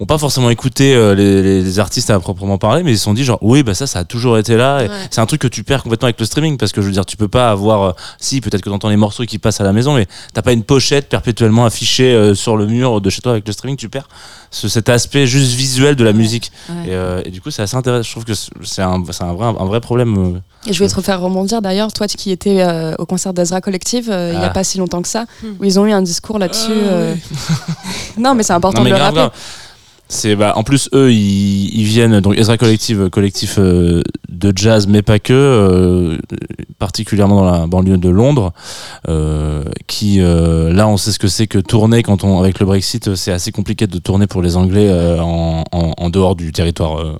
ont 0.00 0.06
pas 0.06 0.18
forcément 0.18 0.50
écouté 0.50 0.92
euh, 0.94 1.14
les, 1.14 1.40
les- 1.40 1.62
les 1.62 1.78
artistes 1.78 2.10
à 2.10 2.18
proprement 2.18 2.58
parler, 2.58 2.82
mais 2.82 2.92
ils 2.92 2.98
se 2.98 3.04
sont 3.04 3.14
dit 3.14 3.22
genre 3.22 3.38
oui 3.42 3.62
bah 3.62 3.74
ça 3.74 3.86
ça 3.86 4.00
a 4.00 4.04
toujours 4.04 4.38
été 4.38 4.56
là. 4.56 4.80
Et 4.82 4.88
Ouais. 4.88 4.94
C'est 5.10 5.20
un 5.20 5.26
truc 5.26 5.40
que 5.40 5.46
tu 5.46 5.62
perds 5.62 5.84
complètement 5.84 6.06
avec 6.06 6.18
le 6.18 6.26
streaming 6.26 6.56
parce 6.58 6.72
que 6.72 6.80
je 6.82 6.86
veux 6.86 6.92
dire 6.92 7.06
tu 7.06 7.16
peux 7.16 7.28
pas 7.28 7.50
avoir, 7.50 7.82
euh, 7.82 7.92
si 8.18 8.40
peut-être 8.40 8.60
que 8.62 8.70
t'entends 8.70 8.88
les 8.88 8.96
morceaux 8.96 9.24
qui 9.24 9.38
passent 9.38 9.60
à 9.60 9.64
la 9.64 9.72
maison, 9.72 9.94
mais 9.94 10.06
t'as 10.32 10.42
pas 10.42 10.52
une 10.52 10.64
pochette 10.64 11.08
perpétuellement 11.08 11.64
affichée 11.64 12.12
euh, 12.12 12.34
sur 12.34 12.56
le 12.56 12.66
mur 12.66 13.00
de 13.00 13.08
chez 13.08 13.20
toi 13.22 13.32
avec 13.32 13.46
le 13.46 13.52
streaming, 13.52 13.76
tu 13.76 13.88
perds 13.88 14.08
ce- 14.50 14.68
cet 14.68 14.88
aspect 14.88 15.26
juste 15.28 15.52
visuel 15.52 15.94
de 15.94 16.02
la 16.04 16.12
musique. 16.12 16.50
Ouais. 16.68 16.74
Et, 16.88 16.94
euh, 16.94 17.22
et 17.24 17.30
du 17.30 17.40
coup 17.40 17.50
c'est 17.52 17.62
assez 17.62 17.76
intéressant. 17.76 18.02
Je 18.02 18.10
trouve 18.10 18.24
que 18.24 18.34
c'est 18.64 18.82
un, 18.82 19.02
c'est 19.12 19.22
un 19.24 19.32
vrai, 19.34 19.46
un 19.46 19.64
vrai 19.64 19.80
problème. 19.80 20.16
euh. 20.18 20.38
Et 20.68 20.72
je 20.72 20.78
voulais 20.78 20.90
te 20.90 20.96
refaire 20.96 21.20
rebondir 21.20 21.62
d'ailleurs, 21.62 21.92
toi 21.92 22.08
qui 22.08 22.30
étais 22.32 22.62
euh, 22.62 22.94
au 22.98 23.06
concert 23.06 23.32
d'Ezra 23.32 23.60
Collective 23.60 24.10
euh, 24.10 24.30
il 24.32 24.38
n'y 24.38 24.44
a 24.44 24.48
Ah. 24.48 24.50
pas 24.50 24.64
si 24.64 24.78
longtemps 24.78 25.02
que 25.02 25.08
ça, 25.08 25.26
Hmm. 25.42 25.48
où 25.60 25.64
ils 25.64 25.78
ont 25.78 25.86
eu 25.86 25.92
un 25.92 26.02
discours 26.02 26.38
là-dessus. 26.40 26.72
Ah, 26.72 26.92
euh. 26.92 27.14
non, 28.18 28.34
mais 28.34 28.42
c'est 28.42 28.52
important 28.54 28.78
Non, 28.78 28.84
mais 28.84 28.90
de 28.90 28.96
le 28.96 29.02
rappeler. 29.02 29.20
grave. 29.20 29.32
C'est 30.08 30.36
bah, 30.36 30.52
en 30.56 30.64
plus 30.64 30.90
eux 30.92 31.12
ils, 31.12 31.84
viennent 31.84 32.20
donc 32.20 32.36
Ezra 32.36 32.58
Collective 32.58 33.08
collectif 33.08 33.56
euh, 33.58 34.02
de 34.28 34.52
jazz 34.54 34.86
mais 34.86 35.00
pas 35.00 35.18
que 35.18 35.32
euh, 35.32 36.18
particulièrement 36.78 37.36
dans 37.36 37.50
la 37.50 37.66
banlieue 37.66 37.96
de 37.96 38.10
Londres 38.10 38.52
euh, 39.08 39.64
qui 39.86 40.20
euh, 40.20 40.72
là 40.72 40.88
on 40.88 40.98
sait 40.98 41.10
ce 41.10 41.18
que 41.18 41.28
c'est 41.28 41.46
que 41.46 41.58
tourner 41.58 42.02
quand 42.02 42.22
on 42.22 42.38
avec 42.38 42.60
le 42.60 42.66
Brexit 42.66 43.14
c'est 43.14 43.32
assez 43.32 43.50
compliqué 43.50 43.86
de 43.86 43.98
tourner 43.98 44.26
pour 44.26 44.42
les 44.42 44.56
Anglais 44.56 44.88
euh, 44.88 45.20
en, 45.20 45.64
en, 45.72 45.92
en 45.96 46.10
dehors 46.10 46.36
du 46.36 46.52
territoire 46.52 47.00
euh, 47.00 47.18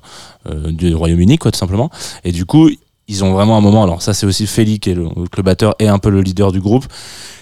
euh, 0.50 0.70
du 0.70 0.94
Royaume-Uni 0.94 1.38
quoi 1.38 1.50
tout 1.50 1.58
simplement. 1.58 1.90
Et 2.24 2.32
du 2.32 2.44
coup 2.44 2.68
ils 3.08 3.24
ont 3.24 3.32
vraiment 3.32 3.56
un 3.56 3.60
moment 3.60 3.84
alors 3.84 4.02
ça 4.02 4.14
c'est 4.14 4.26
aussi 4.26 4.46
Feli 4.46 4.80
qui 4.80 4.90
est 4.90 4.94
le, 4.94 5.08
batteur 5.42 5.74
et 5.78 5.88
un 5.88 5.98
peu 5.98 6.10
le 6.10 6.20
leader 6.20 6.52
du 6.52 6.60
groupe 6.60 6.86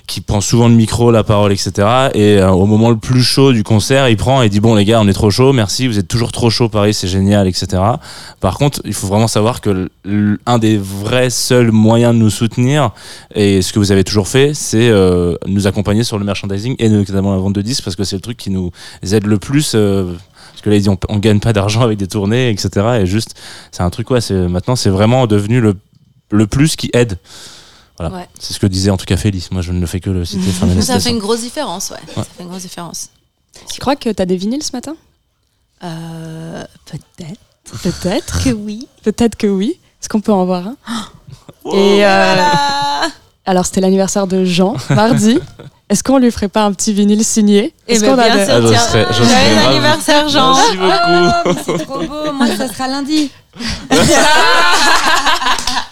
qui 0.07 0.21
prend 0.21 0.41
souvent 0.41 0.69
le 0.69 0.75
micro, 0.75 1.11
la 1.11 1.25
parole, 1.25 1.53
etc. 1.53 2.11
Et 2.15 2.39
euh, 2.39 2.51
au 2.51 2.67
moment 2.67 2.91
le 2.91 2.97
plus 2.97 3.23
chaud 3.23 3.53
du 3.53 3.63
concert, 3.63 4.09
il 4.09 4.17
prend 4.17 4.43
et 4.43 4.49
dit 4.49 4.61
bon 4.61 4.75
les 4.75 4.85
gars, 4.85 5.01
on 5.01 5.09
est 5.09 5.13
trop 5.13 5.31
chaud, 5.31 5.53
merci, 5.53 5.87
vous 5.87 5.99
êtes 5.99 6.09
toujours 6.09 6.33
trop 6.33 6.51
chaud, 6.51 6.69
Paris, 6.69 6.93
c'est 6.93 7.09
génial, 7.09 7.47
etc. 7.47 7.81
Par 8.41 8.59
contre, 8.59 8.81
il 8.85 8.95
faut 8.95 9.07
vraiment 9.07 9.29
savoir 9.29 9.61
que 9.61 9.91
un 10.47 10.59
des 10.59 10.77
vrais 10.77 11.31
seuls 11.31 11.71
moyens 11.71 12.15
de 12.15 12.19
nous 12.19 12.31
soutenir 12.31 12.91
et 13.35 13.63
ce 13.63 13.73
que 13.73 13.79
vous 13.79 13.93
avez 13.93 14.05
toujours 14.05 14.29
fait, 14.29 14.55
c'est 14.55 14.91
euh, 14.91 15.37
nous 15.47 15.67
accompagner 15.67 16.05
sur 16.05 16.19
le 16.19 16.25
merchandising 16.25 16.75
et 16.79 16.89
notamment 16.89 17.33
la 17.33 17.39
vente 17.39 17.55
de 17.55 17.63
disques 17.63 17.85
parce 17.85 17.97
que 17.97 18.05
c'est 18.05 18.17
le 18.17 18.23
truc 18.23 18.37
qui 18.37 18.51
nous 18.51 18.71
aide 19.03 19.27
le 19.27 19.39
plus. 19.39 19.73
euh, 19.75 20.13
que 20.63 20.71
là, 20.71 20.77
il 20.77 20.83
dit 20.83 20.89
on, 20.89 20.99
on 21.09 21.19
gagne 21.19 21.41
pas 21.41 21.53
d'argent 21.53 21.83
avec 21.83 21.99
des 21.99 22.07
tournées, 22.09 22.51
etc. 22.51 23.01
Et 23.03 23.07
juste, 23.07 23.35
c'est 23.71 23.83
un 23.83 23.91
truc 23.91 24.07
quoi. 24.07 24.21
C'est 24.21 24.35
maintenant, 24.49 24.77
c'est 24.77 24.91
vraiment 24.91 25.27
devenu 25.27 25.61
le 25.61 25.77
le 26.31 26.47
plus 26.47 26.77
qui 26.77 26.91
aide. 26.95 27.19
Voilà. 27.99 28.17
Ouais. 28.17 28.29
C'est 28.39 28.55
ce 28.55 28.59
que 28.59 28.67
disait 28.67 28.91
en 28.91 28.97
tout 28.97 29.05
cas 29.05 29.17
Félix. 29.17 29.51
Moi, 29.51 29.63
je 29.63 29.73
ne 29.73 29.85
fais 29.87 30.01
que 30.01 30.11
le 30.11 30.25
citer. 30.25 30.47
Enfin, 30.49 30.67
mais 30.67 30.81
Ça 30.81 30.99
fait 30.99 31.11
une 31.11 31.19
grosse 31.19 31.41
différence, 31.43 31.91
ouais. 31.91 31.97
Ouais. 32.17 32.23
Ça 32.23 32.25
fait 32.25 32.43
une 32.43 32.49
grosse 32.49 32.63
différence. 32.63 33.11
Tu 33.71 33.81
crois 33.81 33.97
que 33.97 34.09
tu 34.11 34.23
as 34.23 34.27
des 34.27 34.37
vinyles 34.37 34.63
ce 34.63 34.73
matin? 34.73 34.97
Euh, 35.85 36.65
Peut-être. 36.87 37.41
Peut-être. 37.83 38.43
Que 38.45 38.51
oui. 38.51 38.89
Peut-être 39.03 39.37
que 39.37 39.47
oui. 39.47 39.79
Est-ce 40.01 40.09
qu'on 40.09 40.21
peut 40.21 40.33
en 40.33 40.47
voir 40.47 40.67
un? 40.67 40.77
Et 41.73 42.05
euh, 42.05 42.37
alors, 43.45 43.67
c'était 43.67 43.81
l'anniversaire 43.81 44.27
de 44.27 44.45
Jean, 44.45 44.77
mardi. 44.91 45.39
Est-ce 45.93 46.03
qu'on 46.03 46.17
lui 46.17 46.31
ferait 46.31 46.49
pas 46.49 46.63
un 46.65 46.73
petit 46.73 46.95
vinyle 46.95 47.23
signé 47.23 47.75
Eh 47.87 47.93
Est-ce 47.93 48.01
ben, 48.01 48.15
qu'on 48.17 48.19
a 48.23 48.31
bien 48.31 48.37
des- 48.37 48.47
sûr, 48.47 48.55
Ah, 49.09 49.13
Joyeux 49.13 49.59
anniversaire, 49.69 50.27
Jean. 50.31 50.55
Merci 50.55 50.77
beaucoup. 50.79 51.59
C'est 51.67 51.85
trop 51.85 51.99
beau, 51.99 52.33
moi 52.33 52.47
ça 52.57 52.67
sera 52.67 52.89
lundi. 52.89 53.31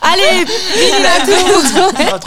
Allez, 0.03 0.45
vinyle 0.75 1.07
à 1.07 1.21
tout. 1.27 1.93
Ah. 1.99 2.19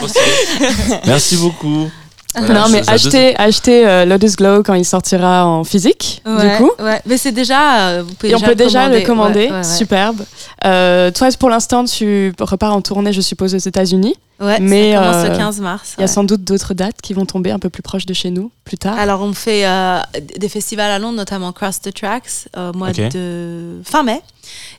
Merci 1.04 1.36
beaucoup. 1.36 1.90
Voilà, 2.36 2.60
non, 2.60 2.68
mais 2.70 2.82
achetez, 2.88 3.36
achetez 3.38 3.86
euh, 3.86 4.04
Lotus 4.04 4.36
Glow 4.36 4.62
quand 4.62 4.74
il 4.74 4.84
sortira 4.84 5.46
en 5.46 5.62
physique, 5.64 6.22
Ouais, 6.26 6.50
du 6.50 6.56
coup. 6.56 6.70
ouais. 6.80 7.00
Mais 7.06 7.16
c'est 7.16 7.32
déjà. 7.32 7.88
euh, 7.88 8.02
vous 8.06 8.14
pouvez 8.14 8.32
Et 8.32 8.34
on 8.34 8.40
peut 8.40 8.54
déjà 8.54 8.88
le 8.88 9.00
commander, 9.02 9.44
Ouais, 9.46 9.50
ouais, 9.50 9.56
ouais. 9.58 9.62
superbe. 9.64 10.22
Euh, 10.64 11.10
toi, 11.10 11.28
pour 11.38 11.50
l'instant, 11.50 11.84
tu 11.84 12.32
repars 12.40 12.74
en 12.74 12.80
tournée, 12.82 13.12
je 13.12 13.20
suppose, 13.20 13.54
aux 13.54 13.58
États-Unis. 13.58 14.14
Ouais, 14.40 14.58
Mais, 14.60 14.92
ça 14.94 14.98
commence 14.98 15.24
euh, 15.24 15.28
le 15.30 15.36
15 15.38 15.60
mars. 15.60 15.94
Il 15.96 16.00
y 16.00 16.04
a 16.04 16.08
sans 16.08 16.24
doute 16.24 16.42
d'autres 16.42 16.74
dates 16.74 17.00
qui 17.00 17.14
vont 17.14 17.24
tomber 17.24 17.52
un 17.52 17.60
peu 17.60 17.70
plus 17.70 17.82
proches 17.82 18.04
de 18.04 18.14
chez 18.14 18.30
nous 18.30 18.50
plus 18.64 18.76
tard. 18.76 18.98
Alors, 18.98 19.20
on 19.22 19.32
fait 19.32 19.64
euh, 19.64 20.00
des 20.38 20.48
festivals 20.48 20.90
à 20.90 20.98
Londres, 20.98 21.16
notamment 21.18 21.52
Cross 21.52 21.80
the 21.82 21.94
Tracks, 21.94 22.48
au 22.56 22.76
mois 22.76 22.90
de 22.92 23.80
fin 23.84 24.02
mai. 24.02 24.20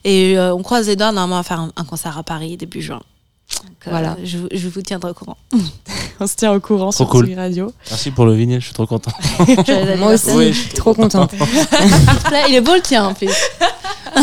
Et 0.04 0.38
euh, 0.38 0.54
on 0.54 0.62
croise 0.62 0.88
les 0.88 0.98
doigts, 0.98 1.14
normalement, 1.14 1.40
à 1.40 1.44
faire 1.44 1.62
un, 1.62 1.72
un 1.78 1.84
concert 1.86 2.18
à 2.18 2.24
Paris 2.24 2.58
début 2.58 2.82
juin. 2.82 3.02
Donc, 3.64 3.72
euh, 3.88 3.90
Voilà. 3.90 4.18
Je, 4.24 4.38
vous- 4.38 4.48
je 4.54 4.68
vous 4.68 4.82
tiendrai 4.82 5.12
au 5.12 5.14
courant. 5.14 5.38
On 6.20 6.28
se 6.28 6.36
tient 6.36 6.54
au 6.54 6.60
courant 6.60 6.92
Trop 6.92 7.04
sur 7.04 7.10
cool. 7.10 7.34
Radio. 7.36 7.72
Merci 7.90 8.12
pour 8.12 8.26
le 8.26 8.34
vinyle, 8.34 8.60
je 8.62 8.66
suis 8.66 8.74
trop 8.74 8.86
content. 8.88 9.12
Moi 9.98 10.14
aussi, 10.14 10.32
Oui, 10.34 10.54
je 10.54 10.60
suis 10.62 10.74
trop 10.74 10.94
contente. 10.94 11.32
Il 12.50 12.56
est 12.56 12.62
beau 12.62 12.74
le 12.76 12.82
tien 12.82 13.06
en 13.08 13.14
plus. 13.14 13.30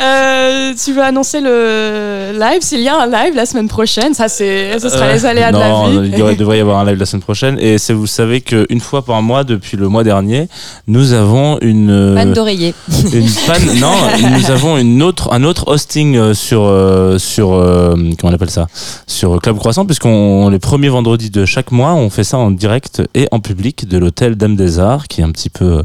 Euh, 0.00 0.72
tu 0.84 0.92
veux 0.92 1.02
annoncer 1.02 1.40
le 1.40 2.32
live 2.36 2.62
S'il 2.62 2.80
y 2.80 2.88
a 2.88 3.00
un 3.00 3.06
live 3.06 3.36
la 3.36 3.46
semaine 3.46 3.68
prochaine, 3.68 4.12
ça, 4.12 4.28
c'est, 4.28 4.76
ce 4.80 4.88
sera 4.88 5.04
Euh, 5.06 5.12
les 5.14 5.24
aléas 5.24 5.52
non, 5.52 5.88
de 5.88 5.94
la 5.98 6.02
vie. 6.02 6.10
il 6.12 6.32
y 6.32 6.36
devrait 6.36 6.58
y 6.58 6.60
avoir 6.60 6.78
un 6.80 6.84
live 6.84 6.98
la 6.98 7.06
semaine 7.06 7.22
prochaine. 7.22 7.56
Et 7.60 7.78
c'est, 7.78 7.92
vous 7.92 8.08
savez 8.08 8.40
qu'une 8.40 8.80
fois 8.80 9.04
par 9.04 9.22
mois, 9.22 9.44
depuis 9.44 9.76
le 9.76 9.88
mois 9.88 10.02
dernier, 10.02 10.48
nous 10.88 11.12
avons 11.12 11.58
une. 11.60 11.90
euh, 11.90 12.14
Panne 12.16 12.32
d'oreiller. 12.32 12.74
une 13.12 13.28
panne 13.46 13.78
non 13.80 13.92
nous 14.36 14.50
avons 14.50 14.76
une 14.78 15.00
autre 15.02 15.32
un 15.32 15.44
autre 15.44 15.68
hosting 15.68 16.16
euh, 16.16 16.34
sur 16.34 16.64
euh, 16.64 17.16
sur 17.18 17.52
euh, 17.52 17.94
comment 18.18 18.32
on 18.32 18.34
appelle 18.34 18.50
ça? 18.50 18.66
Sur 19.06 19.40
Club 19.40 19.58
Croissant 19.58 19.86
puisqu'on 19.86 20.48
les 20.48 20.58
premiers 20.58 20.88
vendredis 20.88 21.30
de 21.30 21.44
chaque 21.44 21.70
mois 21.70 21.94
on 21.94 22.10
fait 22.10 22.24
ça 22.24 22.38
en 22.38 22.50
direct 22.50 23.02
et 23.14 23.28
en 23.30 23.38
public 23.40 23.86
de 23.88 23.98
l'hôtel 23.98 24.34
Dame 24.34 24.56
des 24.56 24.78
Arts 24.80 25.06
qui 25.06 25.20
est 25.20 25.24
un 25.24 25.30
petit 25.30 25.50
peu 25.50 25.64
euh, 25.64 25.82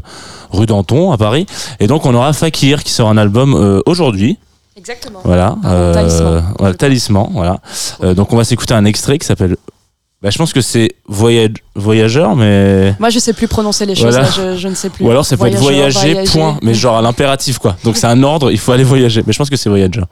rue 0.50 0.66
Danton 0.66 1.12
à 1.12 1.16
Paris 1.16 1.46
et 1.78 1.86
donc 1.86 2.06
on 2.06 2.14
aura 2.14 2.32
Fakir 2.32 2.79
qui 2.84 2.92
sort 2.92 3.08
un 3.08 3.16
album 3.16 3.54
euh, 3.54 3.80
aujourd'hui 3.86 4.38
Exactement. 4.76 5.20
voilà 5.24 5.56
Pardon, 5.62 5.92
Talisman. 5.92 6.44
voilà, 6.58 6.74
talisman 6.74 7.28
voilà 7.32 7.60
Euh, 8.02 8.14
donc 8.14 8.32
on 8.32 8.36
va 8.36 8.44
s'écouter 8.44 8.74
un 8.74 8.84
extrait 8.84 9.18
qui 9.18 9.26
s'appelle 9.26 9.56
bah, 10.22 10.28
je 10.28 10.36
pense 10.36 10.52
que 10.52 10.60
c'est 10.60 10.90
Voyage 11.08 11.54
voyageur 11.74 12.36
mais 12.36 12.94
Moi, 13.00 13.08
je 13.08 13.18
sais 13.18 13.32
plus 13.32 13.48
prononcer 13.48 13.86
les 13.86 13.94
choses, 13.94 14.14
Voilà. 14.14 14.24
là, 14.24 14.28
je, 14.36 14.56
je 14.58 14.68
ne 14.68 14.74
sais 14.74 14.90
plus. 14.90 15.02
ou 15.04 15.10
alors 15.10 15.24
ça 15.24 15.36
peut 15.38 15.46
être 15.46 15.56
Voyageur, 15.56 16.02
voyager, 16.02 16.30
point, 16.30 16.58
mais 16.62 16.74
genre 16.74 16.98
à 16.98 17.02
l'impératif 17.02 17.58
quoi. 17.58 17.76
Donc 17.84 17.96
c'est 17.96 18.06
un 18.06 18.22
ordre, 18.22 18.50
il 18.52 18.58
faut 18.58 18.72
aller 18.72 18.84
voyager. 18.84 19.22
Mais 19.26 19.32
je 19.32 19.38
pense 19.38 19.48
que 19.48 19.56
c'est 19.56 19.70
voyager. 19.70 20.02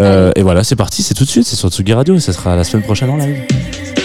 Euh, 0.00 0.32
et 0.34 0.42
voilà, 0.42 0.64
c'est 0.64 0.74
parti, 0.74 1.04
c'est 1.04 1.14
tout 1.14 1.24
de 1.24 1.28
suite, 1.30 1.46
c'est 1.46 1.54
sur 1.56 1.68
Tsugi 1.70 1.92
Radio 1.92 2.16
et 2.16 2.20
ça 2.20 2.32
sera 2.32 2.56
la 2.56 2.64
semaine 2.64 2.82
prochaine 2.84 3.10
en 3.10 3.16
live. 3.18 4.01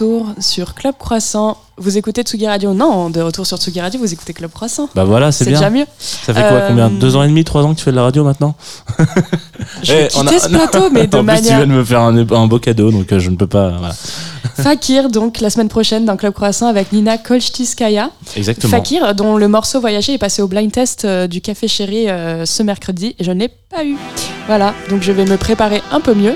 Retour 0.00 0.26
sur 0.38 0.74
Club 0.74 0.94
Croissant. 0.98 1.58
Vous 1.76 1.98
écoutez 1.98 2.22
Tsugi 2.22 2.46
Radio 2.46 2.72
Non, 2.72 3.10
de 3.10 3.20
retour 3.20 3.46
sur 3.46 3.58
Tsugi 3.58 3.80
Radio, 3.82 4.00
vous 4.00 4.10
écoutez 4.12 4.32
Club 4.32 4.50
Croissant. 4.50 4.88
Bah 4.94 5.04
voilà, 5.04 5.30
c'est 5.30 5.44
C'est 5.44 5.50
bien. 5.50 5.58
déjà 5.58 5.70
mieux. 5.70 5.84
Ça 5.98 6.32
fait 6.32 6.40
quoi 6.40 6.50
Euh, 6.52 6.68
Combien 6.68 6.88
Deux 6.88 7.16
ans 7.16 7.22
et 7.22 7.28
demi, 7.28 7.44
trois 7.44 7.64
ans 7.64 7.72
que 7.74 7.78
tu 7.78 7.84
fais 7.84 7.90
de 7.90 7.96
la 7.96 8.02
radio 8.04 8.24
maintenant 8.24 8.54
Je 9.82 9.92
vais 9.92 10.02
Eh, 10.02 10.04
a- 10.04 10.08
quitter 10.08 10.38
ce 10.38 10.48
plateau, 10.48 10.88
mais 10.90 11.06
de 11.06 11.16
En 11.18 11.24
plus, 11.24 11.36
tu 11.36 11.42
manière 11.42 11.56
viens 11.58 11.66
de 11.66 11.72
me 11.72 11.84
faire 11.84 12.00
un, 12.00 12.16
un 12.16 12.46
beau 12.46 12.58
cadeau, 12.58 12.90
donc 12.90 13.12
euh, 13.12 13.18
je 13.18 13.28
ne 13.30 13.36
peux 13.36 13.46
pas. 13.46 13.70
Voilà. 13.78 13.94
Fakir, 14.56 15.10
donc 15.10 15.40
la 15.40 15.50
semaine 15.50 15.68
prochaine 15.68 16.04
dans 16.06 16.16
Club 16.16 16.32
Croissant 16.32 16.66
avec 16.66 16.92
Nina 16.92 17.18
Kolchtiskaya. 17.18 18.10
Exactement. 18.36 18.70
Fakir, 18.70 19.14
dont 19.14 19.36
le 19.36 19.48
morceau 19.48 19.80
Voyager 19.80 20.14
est 20.14 20.18
passé 20.18 20.40
au 20.40 20.48
blind 20.48 20.72
test 20.72 21.04
euh, 21.04 21.26
du 21.26 21.40
Café 21.42 21.68
Chéri 21.68 22.08
euh, 22.08 22.46
ce 22.46 22.62
mercredi 22.62 23.14
et 23.18 23.24
je 23.24 23.32
ne 23.32 23.40
l'ai 23.40 23.48
pas 23.48 23.84
eu. 23.84 23.96
Voilà, 24.46 24.72
donc 24.88 25.02
je 25.02 25.12
vais 25.12 25.24
me 25.26 25.36
préparer 25.36 25.82
un 25.92 26.00
peu 26.00 26.14
mieux. 26.14 26.34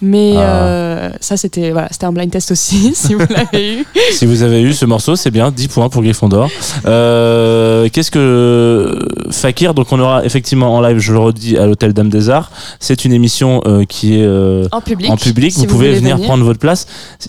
Mais 0.00 0.34
Ah. 0.36 0.87
Euh, 1.08 1.16
ça, 1.20 1.36
c'était 1.36 1.70
voilà, 1.70 1.88
un 2.02 2.12
blind 2.12 2.30
test 2.30 2.50
aussi, 2.52 2.92
si 2.94 3.14
vous 3.14 3.24
l'avez 3.30 3.74
eu. 3.80 3.86
Si 4.12 4.26
vous 4.26 4.42
avez 4.42 4.60
eu 4.62 4.72
ce 4.72 4.84
morceau, 4.84 5.16
c'est 5.16 5.30
bien, 5.30 5.50
10 5.50 5.68
points 5.68 5.88
pour 5.88 6.02
Gryffondor. 6.02 6.50
Euh, 6.86 7.88
Qu'est-ce 7.92 8.10
que 8.10 8.98
Fakir 9.30 9.74
Donc 9.74 9.92
on 9.92 9.98
aura 10.00 10.24
effectivement 10.24 10.74
en 10.74 10.80
live, 10.80 10.98
je 10.98 11.12
le 11.12 11.18
redis, 11.18 11.56
à 11.56 11.66
l'hôtel 11.66 11.92
Dame 11.92 12.08
des 12.08 12.30
Arts. 12.30 12.50
C'est 12.80 13.04
une 13.04 13.12
émission 13.12 13.62
euh, 13.66 13.84
qui 13.84 14.20
est 14.20 14.26
En 14.72 14.80
public. 14.80 15.10
en 15.10 15.16
public. 15.16 15.52
si 15.52 15.60
vous, 15.60 15.66
pouvez 15.66 15.94
venir, 15.94 16.20
prendre 16.20 16.44
votre 16.44 16.58
place. 16.60 16.86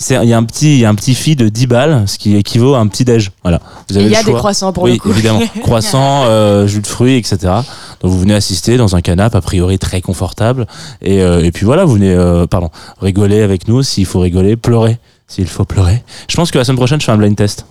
Il 0.09 0.23
y 0.27 0.33
a 0.33 0.37
un 0.37 0.43
petit, 0.43 0.79
y 0.79 0.85
a 0.85 0.89
un 0.89 0.95
petit 0.95 1.15
fee 1.15 1.35
de 1.35 1.49
10 1.49 1.67
balles, 1.67 2.03
ce 2.07 2.17
qui 2.17 2.35
équivaut 2.35 2.73
à 2.75 2.79
un 2.79 2.87
petit 2.87 3.05
déj. 3.05 3.31
Voilà. 3.43 3.59
Vous 3.89 3.95
Et 3.97 3.99
avez 4.01 4.07
il 4.09 4.13
y 4.13 4.15
a 4.15 4.23
des 4.23 4.33
croissants 4.33 4.73
pour 4.73 4.83
oui, 4.83 4.93
le 4.93 4.97
coup. 4.97 5.09
évidemment. 5.09 5.41
Croissant, 5.61 6.23
euh, 6.25 6.67
jus 6.67 6.81
de 6.81 6.87
fruits, 6.87 7.17
etc. 7.17 7.53
Donc 8.01 8.11
vous 8.11 8.19
venez 8.19 8.33
assister 8.33 8.77
dans 8.77 8.95
un 8.95 9.01
canapé 9.01 9.37
a 9.37 9.41
priori 9.41 9.77
très 9.79 10.01
confortable. 10.01 10.67
Et, 11.01 11.21
euh, 11.21 11.43
et 11.43 11.51
puis 11.51 11.65
voilà, 11.65 11.85
vous 11.85 11.93
venez, 11.93 12.13
euh, 12.13 12.45
pardon, 12.47 12.69
rigoler 13.01 13.41
avec 13.41 13.67
nous 13.67 13.83
s'il 13.83 14.05
faut 14.05 14.19
rigoler, 14.19 14.55
pleurer 14.55 14.97
s'il 15.27 15.47
faut 15.47 15.65
pleurer. 15.65 16.03
Je 16.27 16.35
pense 16.35 16.49
que 16.51 16.57
la 16.57 16.63
semaine 16.63 16.77
prochaine 16.77 16.99
je 16.99 17.05
fais 17.05 17.11
un 17.11 17.17
blind 17.17 17.35
test. 17.35 17.65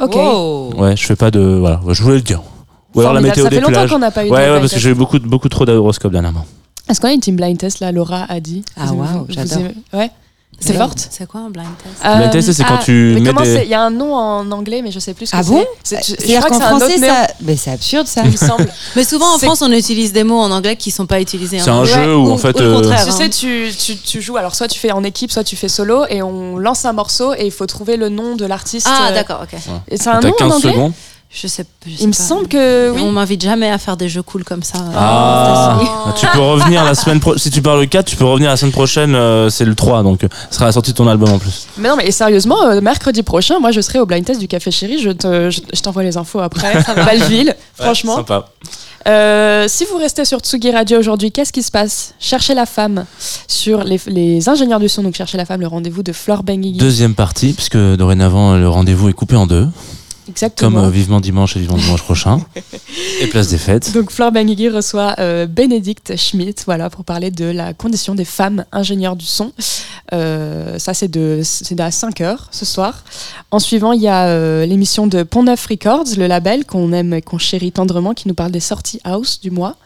Ok. 0.00 0.14
Wow. 0.14 0.74
Ouais, 0.76 0.96
je 0.96 1.04
fais 1.04 1.16
pas 1.16 1.30
de, 1.30 1.40
voilà, 1.40 1.80
je 1.88 2.02
voulais 2.02 2.16
le 2.16 2.22
dire. 2.22 2.42
Ou 2.94 3.00
alors 3.00 3.12
la 3.14 3.20
météo 3.22 3.44
ça 3.44 3.50
fait 3.50 3.56
des 3.56 3.60
longtemps 3.62 3.72
plages. 3.72 3.90
qu'on 3.90 3.98
n'a 3.98 4.10
pas 4.10 4.24
eu 4.24 4.28
de 4.28 4.32
Ouais, 4.32 4.38
ouais, 4.40 4.46
blind 4.46 4.60
parce 4.60 4.70
que 4.72 4.74
test. 4.76 4.82
j'ai 4.84 4.90
eu 4.90 4.94
beaucoup, 4.94 5.18
beaucoup 5.18 5.48
trop 5.48 5.64
d'horoscopes 5.64 6.12
dernièrement. 6.12 6.44
Est-ce 6.88 7.00
qu'on 7.00 7.08
a 7.08 7.12
une 7.12 7.20
team 7.20 7.36
blind 7.36 7.56
test 7.56 7.80
là 7.80 7.90
Laura 7.92 8.24
a 8.28 8.40
dit? 8.40 8.64
Ah, 8.76 8.86
Vous- 8.86 8.96
waouh, 8.96 9.08
vous 9.20 9.26
j'adore. 9.30 9.58
aimez- 9.58 9.74
Ouais. 9.94 10.10
C'est 10.64 10.74
forte. 10.74 11.08
C'est 11.10 11.26
quoi 11.26 11.40
un 11.40 11.50
blind 11.50 11.66
test 11.82 12.02
Blind 12.16 12.30
test, 12.30 12.52
c'est 12.52 12.64
quand 12.64 12.78
tu 12.78 13.12
mais 13.14 13.20
mets 13.20 13.28
comment 13.30 13.42
des- 13.42 13.54
c'est 13.56 13.64
Il 13.64 13.70
y 13.70 13.74
a 13.74 13.82
un 13.82 13.90
nom 13.90 14.14
en 14.14 14.50
anglais, 14.50 14.80
mais 14.82 14.90
je 14.90 14.98
sais 14.98 15.14
plus 15.14 15.26
ce 15.26 15.32
que 15.32 15.36
Ah 15.36 15.42
c'est. 15.42 15.50
bon 15.50 15.64
C'est- 15.82 15.96
je 15.98 16.02
C'est-à-dire 16.16 16.46
qu'en 16.46 16.58
c'est 16.58 16.62
un 16.64 16.68
français, 16.78 16.98
ça. 16.98 17.26
Mais 17.40 17.56
c'est 17.56 17.70
absurde 17.70 18.06
ça. 18.06 18.22
il 18.24 18.30
me 18.32 18.36
semble. 18.48 18.68
Mais 18.96 19.04
souvent 19.04 19.34
en 19.34 19.38
France, 19.38 19.62
on 19.62 19.72
utilise 19.72 20.12
des 20.12 20.24
mots 20.24 20.40
en 20.40 20.50
anglais 20.50 20.76
qui 20.76 20.90
sont 20.90 21.06
pas 21.06 21.20
utilisés 21.20 21.60
en 21.60 21.64
C'est 21.64 21.70
un 21.70 21.74
anglais. 21.78 21.92
jeu 22.04 22.16
où 22.16 22.30
en 22.30 22.38
fait. 22.38 22.54
ou 22.56 22.62
le 22.62 22.66
euh, 22.68 22.74
contraire. 22.76 23.04
Tu 23.04 23.10
hein. 23.10 23.16
sais, 23.16 23.28
tu, 23.30 23.70
tu, 23.78 23.96
tu 23.96 24.20
joues, 24.22 24.36
alors 24.36 24.54
soit 24.54 24.68
tu 24.68 24.78
fais 24.78 24.92
en 24.92 25.04
équipe, 25.04 25.30
soit 25.32 25.44
tu 25.44 25.56
fais 25.56 25.68
solo, 25.68 26.04
et 26.08 26.22
on 26.22 26.58
lance 26.58 26.84
un 26.84 26.92
morceau 26.92 27.34
et 27.34 27.44
il 27.46 27.52
faut 27.52 27.66
trouver 27.66 27.96
le 27.96 28.08
nom 28.08 28.36
de 28.36 28.46
l'artiste. 28.46 28.86
Ah, 28.90 29.08
euh, 29.10 29.14
d'accord, 29.14 29.40
ok. 29.44 29.58
Et 29.88 29.96
c'est 29.96 30.08
un 30.08 30.20
nom 30.20 30.28
en 30.30 30.32
15 30.32 30.52
anglais 30.52 30.72
secondes. 30.72 30.92
Je 31.34 31.46
sais, 31.46 31.64
je 31.86 31.90
sais 31.96 32.02
Il 32.02 32.08
me 32.08 32.12
pas. 32.12 32.18
semble 32.18 32.46
que 32.46 32.90
oui. 32.90 33.00
On 33.02 33.10
m'invite 33.10 33.42
jamais 33.42 33.70
à 33.70 33.78
faire 33.78 33.96
des 33.96 34.08
jeux 34.10 34.22
cool 34.22 34.44
comme 34.44 34.62
ça. 34.62 34.78
Ah, 34.94 35.78
Oh. 35.80 36.10
tu 36.18 36.26
peux 36.26 36.40
revenir 36.40 36.84
la 36.84 36.94
semaine 36.94 37.20
prochaine. 37.20 37.38
Si 37.38 37.50
tu 37.50 37.62
parles 37.62 37.80
le 37.80 37.86
4, 37.86 38.04
tu 38.06 38.16
peux 38.16 38.26
revenir 38.26 38.50
la 38.50 38.56
semaine 38.58 38.72
prochaine. 38.72 39.14
euh, 39.14 39.48
c'est 39.48 39.64
le 39.64 39.74
3, 39.74 40.02
donc 40.02 40.24
euh, 40.24 40.28
ce 40.50 40.56
sera 40.56 40.66
la 40.66 40.72
sortie 40.72 40.92
de 40.92 40.96
ton 40.96 41.08
album 41.08 41.30
en 41.32 41.38
plus. 41.38 41.66
Mais 41.78 41.88
non, 41.88 41.96
mais 41.96 42.10
sérieusement, 42.10 42.62
euh, 42.66 42.80
mercredi 42.82 43.22
prochain, 43.22 43.58
moi 43.60 43.70
je 43.70 43.80
serai 43.80 43.98
au 43.98 44.04
blind 44.06 44.24
test 44.26 44.40
du 44.40 44.46
Café 44.48 44.70
Chéri. 44.70 44.98
Je 44.98 45.08
te- 45.10 45.48
je- 45.50 45.60
je 45.72 45.80
t'envoie 45.80 46.02
les 46.02 46.18
infos 46.18 46.40
après. 46.40 46.74
Belleville, 47.06 47.56
franchement. 47.74 48.16
Sympa. 48.16 48.48
Euh, 49.08 49.66
si 49.68 49.84
vous 49.86 49.96
restez 49.96 50.24
sur 50.26 50.38
Tsugi 50.40 50.70
Radio 50.70 50.98
aujourd'hui, 50.98 51.32
qu'est-ce 51.32 51.52
qui 51.52 51.62
se 51.62 51.70
passe? 51.72 52.14
Cherchez 52.20 52.54
la 52.54 52.66
femme 52.66 53.04
sur 53.48 53.82
les, 53.84 54.00
les 54.06 54.48
ingénieurs 54.48 54.78
du 54.80 54.88
son. 54.88 55.02
Donc, 55.02 55.14
Cherchez 55.14 55.38
la 55.38 55.44
femme, 55.46 55.60
le 55.62 55.66
rendez-vous 55.66 56.02
de 56.04 56.12
Flore 56.12 56.42
Benguigui. 56.44 56.78
Deuxième 56.78 57.14
partie, 57.14 57.52
puisque 57.54 57.76
dorénavant 57.76 58.54
le 58.56 58.68
rendez-vous 58.68 59.08
est 59.08 59.12
coupé 59.12 59.34
en 59.34 59.46
deux, 59.46 59.66
Exactement. 60.28 60.70
comme 60.70 60.84
euh, 60.84 60.90
Vivement 60.90 61.20
Dimanche 61.20 61.56
et 61.56 61.60
Vivement 61.60 61.76
Dimanche 61.76 62.02
prochain. 62.02 62.40
et 63.20 63.26
Place 63.26 63.48
des 63.48 63.58
Fêtes. 63.58 63.92
Donc 63.92 64.10
Flore 64.10 64.32
Benguigui 64.32 64.68
reçoit 64.68 65.16
euh, 65.18 65.46
Bénédicte 65.46 66.16
Schmidt 66.16 66.62
voilà, 66.64 66.90
pour 66.90 67.04
parler 67.04 67.30
de 67.30 67.44
la 67.46 67.74
condition 67.74 68.14
des 68.14 68.24
femmes 68.24 68.64
ingénieurs 68.72 69.16
du 69.16 69.26
son. 69.26 69.52
Euh, 70.12 70.78
ça, 70.78 70.94
c'est 70.94 71.08
de, 71.08 71.40
c'est 71.42 71.78
à 71.80 71.90
5 71.90 72.20
heures 72.20 72.48
ce 72.50 72.64
soir. 72.64 73.04
En 73.50 73.58
suivant, 73.58 73.92
il 73.92 74.02
y 74.02 74.08
a 74.08 74.26
euh, 74.26 74.66
l'émission 74.66 75.06
de 75.06 75.22
Pont 75.22 75.42
Neuf 75.42 75.66
Records, 75.66 76.04
le 76.16 76.26
label 76.26 76.64
qu'on 76.66 76.92
aime 76.92 77.14
et 77.14 77.22
qu'on 77.22 77.38
chérit 77.38 77.72
tendrement, 77.72 78.14
qui 78.14 78.28
nous 78.28 78.34
parle 78.34 78.52
des 78.52 78.60
sorties 78.60 79.00
house 79.04 79.40
du 79.40 79.50
mois. 79.50 79.76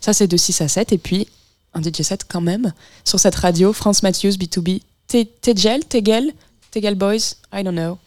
Ça, 0.00 0.12
c'est 0.12 0.26
de 0.26 0.36
6 0.36 0.60
à 0.60 0.68
7. 0.68 0.92
Et 0.92 0.98
puis, 0.98 1.28
un 1.74 1.82
DJ 1.82 2.02
set 2.02 2.24
quand 2.28 2.40
même, 2.40 2.72
sur 3.04 3.18
cette 3.18 3.34
radio, 3.34 3.72
France 3.72 4.02
Matthews, 4.02 4.30
B2B, 4.30 4.80
Te- 5.08 5.24
Tegel, 5.40 5.84
Tegel, 5.84 6.32
Tegel 6.70 6.94
Boys, 6.94 7.34
I 7.52 7.62
don't 7.62 7.72
know. 7.74 7.98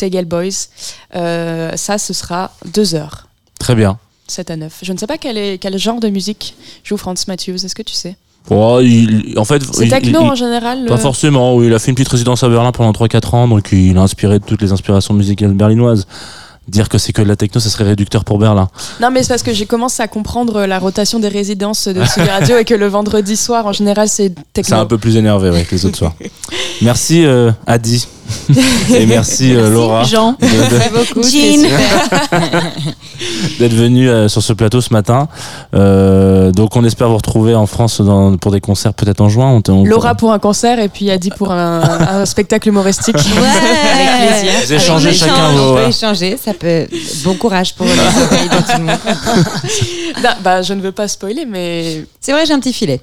Tegel 0.00 0.24
Boys. 0.24 0.68
Euh, 1.14 1.72
ça, 1.76 1.98
ce 1.98 2.12
sera 2.12 2.52
2 2.72 2.94
heures. 2.94 3.26
Très 3.58 3.74
bien. 3.74 3.98
7 4.28 4.50
à 4.50 4.56
9. 4.56 4.72
Je 4.82 4.92
ne 4.92 4.98
sais 4.98 5.06
pas 5.06 5.18
quel, 5.18 5.36
est, 5.36 5.58
quel 5.58 5.76
genre 5.78 6.00
de 6.00 6.08
musique 6.08 6.54
joue 6.84 6.96
Franz 6.96 7.24
Matthews. 7.28 7.56
Est-ce 7.64 7.74
que 7.74 7.82
tu 7.82 7.94
sais? 7.94 8.16
Oh, 8.48 8.78
il- 8.82 9.34
en 9.38 9.44
fait, 9.44 9.62
C'est 9.74 9.88
techno 9.88 10.22
il- 10.22 10.30
en 10.30 10.34
général 10.34 10.86
Pas 10.86 10.94
le- 10.94 11.00
forcément, 11.00 11.54
oui, 11.56 11.66
il 11.66 11.74
a 11.74 11.78
fait 11.78 11.90
une 11.90 11.94
petite 11.94 12.08
résidence 12.08 12.42
à 12.42 12.48
Berlin 12.48 12.72
pendant 12.72 12.92
3-4 12.92 13.34
ans, 13.34 13.46
donc 13.48 13.68
il 13.72 13.96
a 13.98 14.00
inspiré 14.00 14.38
de 14.38 14.44
toutes 14.44 14.62
les 14.62 14.72
inspirations 14.72 15.12
musicales 15.12 15.52
berlinoises. 15.52 16.06
Dire 16.68 16.88
que 16.88 16.98
c'est 16.98 17.12
que 17.12 17.20
de 17.22 17.26
la 17.26 17.36
techno, 17.36 17.60
ça 17.60 17.68
serait 17.68 17.84
réducteur 17.84 18.24
pour 18.24 18.38
Berlin. 18.38 18.68
Non, 19.00 19.10
mais 19.10 19.22
c'est 19.22 19.28
parce 19.30 19.42
que 19.42 19.52
j'ai 19.52 19.66
commencé 19.66 20.02
à 20.02 20.08
comprendre 20.08 20.64
la 20.66 20.78
rotation 20.78 21.18
des 21.18 21.28
résidences 21.28 21.88
de 21.88 22.02
Tsugi 22.04 22.28
Radio 22.38 22.56
et 22.58 22.64
que 22.64 22.74
le 22.74 22.86
vendredi 22.86 23.36
soir, 23.36 23.66
en 23.66 23.72
général, 23.72 24.08
c'est 24.08 24.32
C'est 24.36 24.52
techno. 24.62 24.76
un 24.76 24.86
peu 24.86 24.96
plus 24.98 25.16
énervé 25.16 25.50
ouais, 25.50 25.64
que 25.64 25.74
les 25.74 25.84
autres 25.84 25.98
soirs. 25.98 26.14
Merci 26.82 27.24
euh, 27.26 27.50
Adi. 27.66 28.06
Et 28.94 29.06
merci, 29.06 29.54
euh, 29.54 29.70
Laura 29.70 30.04
Jean. 30.04 30.32
de- 30.40 30.46
de- 30.46 30.80
Merci 31.16 31.66
d'être 33.58 33.74
venu 33.74 34.08
euh, 34.08 34.28
sur 34.28 34.42
ce 34.42 34.52
plateau 34.52 34.80
ce 34.80 34.92
matin. 34.92 35.28
Euh, 35.74 36.50
donc 36.52 36.76
on 36.76 36.84
espère 36.84 37.08
vous 37.08 37.16
retrouver 37.16 37.54
en 37.54 37.66
France 37.66 38.00
dans- 38.00 38.36
pour 38.36 38.52
des 38.52 38.60
concerts 38.60 38.94
peut-être 38.94 39.20
en 39.20 39.28
juin. 39.28 39.48
On, 39.50 39.60
te- 39.62 39.70
on- 39.70 39.84
Laura 39.84 40.14
pour 40.14 40.32
un 40.32 40.38
concert 40.38 40.78
et 40.78 40.88
puis 40.88 41.10
Adi 41.10 41.30
pour 41.30 41.52
un, 41.52 41.80
un 41.82 42.26
spectacle 42.26 42.68
humoristique. 42.68 43.16
Avec 43.16 44.28
plaisir. 44.40 44.52
Vous 44.66 44.72
échangez 44.72 45.08
Avec 45.08 45.18
chacun 45.20 45.50
vos- 45.52 45.70
On 45.72 45.74
peut 45.74 45.80
ouais. 45.82 45.88
échanger, 45.90 46.38
ça 46.42 46.54
peut. 46.54 46.86
Bon 47.24 47.34
courage 47.34 47.74
pour 47.74 47.86
les 47.86 47.92
oreilles 47.98 48.48
de 48.48 48.72
tout 48.72 48.78
le 48.78 48.84
monde. 48.84 48.98
Non, 50.22 50.30
bah, 50.42 50.62
je 50.62 50.72
ne 50.74 50.80
veux 50.80 50.92
pas 50.92 51.08
spoiler, 51.08 51.44
mais 51.46 52.04
C'est 52.20 52.32
vrai, 52.32 52.46
j'ai 52.46 52.52
un 52.52 52.60
petit 52.60 52.72
filet. 52.72 53.00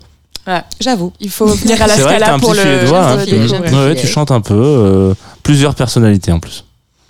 Ouais. 0.48 0.62
J'avoue. 0.80 1.12
il 1.20 1.30
faut 1.30 1.46
venir 1.48 1.82
à 1.82 1.88
la 1.88 1.96
Scala 1.98 2.34
un 2.34 2.40
pour 2.40 2.52
petit 2.54 2.64
le. 2.64 2.86
voix. 2.86 3.06
hein. 3.12 3.18
Petit 3.18 3.76
Ouais, 3.76 3.96
tu 3.96 4.08
chantes 4.08 4.32
un 4.32 4.42
peu. 4.42 4.54
euh, 4.56 5.14
plusieurs 5.44 5.76
personnalités 5.76 6.32
en 6.32 6.40
plus. 6.40 6.64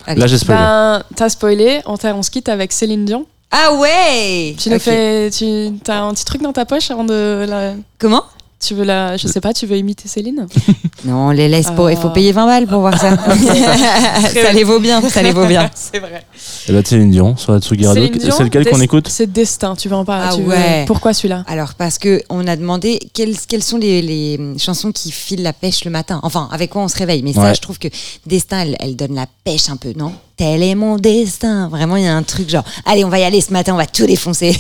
Allez. 0.06 0.20
Là 0.22 0.28
j'ai 0.28 0.38
spoilé. 0.38 0.60
Ben, 0.60 1.04
t'as 1.16 1.30
spoilé, 1.30 1.82
on, 1.86 1.96
on 2.04 2.24
se 2.24 2.32
quitte 2.32 2.50
avec 2.50 2.72
Céline 2.74 3.06
Dion. 3.06 3.26
Ah 3.52 3.74
ouais 3.76 4.56
Tu 4.58 4.70
nous 4.70 4.76
Ok. 4.76 4.82
fais. 4.82 5.30
Tu 5.32 5.46
as 5.88 6.02
un 6.04 6.14
petit 6.14 6.26
truc 6.26 6.42
dans 6.42 6.52
ta 6.54 6.66
poche 6.66 6.90
avant 6.92 7.04
de 7.04 7.46
la. 7.48 7.74
Comment? 8.00 8.24
Tu 8.60 8.74
veux 8.74 8.84
la. 8.86 9.18
Je 9.18 9.28
sais 9.28 9.40
pas, 9.40 9.54
tu 9.54 9.68
veux 9.68 9.78
imiter 9.78 10.08
Céline 10.08 10.48
Non, 11.06 11.28
on 11.28 11.30
les 11.32 11.48
laisse 11.48 11.70
pour. 11.76 11.92
Il 11.92 11.98
faut 11.98 12.08
Ah. 12.08 12.14
payer 12.14 12.32
20 12.32 12.46
balles 12.48 12.66
pour 12.68 12.80
voir 12.80 13.00
ça. 13.00 13.16
ça 14.34 14.52
les 14.52 14.64
vaut 14.64 14.80
bien, 14.80 15.02
ça 15.10 15.22
les 15.22 15.32
vaut 15.32 15.46
bien. 15.46 15.70
C'est 15.76 16.00
vrai. 16.00 16.26
Et 16.68 16.72
là 16.72 16.82
Céline 16.84 17.12
Dion 17.12 17.38
sur 17.38 17.52
la 17.54 17.60
Tsugi 17.60 17.84
C'est 17.86 18.44
lequel 18.44 18.68
qu'on 18.68 18.82
écoute 18.82 19.08
C'est 19.10 19.32
Destin, 19.32 19.76
tu 19.76 19.90
veux 19.90 19.96
en 19.96 20.06
parler 20.06 20.26
Ah 20.32 20.36
tu 20.36 20.42
veux- 20.42 20.50
ouais. 20.50 20.86
Pourquoi 20.88 21.14
celui-là? 21.14 21.44
Alors, 21.48 21.76
parce 21.76 21.98
que 22.00 22.22
on 22.30 22.48
a 22.48 22.56
demandé 22.56 23.00
quelles, 23.14 23.38
quelles 23.48 23.64
sont 23.64 23.78
les, 23.78 24.02
les 24.02 24.40
chansons 24.58 24.92
qui 24.92 25.12
filent 25.12 25.44
la 25.44 25.54
pêche 25.54 25.86
le 25.86 25.92
matin. 25.92 26.20
Enfin, 26.24 26.50
avec 26.52 26.72
quoi 26.72 26.82
on 26.82 26.88
se 26.88 26.98
réveille. 26.98 27.22
Mais 27.24 27.34
ça, 27.34 27.54
je 27.54 27.62
trouve 27.62 27.78
que 27.78 27.88
Destin, 28.26 28.62
elle, 28.62 28.76
elle 28.80 28.96
donne 28.96 29.14
la 29.16 29.28
pêche 29.44 29.70
un 29.70 29.78
peu, 29.78 29.94
non? 29.96 30.14
Tel 30.36 30.62
est 30.64 30.76
mon 30.76 30.98
destin. 30.98 31.68
Vraiment, 31.70 31.96
il 31.96 32.04
y 32.04 32.08
a 32.08 32.16
un 32.16 32.24
truc 32.24 32.50
genre, 32.50 32.64
allez, 32.86 33.04
on 33.04 33.10
va 33.10 33.20
y 33.20 33.24
aller 33.24 33.42
ce 33.42 33.52
matin, 33.54 33.74
on 33.74 33.78
va 33.78 33.86
tout 33.88 34.06
défoncer. 34.06 34.56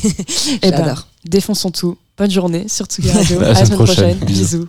Eh 0.61 0.72
ben, 0.72 0.78
J'adore. 0.78 1.07
défonçons 1.26 1.72
tout. 1.72 1.98
Bonne 2.18 2.31
journée 2.31 2.68
sur 2.68 2.85
Tsugi 2.85 3.11
Radio. 3.11 3.39
À 3.41 3.49
la 3.49 3.53
semaine 3.53 3.65
semaine 3.65 3.77
prochaine. 3.77 4.18
prochaine. 4.18 4.27
Bisous. 4.27 4.57
Bisous. 4.60 4.68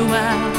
apaixonar 0.00 0.49